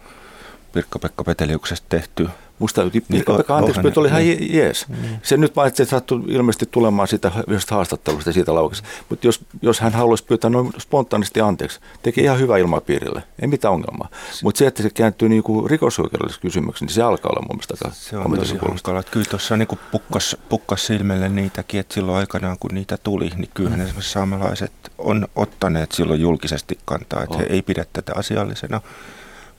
Pirkka-Pekka 0.74 1.24
Peteliuksesta 1.24 1.86
tehty, 1.90 2.30
Musta 2.62 2.82
Pirkka 3.12 3.34
Pekka 3.34 3.58
anteeksi 3.58 3.82
pyyntö 3.82 4.00
oli 4.00 4.08
ihan 4.08 4.22
niin. 4.22 4.54
jees. 4.54 4.86
Niin. 5.02 5.20
Se 5.24 5.38
nyt 5.38 5.56
vaan, 5.56 5.68
että 5.68 5.78
se 5.78 5.90
sattui 5.90 6.24
ilmeisesti 6.28 6.66
tulemaan 6.72 7.08
siitä 7.08 7.32
yhdestä 7.48 7.76
haastattelusta 7.76 8.30
ja 8.30 8.34
siitä 8.34 8.56
laukasta. 8.56 8.88
Mutta 9.10 9.28
jos, 9.28 9.46
jos 9.62 9.80
hän 9.80 9.94
haluaisi 9.94 10.24
pyytää 10.24 10.50
noin 10.50 10.72
spontaanisti 10.80 11.42
anteeksi, 11.42 11.80
teki 12.04 12.22
ihan 12.22 12.40
hyvä 12.40 12.58
ilmapiirille. 12.58 13.24
Ei 13.42 13.48
mitään 13.48 13.74
ongelmaa. 13.74 14.10
Mutta 14.44 14.60
se, 14.60 14.68
että 14.68 14.84
se 14.84 14.90
kääntyy 14.90 15.30
niinku 15.30 15.68
rikosoikeudelliseksi 15.68 16.42
kysymyksiin, 16.42 16.86
niin 16.88 16.94
se 16.94 17.02
alkaa 17.02 17.30
olla 17.30 17.42
mun 17.42 17.58
mielestä 17.58 17.90
Se 17.92 18.18
on 18.18 18.38
tosi 18.38 18.58
hankala. 18.58 19.04
Kyllä 19.04 19.26
tuossa 19.30 19.58
niinku 19.58 19.80
pukkas, 19.92 20.38
pukkas 20.50 20.86
silmelle 20.86 21.30
niitäkin, 21.30 21.80
että 21.80 21.94
silloin 21.94 22.18
aikanaan 22.18 22.58
kun 22.60 22.72
niitä 22.74 22.98
tuli, 22.98 23.32
niin 23.36 23.50
kyllähän 23.54 23.80
mm. 23.80 23.86
esimerkiksi 23.86 24.12
saamelaiset 24.12 24.72
on 24.98 25.28
ottaneet 25.36 25.92
silloin 25.92 26.22
julkisesti 26.22 26.78
kantaa, 26.86 27.24
että 27.24 27.36
oh. 27.36 27.42
he 27.42 27.46
ei 27.50 27.62
pidä 27.62 27.86
tätä 27.94 28.14
asiallisena 28.16 28.82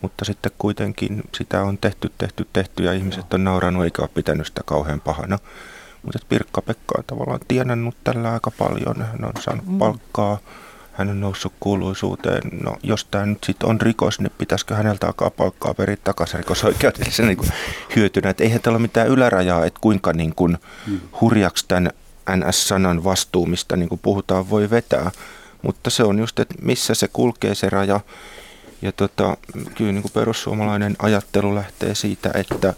mutta 0.03 0.24
sitten 0.24 0.53
kuitenkin 0.59 1.22
sitä 1.34 1.62
on 1.62 1.78
tehty, 1.78 2.12
tehty, 2.18 2.46
tehty 2.53 2.84
ja 2.84 2.92
ihmiset 2.92 3.34
on 3.34 3.44
nauranut 3.44 3.84
eikä 3.84 4.03
ole 4.03 4.11
pitänyt 4.14 4.46
sitä 4.46 4.61
kauhean 4.64 5.00
pahana. 5.00 5.38
Mutta 6.03 6.18
Pirkka-Pekka 6.28 6.94
on 6.98 7.05
tavallaan 7.07 7.40
tienannut 7.48 7.96
tällä 8.05 8.32
aika 8.32 8.50
paljon. 8.59 8.96
Hän 8.96 9.24
on 9.24 9.42
saanut 9.42 9.66
mm. 9.66 9.78
palkkaa, 9.78 10.38
hän 10.92 11.09
on 11.09 11.20
noussut 11.20 11.53
kuuluisuuteen. 11.61 12.42
No 12.64 12.76
jos 12.82 13.05
tämä 13.05 13.26
nyt 13.26 13.44
sitten 13.44 13.68
on 13.68 13.80
rikos, 13.80 14.20
niin 14.20 14.32
pitäisikö 14.38 14.74
häneltä 14.74 15.07
alkaa 15.07 15.30
palkkaa 15.30 15.74
periä 15.74 15.96
takaisin 16.05 16.38
rikosoikeudellisen 16.38 17.26
niin 17.26 17.53
hyötynä. 17.96 18.30
Että 18.30 18.44
eihän 18.44 18.61
täällä 18.61 18.76
ole 18.76 18.82
mitään 18.82 19.09
ylärajaa, 19.09 19.64
että 19.64 19.80
kuinka 19.80 20.12
niin 20.12 20.34
kuin 20.34 20.59
mm. 20.86 21.00
hurjaksi 21.20 21.64
tämän 21.68 21.90
NS-sanan 22.36 23.05
vastuu, 23.05 23.46
mistä 23.46 23.76
niin 23.76 23.88
kuin 23.88 24.00
puhutaan, 24.03 24.50
voi 24.50 24.70
vetää. 24.70 25.11
Mutta 25.62 25.90
se 25.90 26.05
on 26.05 26.18
just, 26.18 26.38
että 26.38 26.55
missä 26.62 26.94
se 26.94 27.09
kulkee 27.09 27.55
se 27.55 27.70
raja 27.70 28.00
ja 28.82 28.92
tota, 28.92 29.36
kyllä 29.74 29.92
niin 29.92 30.02
kuin 30.02 30.12
perussuomalainen 30.12 30.96
ajattelu 30.98 31.54
lähtee 31.54 31.94
siitä, 31.94 32.30
että, 32.34 32.74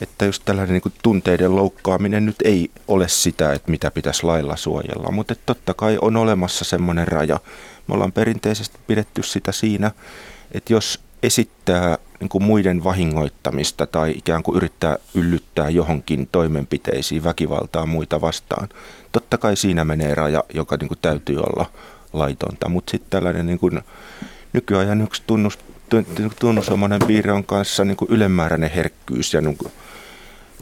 että 0.00 0.24
just 0.24 0.42
tällainen 0.44 0.72
niin 0.72 0.82
kuin 0.82 0.92
tunteiden 1.02 1.56
loukkaaminen 1.56 2.26
nyt 2.26 2.36
ei 2.44 2.70
ole 2.88 3.08
sitä, 3.08 3.52
että 3.52 3.70
mitä 3.70 3.90
pitäisi 3.90 4.26
lailla 4.26 4.56
suojella. 4.56 5.10
Mutta 5.10 5.34
totta 5.46 5.74
kai 5.74 5.98
on 6.00 6.16
olemassa 6.16 6.64
semmoinen 6.64 7.08
raja. 7.08 7.40
Me 7.88 7.94
ollaan 7.94 8.12
perinteisesti 8.12 8.78
pidetty 8.86 9.22
sitä 9.22 9.52
siinä, 9.52 9.90
että 10.52 10.72
jos 10.72 11.00
esittää 11.22 11.98
niin 12.20 12.28
kuin 12.28 12.44
muiden 12.44 12.84
vahingoittamista 12.84 13.86
tai 13.86 14.10
ikään 14.16 14.42
kuin 14.42 14.56
yrittää 14.56 14.96
yllyttää 15.14 15.68
johonkin 15.68 16.28
toimenpiteisiin 16.32 17.24
väkivaltaa 17.24 17.86
muita 17.86 18.20
vastaan. 18.20 18.68
Totta 19.12 19.38
kai 19.38 19.56
siinä 19.56 19.84
menee 19.84 20.14
raja, 20.14 20.44
joka 20.54 20.76
niin 20.76 20.88
kuin 20.88 20.98
täytyy 21.02 21.38
olla 21.38 21.66
laitonta, 22.12 22.68
mutta 22.68 22.90
sitten 22.90 23.10
tällainen 23.10 23.46
niin 23.46 23.58
kuin 23.58 23.80
nykyajan 24.52 25.02
yksi 25.02 25.22
tunnus, 25.26 25.58
tunnusomainen 26.38 27.00
piirre 27.06 27.32
on 27.32 27.44
kanssa 27.44 27.84
niin 27.84 27.96
kuin 27.96 28.10
ylemmääräinen 28.10 28.70
herkkyys 28.70 29.34
ja 29.34 29.40
niin 29.40 29.56
kuin 29.56 29.72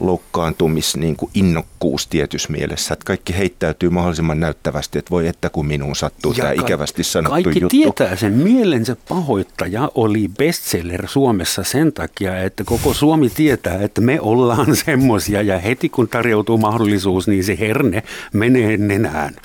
loukkaantumis 0.00 0.96
niin 0.96 1.16
kuin 1.16 1.30
innokkuus 1.34 2.06
tietyssä 2.06 2.52
mielessä, 2.52 2.94
että 2.94 3.04
kaikki 3.04 3.38
heittäytyy 3.38 3.90
mahdollisimman 3.90 4.40
näyttävästi, 4.40 4.98
että 4.98 5.10
voi 5.10 5.26
että 5.26 5.50
kun 5.50 5.66
minuun 5.66 5.96
sattuu 5.96 6.32
ja 6.32 6.44
tämä 6.44 6.54
ka- 6.54 6.62
ikävästi 6.62 7.04
sanottu 7.04 7.30
kaikki 7.30 7.60
juttu. 7.60 7.68
tietää 7.68 8.16
sen. 8.16 8.32
Mielensä 8.32 8.96
pahoittaja 9.08 9.90
oli 9.94 10.30
bestseller 10.38 11.08
Suomessa 11.08 11.62
sen 11.62 11.92
takia, 11.92 12.42
että 12.42 12.64
koko 12.64 12.94
Suomi 12.94 13.30
tietää, 13.30 13.82
että 13.82 14.00
me 14.00 14.20
ollaan 14.20 14.76
semmoisia 14.86 15.42
ja 15.42 15.58
heti 15.58 15.88
kun 15.88 16.08
tarjoutuu 16.08 16.58
mahdollisuus, 16.58 17.28
niin 17.28 17.44
se 17.44 17.58
herne 17.58 18.02
menee 18.32 18.76
nenään. 18.76 19.36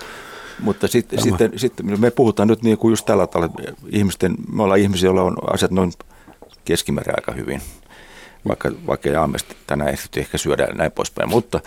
Mutta 0.60 0.88
sit, 0.88 1.10
sitten, 1.18 1.52
sitten 1.56 2.00
me 2.00 2.12
puhutaan 2.12 2.48
nyt 2.48 2.64
niin 2.64 2.78
kuin 2.78 2.92
just 2.92 3.06
tällä 3.06 3.28
tavalla, 3.28 3.54
ihmisten, 3.90 4.36
me 4.54 4.64
ollaan 4.64 4.80
ihmisiä, 4.80 5.08
joilla 5.08 5.24
on 5.24 5.38
asiat 5.54 5.72
noin 5.72 5.92
keskimäärin 6.66 7.16
aika 7.18 7.32
hyvin 7.32 7.62
vaikka, 8.48 8.72
vaikka 8.88 9.10
jaamesti 9.10 9.56
tänään 9.68 9.90
ehti 9.90 10.20
ehkä 10.20 10.38
syödä 10.38 10.68
näin 10.74 10.92
poispäin. 10.92 11.30
Mutta, 11.30 11.60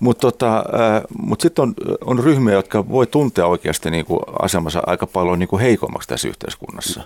mutta, 0.00 0.20
tota, 0.20 0.64
mutta 1.18 1.42
sitten 1.42 1.62
on, 1.62 1.74
on 2.04 2.18
ryhmiä, 2.18 2.54
jotka 2.54 2.88
voi 2.88 3.06
tuntea 3.06 3.46
oikeasti 3.46 3.90
niin 3.90 4.04
kuin 4.04 4.20
asemansa 4.42 4.82
aika 4.86 5.06
paljon 5.06 5.38
niin 5.38 5.48
kuin 5.48 5.62
heikommaksi 5.62 6.08
tässä 6.08 6.28
yhteiskunnassa. 6.28 7.00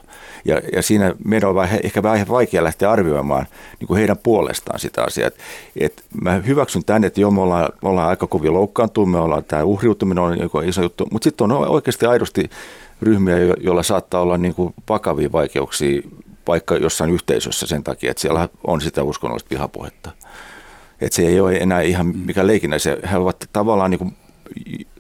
Ja, 0.45 0.61
ja 0.73 0.83
siinä 0.83 1.15
meidän 1.25 1.49
on 1.49 1.55
vähän, 1.55 1.81
ehkä 1.83 2.03
vähän 2.03 2.29
vaikea 2.29 2.65
lähteä 2.65 2.91
arvioimaan 2.91 3.47
niin 3.81 3.89
kuin 3.89 3.99
heidän 3.99 4.19
puolestaan 4.19 4.81
sitä 4.81 5.03
asiaa. 5.03 5.29
Et, 5.29 5.39
et 5.77 6.05
mä 6.23 6.33
hyväksyn 6.33 6.85
tänne, 6.85 7.07
että 7.07 7.21
joo, 7.21 7.31
me 7.31 7.41
ollaan, 7.41 7.69
me 7.83 7.89
ollaan 7.89 8.09
aika 8.09 8.27
kovin 8.27 8.55
loukkaantunut, 8.55 9.11
me 9.11 9.19
ollaan 9.19 9.45
tämä 9.45 9.65
uhriutuminen 9.65 10.25
on 10.25 10.39
joku 10.39 10.59
iso 10.59 10.83
juttu, 10.83 11.09
mutta 11.11 11.25
sitten 11.25 11.53
on 11.53 11.69
oikeasti 11.69 12.07
aidosti 12.07 12.51
ryhmiä, 13.03 13.37
joilla 13.39 13.83
saattaa 13.83 14.21
olla 14.21 14.39
niin 14.39 14.55
kuin 14.55 14.75
vakavia 14.89 15.33
vaikeuksia 15.33 16.03
vaikka 16.47 16.77
jossain 16.77 17.11
yhteisössä 17.11 17.67
sen 17.67 17.85
takia, 17.85 18.11
että 18.11 18.21
siellä 18.21 18.49
on 18.67 18.81
sitä 18.81 19.03
uskonnollista 19.03 19.51
vihapuhetta. 19.51 20.11
Että 21.01 21.17
se 21.17 21.23
ei 21.23 21.41
ole 21.41 21.57
enää 21.57 21.81
ihan 21.81 22.07
mikä 22.07 22.47
leikinä. 22.47 22.79
Se, 22.79 22.99
he 23.11 23.17
ovat 23.17 23.45
tavallaan 23.53 23.91
niin 23.91 23.99
kuin 23.99 24.17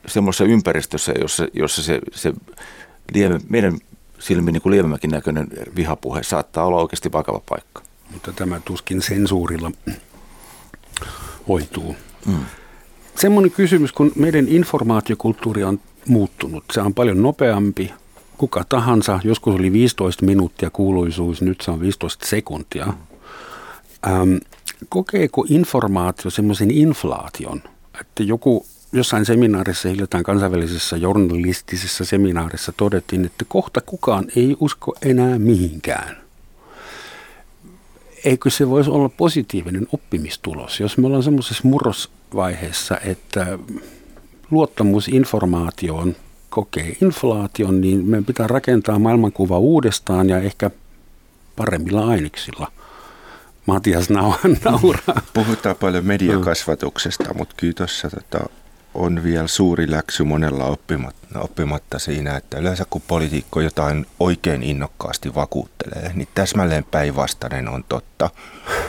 semmoisessa 0.06 0.44
ympäristössä, 0.44 1.12
jossa, 1.20 1.46
jossa 1.52 1.82
se, 1.82 2.00
se 2.12 2.32
lieve, 3.14 3.38
meidän 3.48 3.78
silmin 4.18 4.52
niin 4.52 4.70
lievemmäkin 4.70 5.10
näköinen 5.10 5.46
vihapuhe 5.76 6.22
saattaa 6.22 6.64
olla 6.64 6.80
oikeasti 6.80 7.12
vakava 7.12 7.40
paikka. 7.48 7.82
Mutta 8.12 8.32
tämä 8.32 8.60
tuskin 8.64 9.02
sensuurilla 9.02 9.72
hoituu. 11.48 11.96
Mm. 12.26 12.38
Semmoinen 13.14 13.50
kysymys, 13.50 13.92
kun 13.92 14.12
meidän 14.16 14.48
informaatiokulttuuri 14.48 15.64
on 15.64 15.80
muuttunut. 16.06 16.64
Se 16.72 16.80
on 16.80 16.94
paljon 16.94 17.22
nopeampi, 17.22 17.92
kuka 18.38 18.64
tahansa, 18.68 19.20
joskus 19.24 19.54
oli 19.54 19.72
15 19.72 20.24
minuuttia 20.24 20.70
kuuluisuus, 20.70 21.42
nyt 21.42 21.60
se 21.60 21.70
on 21.70 21.80
15 21.80 22.26
sekuntia. 22.26 22.92
Ähm, 24.06 24.36
kokeeko 24.88 25.44
informaatio 25.48 26.30
semmoisen 26.30 26.70
inflaation, 26.70 27.62
että 28.00 28.22
joku 28.22 28.66
jossain 28.92 29.24
seminaarissa, 29.24 29.88
hiljattain 29.88 30.24
kansainvälisessä 30.24 30.96
journalistisessa 30.96 32.04
seminaarissa 32.04 32.72
todettiin, 32.76 33.24
että 33.24 33.44
kohta 33.48 33.80
kukaan 33.80 34.24
ei 34.36 34.56
usko 34.60 34.94
enää 35.02 35.38
mihinkään. 35.38 36.16
Eikö 38.24 38.50
se 38.50 38.68
voisi 38.68 38.90
olla 38.90 39.08
positiivinen 39.08 39.86
oppimistulos, 39.92 40.80
jos 40.80 40.98
me 40.98 41.06
ollaan 41.06 41.22
semmoisessa 41.22 41.68
murrosvaiheessa, 41.68 42.98
että 43.04 43.58
luottamus 44.50 45.08
informaatioon 45.08 46.16
kokee 46.54 46.96
inflaation, 47.02 47.80
niin 47.80 48.04
meidän 48.04 48.24
pitää 48.24 48.46
rakentaa 48.46 48.98
maailmankuva 48.98 49.58
uudestaan 49.58 50.28
ja 50.28 50.38
ehkä 50.38 50.70
paremmilla 51.56 52.06
aineksilla. 52.06 52.72
Matias 53.66 54.10
nauraa. 54.64 55.22
Puhutaan 55.32 55.76
paljon 55.76 56.06
mediakasvatuksesta, 56.06 57.34
mutta 57.34 57.54
kyllä 57.56 57.72
tuossa 57.72 58.10
tota, 58.10 58.44
on 58.94 59.22
vielä 59.22 59.46
suuri 59.46 59.90
läksy 59.90 60.24
monella 60.24 60.64
oppimatta, 60.64 61.40
oppimatta 61.40 61.98
siinä, 61.98 62.36
että 62.36 62.58
yleensä 62.58 62.84
kun 62.90 63.02
poliitikko 63.08 63.60
jotain 63.60 64.06
oikein 64.20 64.62
innokkaasti 64.62 65.34
vakuuttelee, 65.34 66.10
niin 66.14 66.28
täsmälleen 66.34 66.84
päinvastainen 66.84 67.68
on 67.68 67.84
totta. 67.88 68.30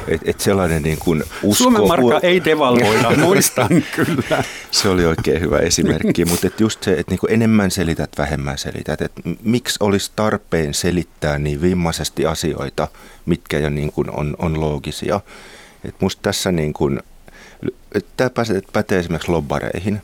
Et, 0.08 0.22
et 0.26 0.40
sellainen 0.40 0.84
niin 0.84 0.98
kuin 1.00 1.24
usko... 1.44 1.64
Suomen 1.64 1.88
markka 1.88 2.20
ei 2.24 2.46
devalvoida, 2.46 3.12
muistan 3.26 3.70
kyllä. 3.96 4.44
Se 4.72 4.90
oli 4.90 5.06
oikein 5.06 5.42
hyvä 5.42 5.58
esimerkki, 5.58 6.26
mutta 6.26 6.48
et 6.48 6.60
just 6.60 6.84
se, 6.84 6.94
että 6.94 7.12
niin 7.12 7.34
enemmän 7.34 7.72
selität, 7.72 8.10
vähemmän 8.18 8.58
selität. 8.58 9.02
Et 9.02 9.12
miksi 9.44 9.78
olisi 9.80 10.12
tarpeen 10.16 10.74
selittää 10.74 11.40
niin 11.40 11.62
vimmaisesti 11.62 12.26
asioita, 12.26 12.88
mitkä 13.26 13.60
jo 13.60 13.70
niin 13.70 13.92
kuin 13.92 14.10
on, 14.12 14.36
on 14.40 14.62
loogisia. 14.62 15.22
Et 15.86 15.96
musta 16.02 16.22
tässä 16.22 16.52
niin 16.52 16.74
kuin 16.74 17.00
Tämä 18.18 18.30
pätee 18.74 19.00
esimerkiksi 19.00 19.32
lobbareihin. 19.32 20.02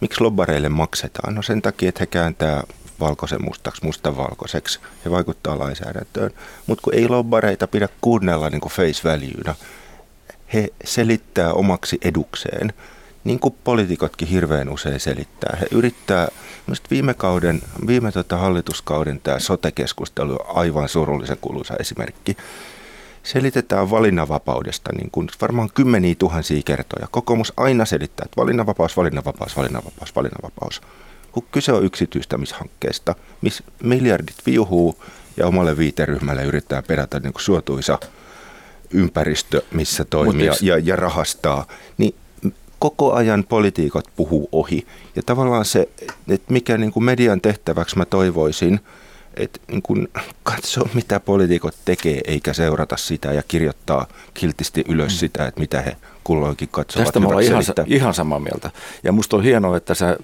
Miksi 0.00 0.20
lobbareille 0.20 0.68
maksetaan? 0.68 1.34
No 1.34 1.42
sen 1.42 1.62
takia, 1.62 1.88
että 1.88 2.00
he 2.00 2.06
kääntää 2.06 2.62
valkoisen 3.00 3.44
mustaksi, 3.44 3.84
mustan 3.84 4.16
valkoiseksi. 4.16 4.80
He 5.04 5.10
vaikuttaa 5.10 5.58
lainsäädäntöön. 5.58 6.30
Mutta 6.66 6.82
kun 6.82 6.94
ei 6.94 7.08
lobbareita 7.08 7.66
pidä 7.66 7.88
kuunnella 8.00 8.50
niin 8.50 8.60
kuin 8.60 8.72
face 8.72 9.08
valuena, 9.08 9.54
he 10.54 10.68
selittää 10.84 11.52
omaksi 11.52 11.98
edukseen, 12.02 12.72
niin 13.24 13.38
kuin 13.38 13.56
poliitikotkin 13.64 14.28
hirveän 14.28 14.68
usein 14.68 15.00
selittää. 15.00 15.56
He 15.60 15.66
yrittää, 15.70 16.28
viime 16.90 17.14
kauden, 17.14 17.62
viime 17.86 18.12
tota 18.12 18.36
hallituskauden 18.36 19.20
tämä 19.20 19.38
sote-keskustelu 19.38 20.32
on 20.32 20.56
aivan 20.56 20.88
surullisen 20.88 21.38
kuuluisa 21.40 21.74
esimerkki 21.80 22.36
selitetään 23.24 23.90
valinnanvapaudesta 23.90 24.90
niin 24.92 25.10
kuin 25.10 25.28
varmaan 25.40 25.68
kymmeniä 25.74 26.14
tuhansia 26.18 26.62
kertoja. 26.64 27.08
Kokoomus 27.10 27.52
aina 27.56 27.84
selittää, 27.84 28.24
että 28.24 28.40
valinnanvapaus, 28.40 28.96
valinnanvapaus, 28.96 29.56
valinnanvapaus, 29.56 30.16
valinnanvapaus. 30.16 30.82
Kun 31.32 31.46
kyse 31.52 31.72
on 31.72 31.84
yksityistämishankkeesta, 31.84 33.14
missä 33.40 33.64
miljardit 33.82 34.36
viuhuu 34.46 35.04
ja 35.36 35.46
omalle 35.46 35.76
viiteryhmälle 35.76 36.44
yrittää 36.44 36.82
perätä 36.82 37.20
niin 37.20 37.32
kuin 37.32 37.42
suotuisa 37.42 37.98
ympäristö, 38.90 39.62
missä 39.72 40.04
toimia 40.04 40.54
ja, 40.62 40.78
ja 40.78 40.96
rahastaa, 40.96 41.66
niin 41.98 42.14
koko 42.78 43.12
ajan 43.12 43.44
politiikot 43.48 44.08
puhuu 44.16 44.48
ohi. 44.52 44.86
Ja 45.16 45.22
tavallaan 45.22 45.64
se, 45.64 45.88
että 46.28 46.52
mikä 46.52 46.78
niin 46.78 46.92
kuin 46.92 47.04
median 47.04 47.40
tehtäväksi 47.40 47.98
mä 47.98 48.04
toivoisin– 48.04 48.80
että 49.36 49.60
niin 49.68 49.82
kun 49.82 50.08
katsoa, 50.42 50.88
mitä 50.94 51.20
poliitikot 51.20 51.74
tekee, 51.84 52.20
eikä 52.26 52.52
seurata 52.52 52.96
sitä 52.96 53.32
ja 53.32 53.42
kirjoittaa 53.48 54.06
kiltisti 54.34 54.84
ylös 54.88 55.12
mm. 55.12 55.16
sitä, 55.16 55.46
että 55.46 55.60
mitä 55.60 55.82
he 55.82 55.96
kulloinkin 56.24 56.68
katsovat. 56.68 57.06
Tästä 57.06 57.20
mä 57.20 57.28
olen 57.28 57.44
ihan, 57.44 57.62
ihan 57.86 58.14
samaa 58.14 58.40
mieltä. 58.40 58.70
Ja 59.02 59.12
musta 59.12 59.36
on 59.36 59.42
hienoa, 59.42 59.76
että 59.76 59.94
sä 59.94 60.16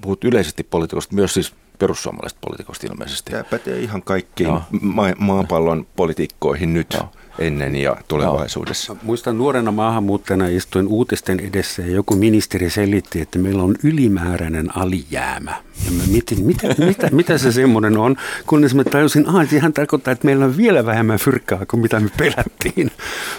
puhut 0.00 0.24
yleisesti 0.24 0.64
poliitikosta, 0.64 1.14
myös 1.14 1.34
siis 1.34 1.54
perussuomalaiset 1.78 2.38
poliitikosta 2.40 2.86
ilmeisesti. 2.86 3.30
Tämä 3.30 3.44
pätee 3.44 3.78
ihan 3.78 4.02
kaikkiin 4.02 4.60
ma- 4.80 5.14
maapallon 5.18 5.86
poliitikkoihin 5.96 6.74
nyt. 6.74 6.86
Joo 6.92 7.10
ennen 7.38 7.76
ja 7.76 7.96
tulevaisuudessa. 8.08 8.92
No. 8.92 8.98
Muistan 9.02 9.38
nuorena 9.38 9.72
maahanmuuttajana 9.72 10.48
istuin 10.48 10.88
uutisten 10.88 11.40
edessä 11.40 11.82
ja 11.82 11.90
joku 11.90 12.16
ministeri 12.16 12.70
selitti, 12.70 13.20
että 13.20 13.38
meillä 13.38 13.62
on 13.62 13.74
ylimääräinen 13.82 14.76
alijäämä. 14.76 15.54
Ja 15.84 15.90
mä 15.90 16.02
mietin, 16.06 16.44
mitä, 16.44 16.68
mitä, 16.78 17.08
mitä 17.12 17.38
se 17.38 17.52
semmoinen 17.52 17.98
on, 17.98 18.16
kunnes 18.46 18.74
mä 18.74 18.84
tajusin, 18.84 19.26
että 19.42 19.60
hän 19.60 19.72
tarkoittaa, 19.72 20.12
että 20.12 20.24
meillä 20.26 20.44
on 20.44 20.56
vielä 20.56 20.86
vähemmän 20.86 21.18
fyrkkaa 21.18 21.66
kuin 21.66 21.80
mitä 21.80 22.00
me 22.00 22.10
pelättiin. 22.16 22.90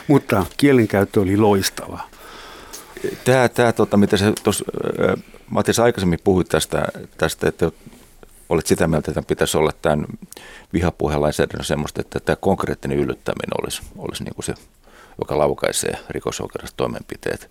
Mutta 0.07 0.45
kielenkäyttö 0.57 1.21
oli 1.21 1.37
loistava. 1.37 1.99
Tämä, 3.23 3.49
tämä 3.49 3.71
tota, 3.71 3.97
mitä 3.97 4.17
se 4.17 4.33
tuossa, 4.43 4.65
Matis 5.49 5.79
aikaisemmin 5.79 6.19
puhuit 6.23 6.47
tästä, 6.47 6.87
tästä, 7.17 7.49
että 7.49 7.71
olet 8.49 8.67
sitä 8.67 8.87
mieltä, 8.87 9.11
että 9.11 9.21
pitäisi 9.21 9.57
olla 9.57 9.71
tämän 9.81 10.05
vihapuhelainsäädännön 10.73 11.65
semmoista, 11.65 12.01
että 12.01 12.19
tämä 12.19 12.35
konkreettinen 12.35 12.97
yllyttäminen 12.97 13.61
olisi, 13.63 13.81
olisi 13.97 14.23
niin 14.23 14.35
kuin 14.35 14.45
se, 14.45 14.53
joka 15.19 15.37
laukaisee 15.37 15.97
rikosoikeudelliset 16.09 16.77
toimenpiteet. 16.77 17.49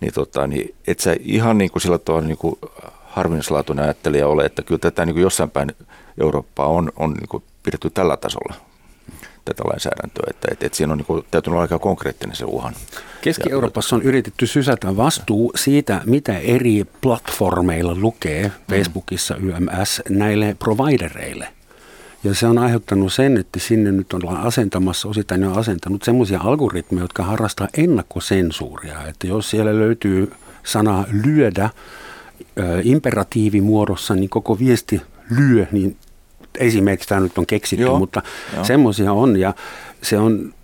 Niin, 0.00 0.14
tota, 0.14 0.46
niin 0.46 0.74
et 0.86 1.00
sä 1.00 1.16
ihan 1.20 1.58
niin 1.58 1.70
kuin 1.70 1.82
sillä 1.82 1.98
tavalla 1.98 2.26
niin 2.26 2.38
kuin 2.38 2.58
harvinaislaatuinen 3.04 3.84
ajattelija 3.84 4.28
ole, 4.28 4.44
että 4.44 4.62
kyllä 4.62 4.78
tätä 4.78 5.06
niin 5.06 5.14
kuin 5.14 5.22
jossain 5.22 5.50
päin 5.50 5.72
Eurooppaa 6.20 6.66
on, 6.66 6.92
on 6.96 7.12
niin 7.12 7.28
kuin 7.28 7.42
pidetty 7.62 7.90
tällä 7.90 8.16
tasolla 8.16 8.69
tätä 9.44 9.62
lainsäädäntöä, 9.64 10.24
että, 10.30 10.48
että, 10.50 10.66
että 10.66 10.76
siinä 10.76 10.92
on 10.92 10.98
niin 10.98 11.24
täytynyt 11.30 11.52
olla 11.52 11.62
aika 11.62 11.78
konkreettinen 11.78 12.36
se 12.36 12.44
uhan. 12.44 12.74
Keski-Euroopassa 13.20 13.96
on 13.96 14.02
yritetty 14.02 14.46
sysätä 14.46 14.96
vastuu 14.96 15.52
siitä, 15.56 16.00
mitä 16.06 16.38
eri 16.38 16.84
platformeilla 17.00 17.94
lukee, 17.94 18.52
Facebookissa, 18.70 19.36
YMS, 19.36 20.02
näille 20.08 20.56
providereille. 20.58 21.48
Ja 22.24 22.34
se 22.34 22.46
on 22.46 22.58
aiheuttanut 22.58 23.12
sen, 23.12 23.36
että 23.36 23.58
sinne 23.60 23.92
nyt 23.92 24.12
ollaan 24.12 24.46
asentamassa, 24.46 25.08
osittain 25.08 25.42
jo 25.42 25.52
asentanut 25.52 26.02
semmoisia 26.02 26.40
algoritmeja, 26.40 27.04
jotka 27.04 27.22
harrastaa 27.22 27.68
ennakkosensuuria. 27.76 29.06
Että 29.08 29.26
jos 29.26 29.50
siellä 29.50 29.78
löytyy 29.78 30.32
sana 30.62 31.04
lyödä 31.24 31.70
imperatiivimuodossa, 32.82 34.14
niin 34.14 34.30
koko 34.30 34.58
viesti 34.58 35.02
lyö, 35.30 35.66
niin 35.72 35.96
esimerkiksi 36.58 37.08
tämä 37.08 37.20
nyt 37.20 37.38
on 37.38 37.46
keksitty, 37.46 37.84
Joo, 37.84 37.98
mutta 37.98 38.22
semmoisia 38.62 39.12
on 39.12 39.36
ja 39.36 39.54
se 40.02 40.18
on 40.18 40.54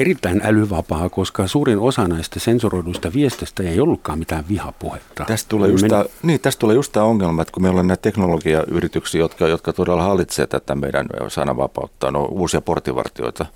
erittäin 0.00 0.40
älyvapaa, 0.44 1.08
koska 1.08 1.46
suurin 1.46 1.78
osa 1.78 2.08
näistä 2.08 2.40
sensuroiduista 2.40 3.12
viestistä 3.12 3.62
ei 3.62 3.80
ollutkaan 3.80 4.18
mitään 4.18 4.44
vihapuhetta. 4.48 5.24
Tästä 5.24 5.48
tulee 5.48 5.70
just, 5.70 5.86
tämä, 5.88 6.04
niin, 6.22 6.40
tästä 6.40 6.60
tulee 6.60 6.76
just 6.76 6.92
tämä 6.92 7.06
ongelma, 7.06 7.42
että 7.42 7.52
kun 7.52 7.62
meillä 7.62 7.80
on 7.80 7.86
näitä 7.86 8.02
teknologiayrityksiä, 8.02 9.18
jotka, 9.18 9.48
jotka 9.48 9.72
todella 9.72 10.02
hallitsevat 10.02 10.50
tätä 10.50 10.74
meidän 10.74 11.06
sananvapautta, 11.28 12.10
no 12.10 12.24
uusia 12.24 12.60
portivartioita, 12.60 13.46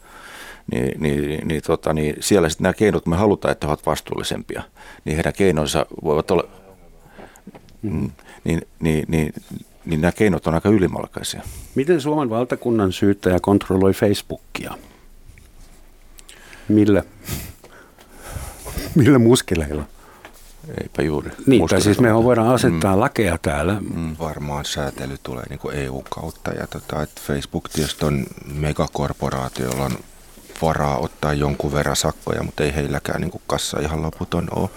niin, 0.73 1.01
niin, 1.01 1.49
niin, 1.49 1.63
tota, 1.67 1.93
niin 1.93 2.17
siellä 2.21 2.49
sitten 2.49 2.63
nämä 2.63 2.73
keinot, 2.73 3.07
me 3.07 3.17
halutaan, 3.17 3.53
että 3.53 3.67
he 3.67 3.71
ovat 3.71 3.87
vastuullisempia, 3.87 4.63
niin 5.05 5.15
heidän 5.17 5.33
keinonsa 5.33 5.87
voivat 6.05 6.31
olla, 6.31 6.45
mm, 7.83 8.11
niin, 8.45 8.63
niin, 8.81 9.05
niin, 9.09 9.33
niin 9.89 10.01
nämä 10.01 10.13
keinot 10.13 10.47
on 10.47 10.55
aika 10.55 10.69
ylimalkaisia. 10.69 11.43
Miten 11.75 12.01
Suomen 12.01 12.31
valtakunnan 12.31 12.93
syyttäjä 12.93 13.39
kontrolloi 13.41 13.93
Facebookia? 13.93 14.75
Millä? 16.69 17.03
Millä 18.95 19.19
muskeleilla? 19.19 19.85
Eipä 20.83 21.03
juuri. 21.03 21.31
Niin, 21.47 21.69
tai 21.69 21.81
siis 21.81 22.01
me 22.01 22.15
voidaan 22.15 22.55
asettaa 22.55 22.95
mm. 22.95 23.01
lakeja 23.01 23.39
täällä. 23.43 23.77
Mm. 23.95 24.17
Varmaan 24.19 24.65
säätely 24.65 25.19
tulee 25.23 25.45
niin 25.49 25.59
kuin 25.59 25.77
EU-kautta. 25.77 26.51
Ja 26.51 26.67
tota, 26.67 27.03
että 27.03 27.21
Facebook 27.27 27.69
tietysti 27.69 28.05
on 28.05 28.27
megakorporaatio, 28.55 29.67
jolla 29.67 29.85
on 29.85 29.99
varaa 30.63 30.99
ottaa 30.99 31.35
jonkun 31.35 31.73
verran 31.73 31.97
sakkoja, 31.97 32.43
mutta 32.43 32.65
ei 32.65 32.75
heilläkään 32.75 33.21
niin 33.21 33.31
kuin 33.31 33.43
kassa 33.47 33.81
ihan 33.81 34.03
loputon 34.03 34.49
ole. 34.57 34.71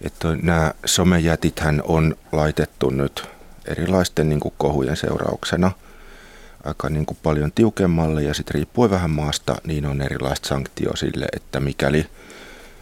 Että 0.00 0.36
nämä 0.42 0.72
somejätithän 0.84 1.82
on 1.84 2.14
laitettu 2.32 2.90
nyt 2.90 3.28
erilaisten 3.68 4.28
niin 4.28 4.40
kuin 4.40 4.54
kohujen 4.58 4.96
seurauksena– 4.96 5.70
aika 6.64 6.88
niin 6.88 7.06
kuin 7.06 7.18
paljon 7.22 7.52
tiukemmalle 7.52 8.22
ja 8.22 8.34
sitten 8.34 8.54
riippuen 8.54 8.90
vähän 8.90 9.10
maasta, 9.10 9.56
niin 9.66 9.86
on 9.86 10.02
erilaista 10.02 10.48
sanktio 10.48 10.96
sille, 10.96 11.26
että 11.36 11.60
mikäli 11.60 12.06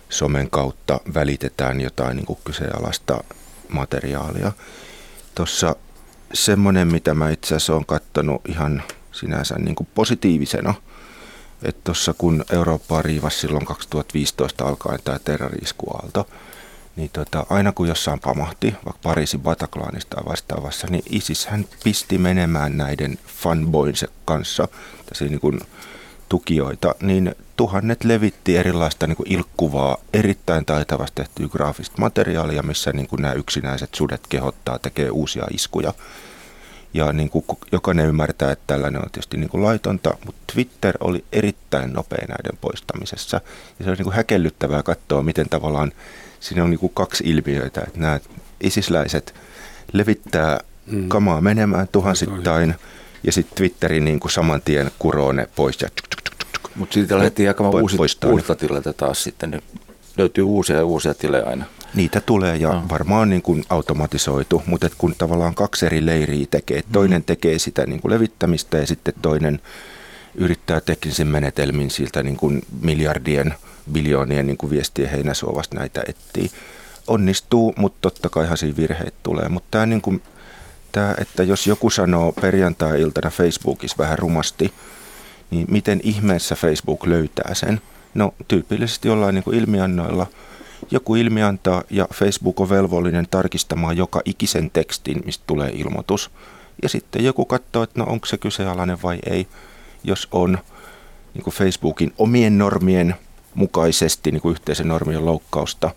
somen 0.08 0.50
kautta 0.50 1.00
välitetään 1.14 1.80
jotain 1.80 2.16
niin 2.16 2.26
kuin 2.26 2.38
kyseenalaista 2.44 3.24
materiaalia. 3.68 4.52
Tuossa 5.34 5.76
semmoinen, 6.34 6.88
mitä 6.88 7.14
mä 7.14 7.30
itse 7.30 7.46
asiassa 7.46 7.72
olen 7.72 7.86
katsonut 7.86 8.42
ihan 8.48 8.82
sinänsä 9.12 9.54
niin 9.58 9.74
kuin 9.74 9.88
positiivisena, 9.94 10.74
että 11.62 11.80
tuossa 11.84 12.14
kun 12.18 12.44
Eurooppaa 12.52 13.02
riivasi 13.02 13.38
silloin 13.38 13.66
2015 13.66 14.64
alkaen 14.64 15.00
tämä 15.04 15.18
terroriskuaalto, 15.18 16.28
niin 16.96 17.10
tota, 17.12 17.46
aina 17.50 17.72
kun 17.72 17.88
jossain 17.88 18.20
pamahti, 18.20 18.74
vaikka 18.84 19.00
Pariisin 19.02 19.40
Bataclanista 19.40 20.16
vastaavassa, 20.28 20.86
niin 20.90 21.02
ISIS 21.10 21.46
hän 21.46 21.66
pisti 21.84 22.18
menemään 22.18 22.76
näiden 22.76 23.18
fanboinsa 23.26 24.06
kanssa, 24.24 24.68
tässä 25.06 25.24
niin 25.24 25.40
kuin 25.40 25.60
tukijoita, 26.28 26.94
niin 27.02 27.34
tuhannet 27.56 28.04
levitti 28.04 28.56
erilaista 28.56 29.06
niin 29.06 29.16
kuin 29.16 29.32
ilkkuvaa, 29.32 29.96
erittäin 30.12 30.64
taitavasti 30.64 31.14
tehtyä 31.14 31.48
graafista 31.48 32.00
materiaalia, 32.00 32.62
missä 32.62 32.92
niin 32.92 33.08
kuin 33.08 33.22
nämä 33.22 33.34
yksinäiset 33.34 33.94
sudet 33.94 34.20
kehottaa, 34.28 34.78
tekee 34.78 35.10
uusia 35.10 35.46
iskuja. 35.50 35.94
Ja 36.94 37.12
niin 37.12 37.30
kuin 37.30 37.44
jokainen 37.72 38.06
ymmärtää, 38.06 38.52
että 38.52 38.64
tällainen 38.66 39.02
on 39.02 39.10
tietysti 39.12 39.36
niin 39.36 39.50
kuin 39.50 39.62
laitonta, 39.62 40.16
mutta 40.26 40.40
Twitter 40.52 40.96
oli 41.00 41.24
erittäin 41.32 41.92
nopea 41.92 42.26
näiden 42.28 42.58
poistamisessa. 42.60 43.40
Ja 43.78 43.84
se 43.84 43.90
oli 43.90 43.96
niin 43.96 44.04
kuin 44.04 44.16
häkellyttävää 44.16 44.82
katsoa, 44.82 45.22
miten 45.22 45.48
tavallaan 45.48 45.92
siinä 46.46 46.64
on 46.64 46.70
niin 46.70 46.80
kuin 46.80 46.92
kaksi 46.94 47.24
ilmiöitä, 47.26 47.80
että 47.86 48.00
nämä 48.00 48.20
isisläiset 48.60 49.34
levittää 49.92 50.60
mm. 50.86 51.08
kamaa 51.08 51.40
menemään 51.40 51.88
tuhansittain 51.92 52.74
ja 53.22 53.32
sitten 53.32 53.56
Twitterin 53.56 54.04
niin 54.04 54.20
kuin 54.20 54.32
saman 54.32 54.62
tien 54.62 54.90
kuroo 54.98 55.32
ne 55.32 55.48
pois 55.56 55.80
ja 55.80 55.88
mutta 56.76 56.94
siitä 56.94 57.16
lähdettiin 57.16 57.46
jakamaan 57.46 57.74
po- 57.74 57.80
uusit, 57.82 58.24
uutta 58.24 58.54
tileitä 58.54 58.92
taas 58.92 59.22
sitten. 59.22 59.50
Ne 59.50 59.62
löytyy 60.18 60.44
uusia 60.44 60.76
ja 60.76 60.84
uusia 60.84 61.14
tilejä 61.14 61.44
aina. 61.44 61.64
Niitä 61.94 62.20
tulee 62.20 62.56
ja 62.56 62.70
oh. 62.70 62.88
varmaan 62.88 63.30
niin 63.30 63.42
kuin 63.42 63.64
automatisoitu, 63.68 64.62
mutta 64.66 64.90
kun 64.98 65.14
tavallaan 65.18 65.54
kaksi 65.54 65.86
eri 65.86 66.06
leiriä 66.06 66.46
tekee, 66.50 66.82
toinen 66.92 67.20
mm. 67.20 67.24
tekee 67.24 67.58
sitä 67.58 67.86
niin 67.86 68.00
kuin 68.00 68.12
levittämistä 68.12 68.78
ja 68.78 68.86
sitten 68.86 69.14
toinen 69.22 69.60
yrittää 70.34 70.80
teknisin 70.80 71.26
menetelmin 71.26 71.90
siltä 71.90 72.22
niin 72.22 72.36
kuin 72.36 72.62
miljardien– 72.80 73.54
biljoonien 73.92 74.46
niin 74.46 74.56
kuin 74.56 74.70
viestien 74.70 75.10
heinäsuovasta 75.10 75.76
näitä 75.76 76.02
etsii. 76.08 76.50
Onnistuu, 77.06 77.74
mutta 77.76 77.98
totta 78.00 78.28
kai 78.28 78.44
ihan 78.44 78.56
siinä 78.56 78.76
virheet 78.76 79.14
tulee. 79.22 79.48
Mutta 79.48 79.68
tämä, 79.70 79.86
niin 79.86 80.00
kuin, 80.00 80.22
tämä, 80.92 81.14
että 81.18 81.42
jos 81.42 81.66
joku 81.66 81.90
sanoo 81.90 82.32
perjantai-iltana 82.32 83.30
Facebookissa 83.30 83.98
vähän 83.98 84.18
rumasti, 84.18 84.72
niin 85.50 85.66
miten 85.70 86.00
ihmeessä 86.02 86.54
Facebook 86.54 87.06
löytää 87.06 87.54
sen? 87.54 87.80
No 88.14 88.34
tyypillisesti 88.48 89.08
jollain 89.08 89.34
niin 89.34 89.44
kuin 89.44 89.58
ilmiannoilla 89.58 90.26
joku 90.90 91.14
ilmiantaa 91.14 91.82
ja 91.90 92.08
Facebook 92.14 92.60
on 92.60 92.68
velvollinen 92.68 93.26
tarkistamaan 93.30 93.96
joka 93.96 94.22
ikisen 94.24 94.70
tekstin, 94.70 95.22
mistä 95.24 95.44
tulee 95.46 95.70
ilmoitus. 95.70 96.30
Ja 96.82 96.88
sitten 96.88 97.24
joku 97.24 97.44
katsoo, 97.44 97.82
että 97.82 98.00
no 98.00 98.06
onko 98.08 98.26
se 98.26 98.38
kyseenalainen 98.38 99.02
vai 99.02 99.18
ei. 99.30 99.46
Jos 100.04 100.28
on 100.32 100.58
niin 101.34 101.44
kuin 101.44 101.54
Facebookin 101.54 102.12
omien 102.18 102.58
normien 102.58 103.14
mukaisesti 103.56 104.32
niin 104.32 104.40
kuin 104.40 104.52
yhteisen 104.52 104.88
normien 104.88 105.26
loukkausta, 105.26 105.90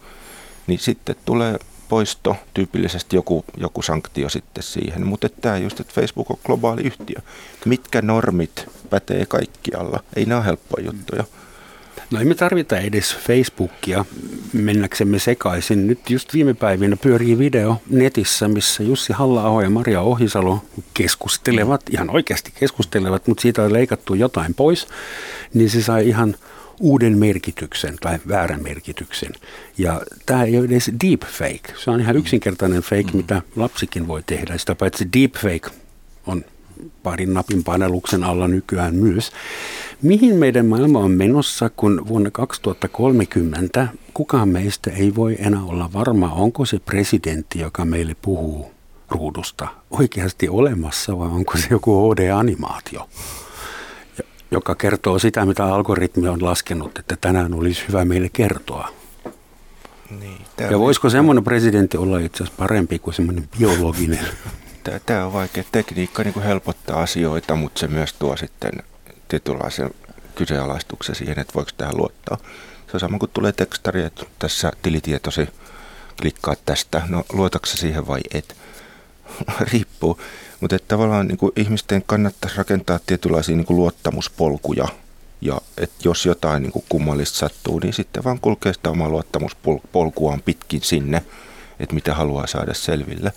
niin 0.67 0.79
sitten 0.79 1.15
tulee 1.25 1.59
poisto, 1.89 2.35
tyypillisesti 2.53 3.15
joku, 3.15 3.45
joku 3.57 3.81
sanktio 3.81 4.29
sitten 4.29 4.63
siihen. 4.63 5.07
Mutta 5.07 5.29
tämä 5.29 5.57
just, 5.57 5.79
että 5.79 5.93
Facebook 5.93 6.31
on 6.31 6.37
globaali 6.45 6.81
yhtiö. 6.81 7.15
Mitkä 7.65 8.01
normit 8.01 8.65
pätee 8.89 9.25
kaikkialla? 9.25 10.03
Ei 10.15 10.25
nämä 10.25 10.39
ole 10.39 10.45
helppoja 10.45 10.85
juttuja. 10.85 11.23
No 12.11 12.19
ei 12.19 12.25
me 12.25 12.35
tarvita 12.35 12.79
edes 12.79 13.17
Facebookia 13.17 14.05
mennäksemme 14.53 15.19
sekaisin. 15.19 15.87
Nyt 15.87 16.09
just 16.09 16.33
viime 16.33 16.53
päivinä 16.53 16.97
pyörii 16.97 17.37
video 17.37 17.81
netissä, 17.89 18.47
missä 18.47 18.83
Jussi 18.83 19.13
halla 19.13 19.63
ja 19.63 19.69
Maria 19.69 20.01
Ohisalo 20.01 20.63
keskustelevat, 20.93 21.81
ihan 21.91 22.09
oikeasti 22.09 22.53
keskustelevat, 22.59 23.27
mutta 23.27 23.41
siitä 23.41 23.63
on 23.63 23.73
leikattu 23.73 24.13
jotain 24.13 24.53
pois, 24.53 24.87
niin 25.53 25.69
se 25.69 25.81
sai 25.81 26.07
ihan– 26.07 26.35
uuden 26.79 27.17
merkityksen 27.17 27.95
tai 28.01 28.19
väärän 28.27 28.63
merkityksen. 28.63 29.31
Ja 29.77 30.01
tämä 30.25 30.43
ei 30.43 30.57
ole 30.57 30.65
edes 30.65 30.91
deepfake. 31.03 31.73
Se 31.83 31.91
on 31.91 31.99
ihan 32.01 32.17
yksinkertainen 32.17 32.81
fake, 32.81 33.11
mm. 33.11 33.17
mitä 33.17 33.41
lapsikin 33.55 34.07
voi 34.07 34.23
tehdä. 34.25 34.57
Sitä 34.57 34.75
paitsi 34.75 35.09
deepfake 35.17 35.69
on 36.27 36.45
parin 37.03 37.33
napin 37.33 37.63
paneluksen 37.63 38.23
alla 38.23 38.47
nykyään 38.47 38.95
myös. 38.95 39.31
Mihin 40.01 40.35
meidän 40.35 40.65
maailma 40.65 40.99
on 40.99 41.11
menossa, 41.11 41.69
kun 41.69 42.07
vuonna 42.07 42.31
2030 42.31 43.87
kukaan 44.13 44.49
meistä 44.49 44.91
ei 44.91 45.15
voi 45.15 45.35
enää 45.39 45.63
olla 45.63 45.93
varma, 45.93 46.33
onko 46.33 46.65
se 46.65 46.79
presidentti, 46.79 47.59
joka 47.59 47.85
meille 47.85 48.15
puhuu 48.21 48.71
ruudusta, 49.09 49.67
oikeasti 49.91 50.49
olemassa 50.49 51.19
vai 51.19 51.27
onko 51.27 51.57
se 51.57 51.67
joku 51.69 52.13
HD-animaatio? 52.13 53.09
Joka 54.51 54.75
kertoo 54.75 55.19
sitä, 55.19 55.45
mitä 55.45 55.65
algoritmi 55.65 56.27
on 56.27 56.45
laskenut, 56.45 56.97
että 56.97 57.17
tänään 57.21 57.53
olisi 57.53 57.83
hyvä 57.87 58.05
meille 58.05 58.29
kertoa. 58.33 58.89
Niin, 60.19 60.45
ja 60.69 60.79
voisiko 60.79 61.09
semmoinen 61.09 61.43
presidentti 61.43 61.97
olla 61.97 62.19
itse 62.19 62.43
asiassa 62.43 62.57
parempi 62.57 62.99
kuin 62.99 63.13
semmoinen 63.13 63.49
biologinen? 63.57 64.27
Tämä 65.05 65.25
on 65.25 65.33
vaikea. 65.33 65.63
Tekniikka 65.71 66.23
niin 66.23 66.41
helpottaa 66.41 67.01
asioita, 67.01 67.55
mutta 67.55 67.79
se 67.79 67.87
myös 67.87 68.13
tuo 68.13 68.37
sitten 68.37 68.71
tietynlaisen 69.27 69.89
kyseenalaistuksen 70.35 71.15
siihen, 71.15 71.39
että 71.39 71.53
voiko 71.53 71.71
tähän 71.77 71.97
luottaa. 71.97 72.37
Se 72.87 72.91
on 72.93 72.99
sama 72.99 73.19
kuin 73.19 73.31
tulee 73.33 73.51
tekstari, 73.51 74.03
että 74.03 74.25
tässä 74.39 74.71
tilitietosi 74.81 75.49
klikkaa 76.21 76.55
tästä. 76.65 77.01
No 77.09 77.23
luotatko 77.33 77.65
siihen 77.65 78.07
vai 78.07 78.21
et? 78.33 78.55
Riippuu. 79.71 80.19
Mutta 80.61 80.75
että 80.75 80.87
tavallaan 80.87 81.27
niin 81.27 81.37
kuin 81.37 81.51
ihmisten 81.55 82.03
kannattaisi 82.05 82.57
rakentaa 82.57 82.99
tietynlaisia 83.05 83.55
niin 83.55 83.65
kuin 83.65 83.77
luottamuspolkuja. 83.77 84.87
Ja 85.41 85.61
että 85.77 85.95
jos 86.03 86.25
jotain 86.25 86.63
niin 86.63 86.71
kuin 86.71 86.85
kummallista 86.89 87.37
sattuu, 87.37 87.79
niin 87.79 87.93
sitten 87.93 88.23
vaan 88.23 88.39
kulkee 88.39 88.73
sitä 88.73 88.89
omaa 88.89 89.09
luottamuspolkuaan 89.09 90.41
pitkin 90.41 90.81
sinne, 90.81 91.23
että 91.79 91.95
mitä 91.95 92.13
haluaa 92.13 92.47
saada 92.47 92.73
selville. 92.73 93.33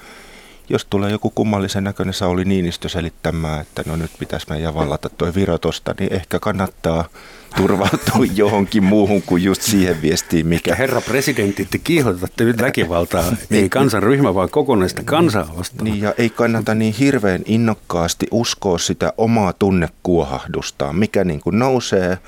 jos 0.68 0.84
tulee 0.84 1.10
joku 1.10 1.30
kummallisen 1.30 1.84
näköinen 1.84 2.14
Sauli 2.14 2.44
Niinistö 2.44 2.88
selittämään, 2.88 3.60
että 3.60 3.82
no 3.86 3.96
nyt 3.96 4.10
pitäisi 4.18 4.46
meidän 4.50 4.74
vallata 4.74 5.08
toi 5.08 5.34
virotosta, 5.34 5.94
niin 6.00 6.12
ehkä 6.12 6.38
kannattaa 6.38 7.08
turvautua 7.57 8.26
johonkin 8.34 8.84
muuhun 8.84 9.22
kuin 9.22 9.44
just 9.44 9.62
siihen 9.62 10.03
viestiin, 10.03 10.46
mikä... 10.46 10.74
Herra 10.74 11.00
presidentti, 11.00 11.68
te 11.70 11.78
kiihotatte 11.78 12.44
nyt 12.44 12.62
väkivaltaa, 12.62 13.24
ei 13.50 13.68
kansanryhmä, 13.68 14.34
vaan 14.34 14.50
kokonaista 14.50 15.03
kansaa 15.05 15.55
vastaan. 15.59 15.84
Niin, 15.84 16.00
ja 16.00 16.14
ei 16.18 16.30
kannata 16.30 16.74
niin 16.74 16.94
hirveän 16.94 17.42
innokkaasti 17.46 18.26
uskoa 18.30 18.78
sitä 18.78 19.12
omaa 19.18 19.53
tunnekuohahdustaan, 19.53 20.96
mikä 20.96 21.24
niin 21.24 21.40
kuin 21.40 21.59
nousee 21.59 22.18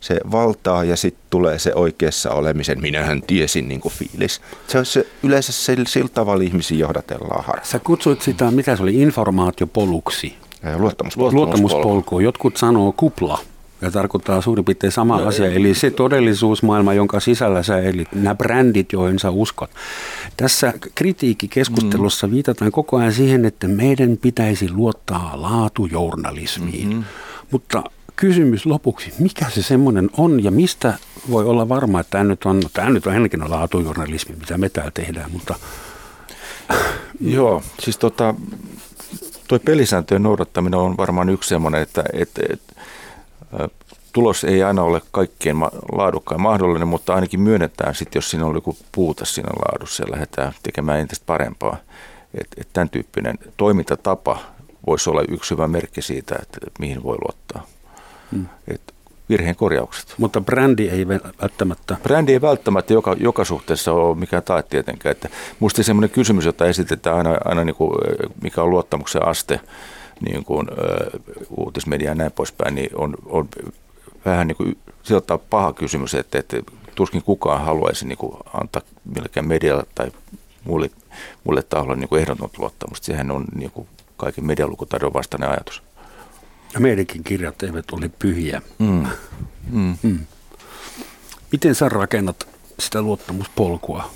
se 0.00 0.20
valtaa 0.32 0.84
ja 0.84 0.96
sitten 0.96 1.24
tulee 1.30 1.58
se 1.58 1.74
oikeassa 1.74 2.30
olemisen, 2.30 2.80
minähän 2.80 3.22
tiesin 3.22 3.68
niin 3.68 3.80
kuin 3.80 3.92
fiilis. 3.92 4.40
Se 4.68 4.78
on 4.78 4.86
se, 4.86 5.06
yleensä 5.22 5.52
se, 5.52 5.76
sillä 5.86 6.08
tavalla 6.08 6.42
ihmisiä 6.42 6.78
johdatellaan 6.78 7.44
harhaan. 7.44 7.66
Sä 7.66 7.78
kutsuit 7.78 8.22
sitä, 8.22 8.50
mitä 8.50 8.76
se 8.76 8.82
oli, 8.82 9.02
informaatiopoluksi. 9.02 10.36
Luottamuspolku. 10.76 11.36
Luottamuspolku. 11.36 12.20
Jotkut 12.20 12.56
sanoo 12.56 12.92
kupla 12.96 13.38
ja 13.82 13.90
tarkoittaa 13.90 14.40
suurin 14.40 14.64
piirtein 14.64 14.92
sama 14.92 15.20
no, 15.20 15.26
asia. 15.26 15.52
Eli 15.52 15.74
se 15.74 15.90
todellisuusmaailma, 15.90 16.94
jonka 16.94 17.20
sisällä 17.20 17.62
sä 17.62 17.78
eli 17.78 18.06
nämä 18.12 18.34
brändit, 18.34 18.92
joihin 18.92 19.18
sä 19.18 19.30
uskot. 19.30 19.70
Tässä 20.36 20.72
kritiikkikeskustelussa 20.94 22.26
mm. 22.26 22.32
viitataan 22.32 22.72
koko 22.72 22.96
ajan 22.96 23.12
siihen, 23.12 23.44
että 23.44 23.68
meidän 23.68 24.16
pitäisi 24.16 24.70
luottaa 24.70 25.32
laatujournalismiin. 25.34 26.88
Mm-hmm. 26.88 27.04
Mutta 27.50 27.82
kysymys 28.16 28.66
lopuksi, 28.66 29.12
mikä 29.18 29.50
se 29.50 29.62
semmoinen 29.62 30.10
on 30.16 30.44
ja 30.44 30.50
mistä 30.50 30.94
voi 31.30 31.44
olla 31.44 31.68
varma, 31.68 32.00
että 32.00 32.10
tämä 32.10 32.24
nyt 32.24 32.44
on, 32.44 32.62
tämä 32.72 32.90
nyt 32.90 33.06
on 33.06 33.14
ennenkin 33.14 33.50
laatujournalismi, 33.50 34.36
mitä 34.36 34.58
me 34.58 34.68
täällä 34.68 34.90
tehdään, 34.94 35.32
mutta... 35.32 35.54
Joo, 37.20 37.62
siis 37.80 37.98
tota, 37.98 38.34
toi 39.48 39.58
pelisääntöjen 39.58 40.22
noudattaminen 40.22 40.80
on 40.80 40.96
varmaan 40.96 41.28
yksi 41.28 41.48
semmoinen, 41.48 41.82
että, 41.82 42.04
että, 42.12 42.42
että 42.50 42.72
tulos 44.12 44.44
ei 44.44 44.62
aina 44.62 44.82
ole 44.82 45.02
kaikkien 45.10 45.56
laadukkain 45.92 46.40
mahdollinen, 46.40 46.88
mutta 46.88 47.14
ainakin 47.14 47.40
myönnetään 47.40 47.94
sitten, 47.94 48.18
jos 48.18 48.30
siinä 48.30 48.46
on 48.46 48.54
joku 48.54 48.76
puute 48.92 49.24
siinä 49.24 49.48
laadussa 49.48 50.02
ja 50.02 50.12
lähdetään 50.12 50.52
tekemään 50.62 51.00
entistä 51.00 51.26
parempaa. 51.26 51.76
Että 52.34 52.56
et 52.60 52.68
tämän 52.72 52.88
tyyppinen 52.88 53.38
toimintatapa 53.56 54.38
voisi 54.86 55.10
olla 55.10 55.22
yksi 55.28 55.50
hyvä 55.54 55.68
merkki 55.68 56.02
siitä, 56.02 56.34
että, 56.42 56.58
että 56.66 56.80
mihin 56.80 57.02
voi 57.02 57.16
luottaa. 57.20 57.66
Hmm. 58.32 58.46
Et 58.68 58.94
virheen 59.28 59.56
korjaukset. 59.56 60.14
Mutta 60.18 60.40
brändi 60.40 60.88
ei 60.88 61.08
välttämättä... 61.08 61.96
Brändi 62.02 62.32
ei 62.32 62.40
välttämättä 62.40 62.92
joka, 62.92 63.16
joka 63.20 63.44
suhteessa 63.44 63.92
ole 63.92 64.18
mikään 64.18 64.42
tae 64.42 64.62
tietenkään. 64.62 65.10
Että 65.10 65.28
musta 65.60 65.82
semmoinen 65.82 66.10
kysymys, 66.10 66.44
jota 66.44 66.66
esitetään 66.66 67.16
aina, 67.16 67.38
aina 67.44 67.64
niin 67.64 67.76
kuin, 67.76 67.92
mikä 68.42 68.62
on 68.62 68.70
luottamuksen 68.70 69.26
aste, 69.26 69.60
niin 70.20 70.44
kuin, 70.44 70.68
uh, 70.70 71.20
uutismedia 71.50 72.08
ja 72.08 72.14
näin 72.14 72.32
poispäin, 72.32 72.74
niin 72.74 72.90
on, 72.94 73.14
on 73.26 73.48
vähän 74.24 74.46
niin 74.46 74.56
kuin, 74.56 74.78
sieltä 75.02 75.38
paha 75.38 75.72
kysymys, 75.72 76.14
että, 76.14 76.38
että 76.38 76.56
tuskin 76.94 77.22
kukaan 77.22 77.64
haluaisi 77.64 78.06
niin 78.06 78.18
kuin, 78.18 78.36
antaa 78.54 78.82
millekään 79.14 79.48
medialle 79.48 79.84
tai 79.94 80.12
mulle, 80.64 80.90
mulle 81.44 81.62
taholle 81.62 81.96
niin 81.96 82.18
ehdotonta 82.18 82.58
luottamusta. 82.58 83.06
Sehän 83.06 83.30
on 83.30 83.44
niin 83.54 83.70
kuin, 83.70 83.88
kaiken 84.16 84.46
medialukutaidon 84.46 85.12
vastainen 85.12 85.50
ajatus. 85.50 85.82
Ja 86.74 86.80
meidänkin 86.80 87.24
kirjat 87.24 87.62
eivät 87.62 87.90
ole 87.92 88.10
pyhiä. 88.18 88.62
Mm. 88.78 89.06
Mm. 89.70 89.96
Mm. 90.02 90.18
Miten 91.52 91.74
sä 91.74 91.88
rakennat 91.88 92.48
sitä 92.78 93.02
luottamuspolkua? 93.02 94.10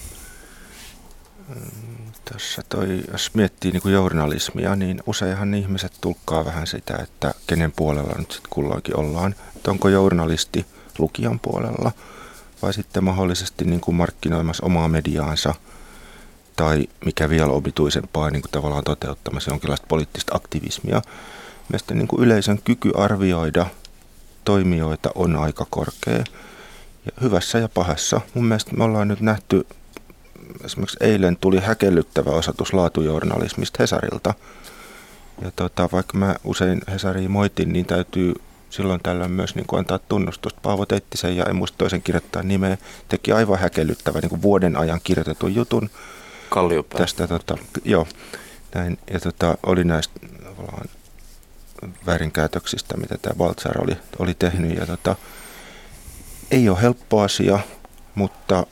Tässä 2.32 2.62
toi, 2.68 3.00
jos 3.12 3.34
miettii 3.34 3.72
niin 3.72 3.82
kuin 3.82 3.94
journalismia, 3.94 4.76
niin 4.76 5.02
useinhan 5.06 5.54
ihmiset 5.54 5.92
tulkkaa 6.00 6.44
vähän 6.44 6.66
sitä, 6.66 6.96
että 7.02 7.34
kenen 7.46 7.72
puolella 7.72 8.14
nyt 8.18 8.30
sitten 8.32 8.50
kulloinkin 8.50 8.96
ollaan. 8.96 9.34
Että 9.56 9.70
onko 9.70 9.88
journalisti 9.88 10.66
lukijan 10.98 11.40
puolella 11.40 11.92
vai 12.62 12.74
sitten 12.74 13.04
mahdollisesti 13.04 13.64
niin 13.64 13.80
kuin 13.80 13.94
markkinoimassa 13.94 14.66
omaa 14.66 14.88
mediaansa 14.88 15.54
tai 16.56 16.86
mikä 17.04 17.28
vielä 17.28 17.52
omituisempaa 17.52 18.30
niin 18.30 18.42
kuin 18.42 18.52
tavallaan 18.52 18.84
toteuttamassa 18.84 19.50
jonkinlaista 19.50 19.86
poliittista 19.88 20.36
aktivismia. 20.36 21.02
Mielestäni 21.68 21.98
niin 21.98 22.22
yleisön 22.22 22.58
kyky 22.64 22.92
arvioida 22.96 23.66
toimijoita 24.44 25.10
on 25.14 25.36
aika 25.36 25.66
korkea. 25.70 26.24
Ja 27.06 27.12
hyvässä 27.20 27.58
ja 27.58 27.68
pahassa. 27.68 28.20
Mun 28.34 28.44
mielestä 28.44 28.76
me 28.76 28.84
ollaan 28.84 29.08
nyt 29.08 29.20
nähty, 29.20 29.66
esimerkiksi 30.64 30.96
eilen 31.00 31.36
tuli 31.36 31.60
häkellyttävä 31.60 32.30
osatus 32.30 32.72
laatujournalismista 32.72 33.76
Hesarilta. 33.80 34.34
Ja 35.42 35.50
tota, 35.56 35.88
vaikka 35.92 36.18
mä 36.18 36.36
usein 36.44 36.80
Hesariin 36.92 37.30
moitin, 37.30 37.72
niin 37.72 37.86
täytyy 37.86 38.34
silloin 38.70 39.00
tällöin 39.02 39.30
myös 39.30 39.54
niin 39.54 39.66
kuin 39.66 39.78
antaa 39.78 39.98
tunnustusta. 39.98 40.60
Paavo 40.62 40.86
Teittisen 40.86 41.36
ja 41.36 41.44
en 41.44 41.56
muista 41.56 41.78
toisen 41.78 42.02
kirjoittaa 42.02 42.42
nimeä, 42.42 42.78
teki 43.08 43.32
aivan 43.32 43.58
häkellyttävä 43.58 44.20
niin 44.20 44.30
kuin 44.30 44.42
vuoden 44.42 44.76
ajan 44.76 45.00
kirjoitetun 45.04 45.54
jutun. 45.54 45.90
Kalliopää. 46.50 46.98
Tästä, 46.98 47.26
tota, 47.26 47.58
joo, 47.84 48.06
näin, 48.74 48.98
ja 49.12 49.20
tota, 49.20 49.58
oli 49.66 49.84
näistä 49.84 50.20
väärinkäytöksistä, 52.06 52.96
mitä 52.96 53.18
tämä 53.18 53.34
Baltzar 53.34 53.82
oli, 53.82 53.96
oli 54.18 54.34
tehnyt. 54.34 54.76
Ja 54.76 54.86
tota, 54.86 55.16
ei 56.50 56.68
ole 56.68 56.82
helppo 56.82 57.20
asia, 57.20 57.58
mutta 58.14 58.66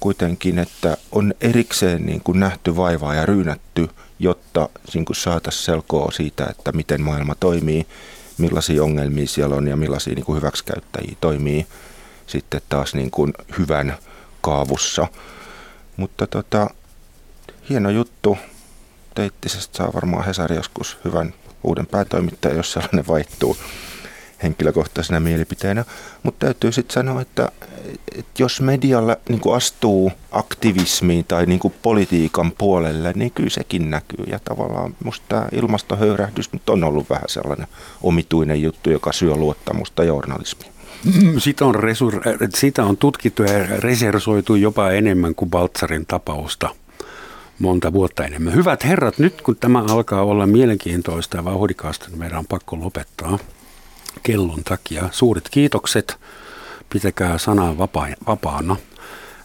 kuitenkin, 0.00 0.58
että 0.58 0.96
on 1.12 1.34
erikseen 1.40 2.06
niin 2.06 2.20
kuin 2.24 2.40
nähty 2.40 2.76
vaivaa 2.76 3.14
ja 3.14 3.26
ryynätty, 3.26 3.88
jotta 4.18 4.68
niin 4.94 5.04
kuin 5.04 5.16
saataisiin 5.16 5.64
selkoa 5.64 6.10
siitä, 6.12 6.46
että 6.50 6.72
miten 6.72 7.02
maailma 7.02 7.34
toimii, 7.34 7.86
millaisia 8.38 8.82
ongelmia 8.82 9.26
siellä 9.26 9.56
on 9.56 9.68
ja 9.68 9.76
millaisia 9.76 10.14
niin 10.14 10.24
kuin 10.24 10.36
hyväksikäyttäjiä 10.36 11.16
toimii 11.20 11.66
sitten 12.26 12.60
taas 12.68 12.94
niin 12.94 13.10
kuin 13.10 13.32
hyvän 13.58 13.96
kaavussa. 14.40 15.06
Mutta 15.96 16.26
tota, 16.26 16.70
hieno 17.68 17.90
juttu. 17.90 18.38
Teittisestä 19.14 19.76
saa 19.76 19.94
varmaan 19.94 20.24
Hesari 20.24 20.56
joskus 20.56 20.98
hyvän 21.04 21.34
uuden 21.62 21.86
päätoimittajan, 21.86 22.56
jos 22.56 22.72
sellainen 22.72 23.06
vaihtuu 23.06 23.56
henkilökohtaisena 24.42 25.20
mielipiteenä. 25.20 25.84
Mutta 26.22 26.46
täytyy 26.46 26.72
sitten 26.72 26.94
sanoa, 26.94 27.20
että, 27.20 27.52
että 28.18 28.42
jos 28.42 28.60
medialla 28.60 29.16
niin 29.28 29.40
astuu 29.56 30.12
aktivismiin 30.32 31.24
tai 31.24 31.46
niin 31.46 31.60
politiikan 31.82 32.52
puolelle, 32.52 33.12
niin 33.16 33.30
kyllä 33.30 33.50
sekin 33.50 33.90
näkyy. 33.90 34.24
Ja 34.26 34.38
tavallaan 34.44 34.94
minusta 35.00 35.24
tämä 35.28 35.48
ilmastohöyrähdys 35.52 36.52
nyt 36.52 36.70
on 36.70 36.84
ollut 36.84 37.10
vähän 37.10 37.28
sellainen 37.28 37.66
omituinen 38.02 38.62
juttu, 38.62 38.90
joka 38.90 39.12
syö 39.12 39.34
luottamusta 39.34 40.04
journalismiin. 40.04 40.72
Mm, 41.04 41.38
sitä 41.38 41.64
on, 41.64 41.74
resur, 41.74 42.20
sitä 42.54 42.84
on 42.84 42.96
tutkittu 42.96 43.42
ja 43.42 43.66
resersoitu 43.78 44.54
jopa 44.54 44.90
enemmän 44.90 45.34
kuin 45.34 45.50
Baltsarin 45.50 46.06
tapausta 46.06 46.68
monta 47.58 47.92
vuotta 47.92 48.24
enemmän. 48.24 48.54
Hyvät 48.54 48.84
herrat, 48.84 49.18
nyt 49.18 49.42
kun 49.42 49.56
tämä 49.56 49.82
alkaa 49.82 50.22
olla 50.22 50.46
mielenkiintoista 50.46 51.36
ja 51.36 51.44
vauhdikasta, 51.44 52.08
niin 52.08 52.18
meidän 52.18 52.38
on 52.38 52.46
pakko 52.46 52.80
lopettaa 52.80 53.38
kellon 54.26 54.64
takia. 54.64 55.08
Suuret 55.12 55.48
kiitokset. 55.50 56.16
Pitäkää 56.90 57.38
sanaa 57.38 57.78
vapaa, 57.78 58.08
vapaana. 58.26 58.76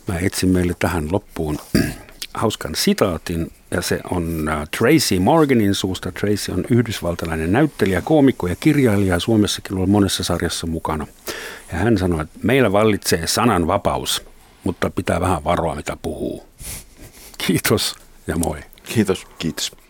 Mä 0.08 0.18
etsin 0.20 0.50
meille 0.50 0.74
tähän 0.80 1.08
loppuun 1.12 1.58
hauskan 2.34 2.76
sitaatin, 2.76 3.52
ja 3.72 3.82
se 3.82 4.00
on 4.12 4.50
äh, 4.50 4.68
Tracy 4.78 5.20
Morganin 5.20 5.76
suusta. 5.76 6.12
Tracy 6.12 6.52
on 6.52 6.66
yhdysvaltalainen 6.70 7.52
näyttelijä, 7.52 8.02
koomikko 8.02 8.48
ja 8.48 8.56
kirjailija, 8.56 9.20
Suomessakin 9.20 9.76
ollut 9.76 9.90
monessa 9.90 10.24
sarjassa 10.24 10.68
mukana. 10.68 11.08
Ja 11.72 11.78
hän 11.78 11.98
sanoi, 11.98 12.22
että 12.22 12.40
meillä 12.44 12.72
vallitsee 12.72 13.28
sananvapaus, 13.28 14.24
mutta 14.64 14.90
pitää 14.90 15.22
vähän 15.22 15.44
varoa, 15.44 15.76
mitä 15.76 15.98
puhuu. 16.02 16.46
Kiitos 17.48 17.96
ja 18.28 18.38
moi. 18.38 18.60
Kiitos. 18.84 19.28
Kiitos. 19.40 19.81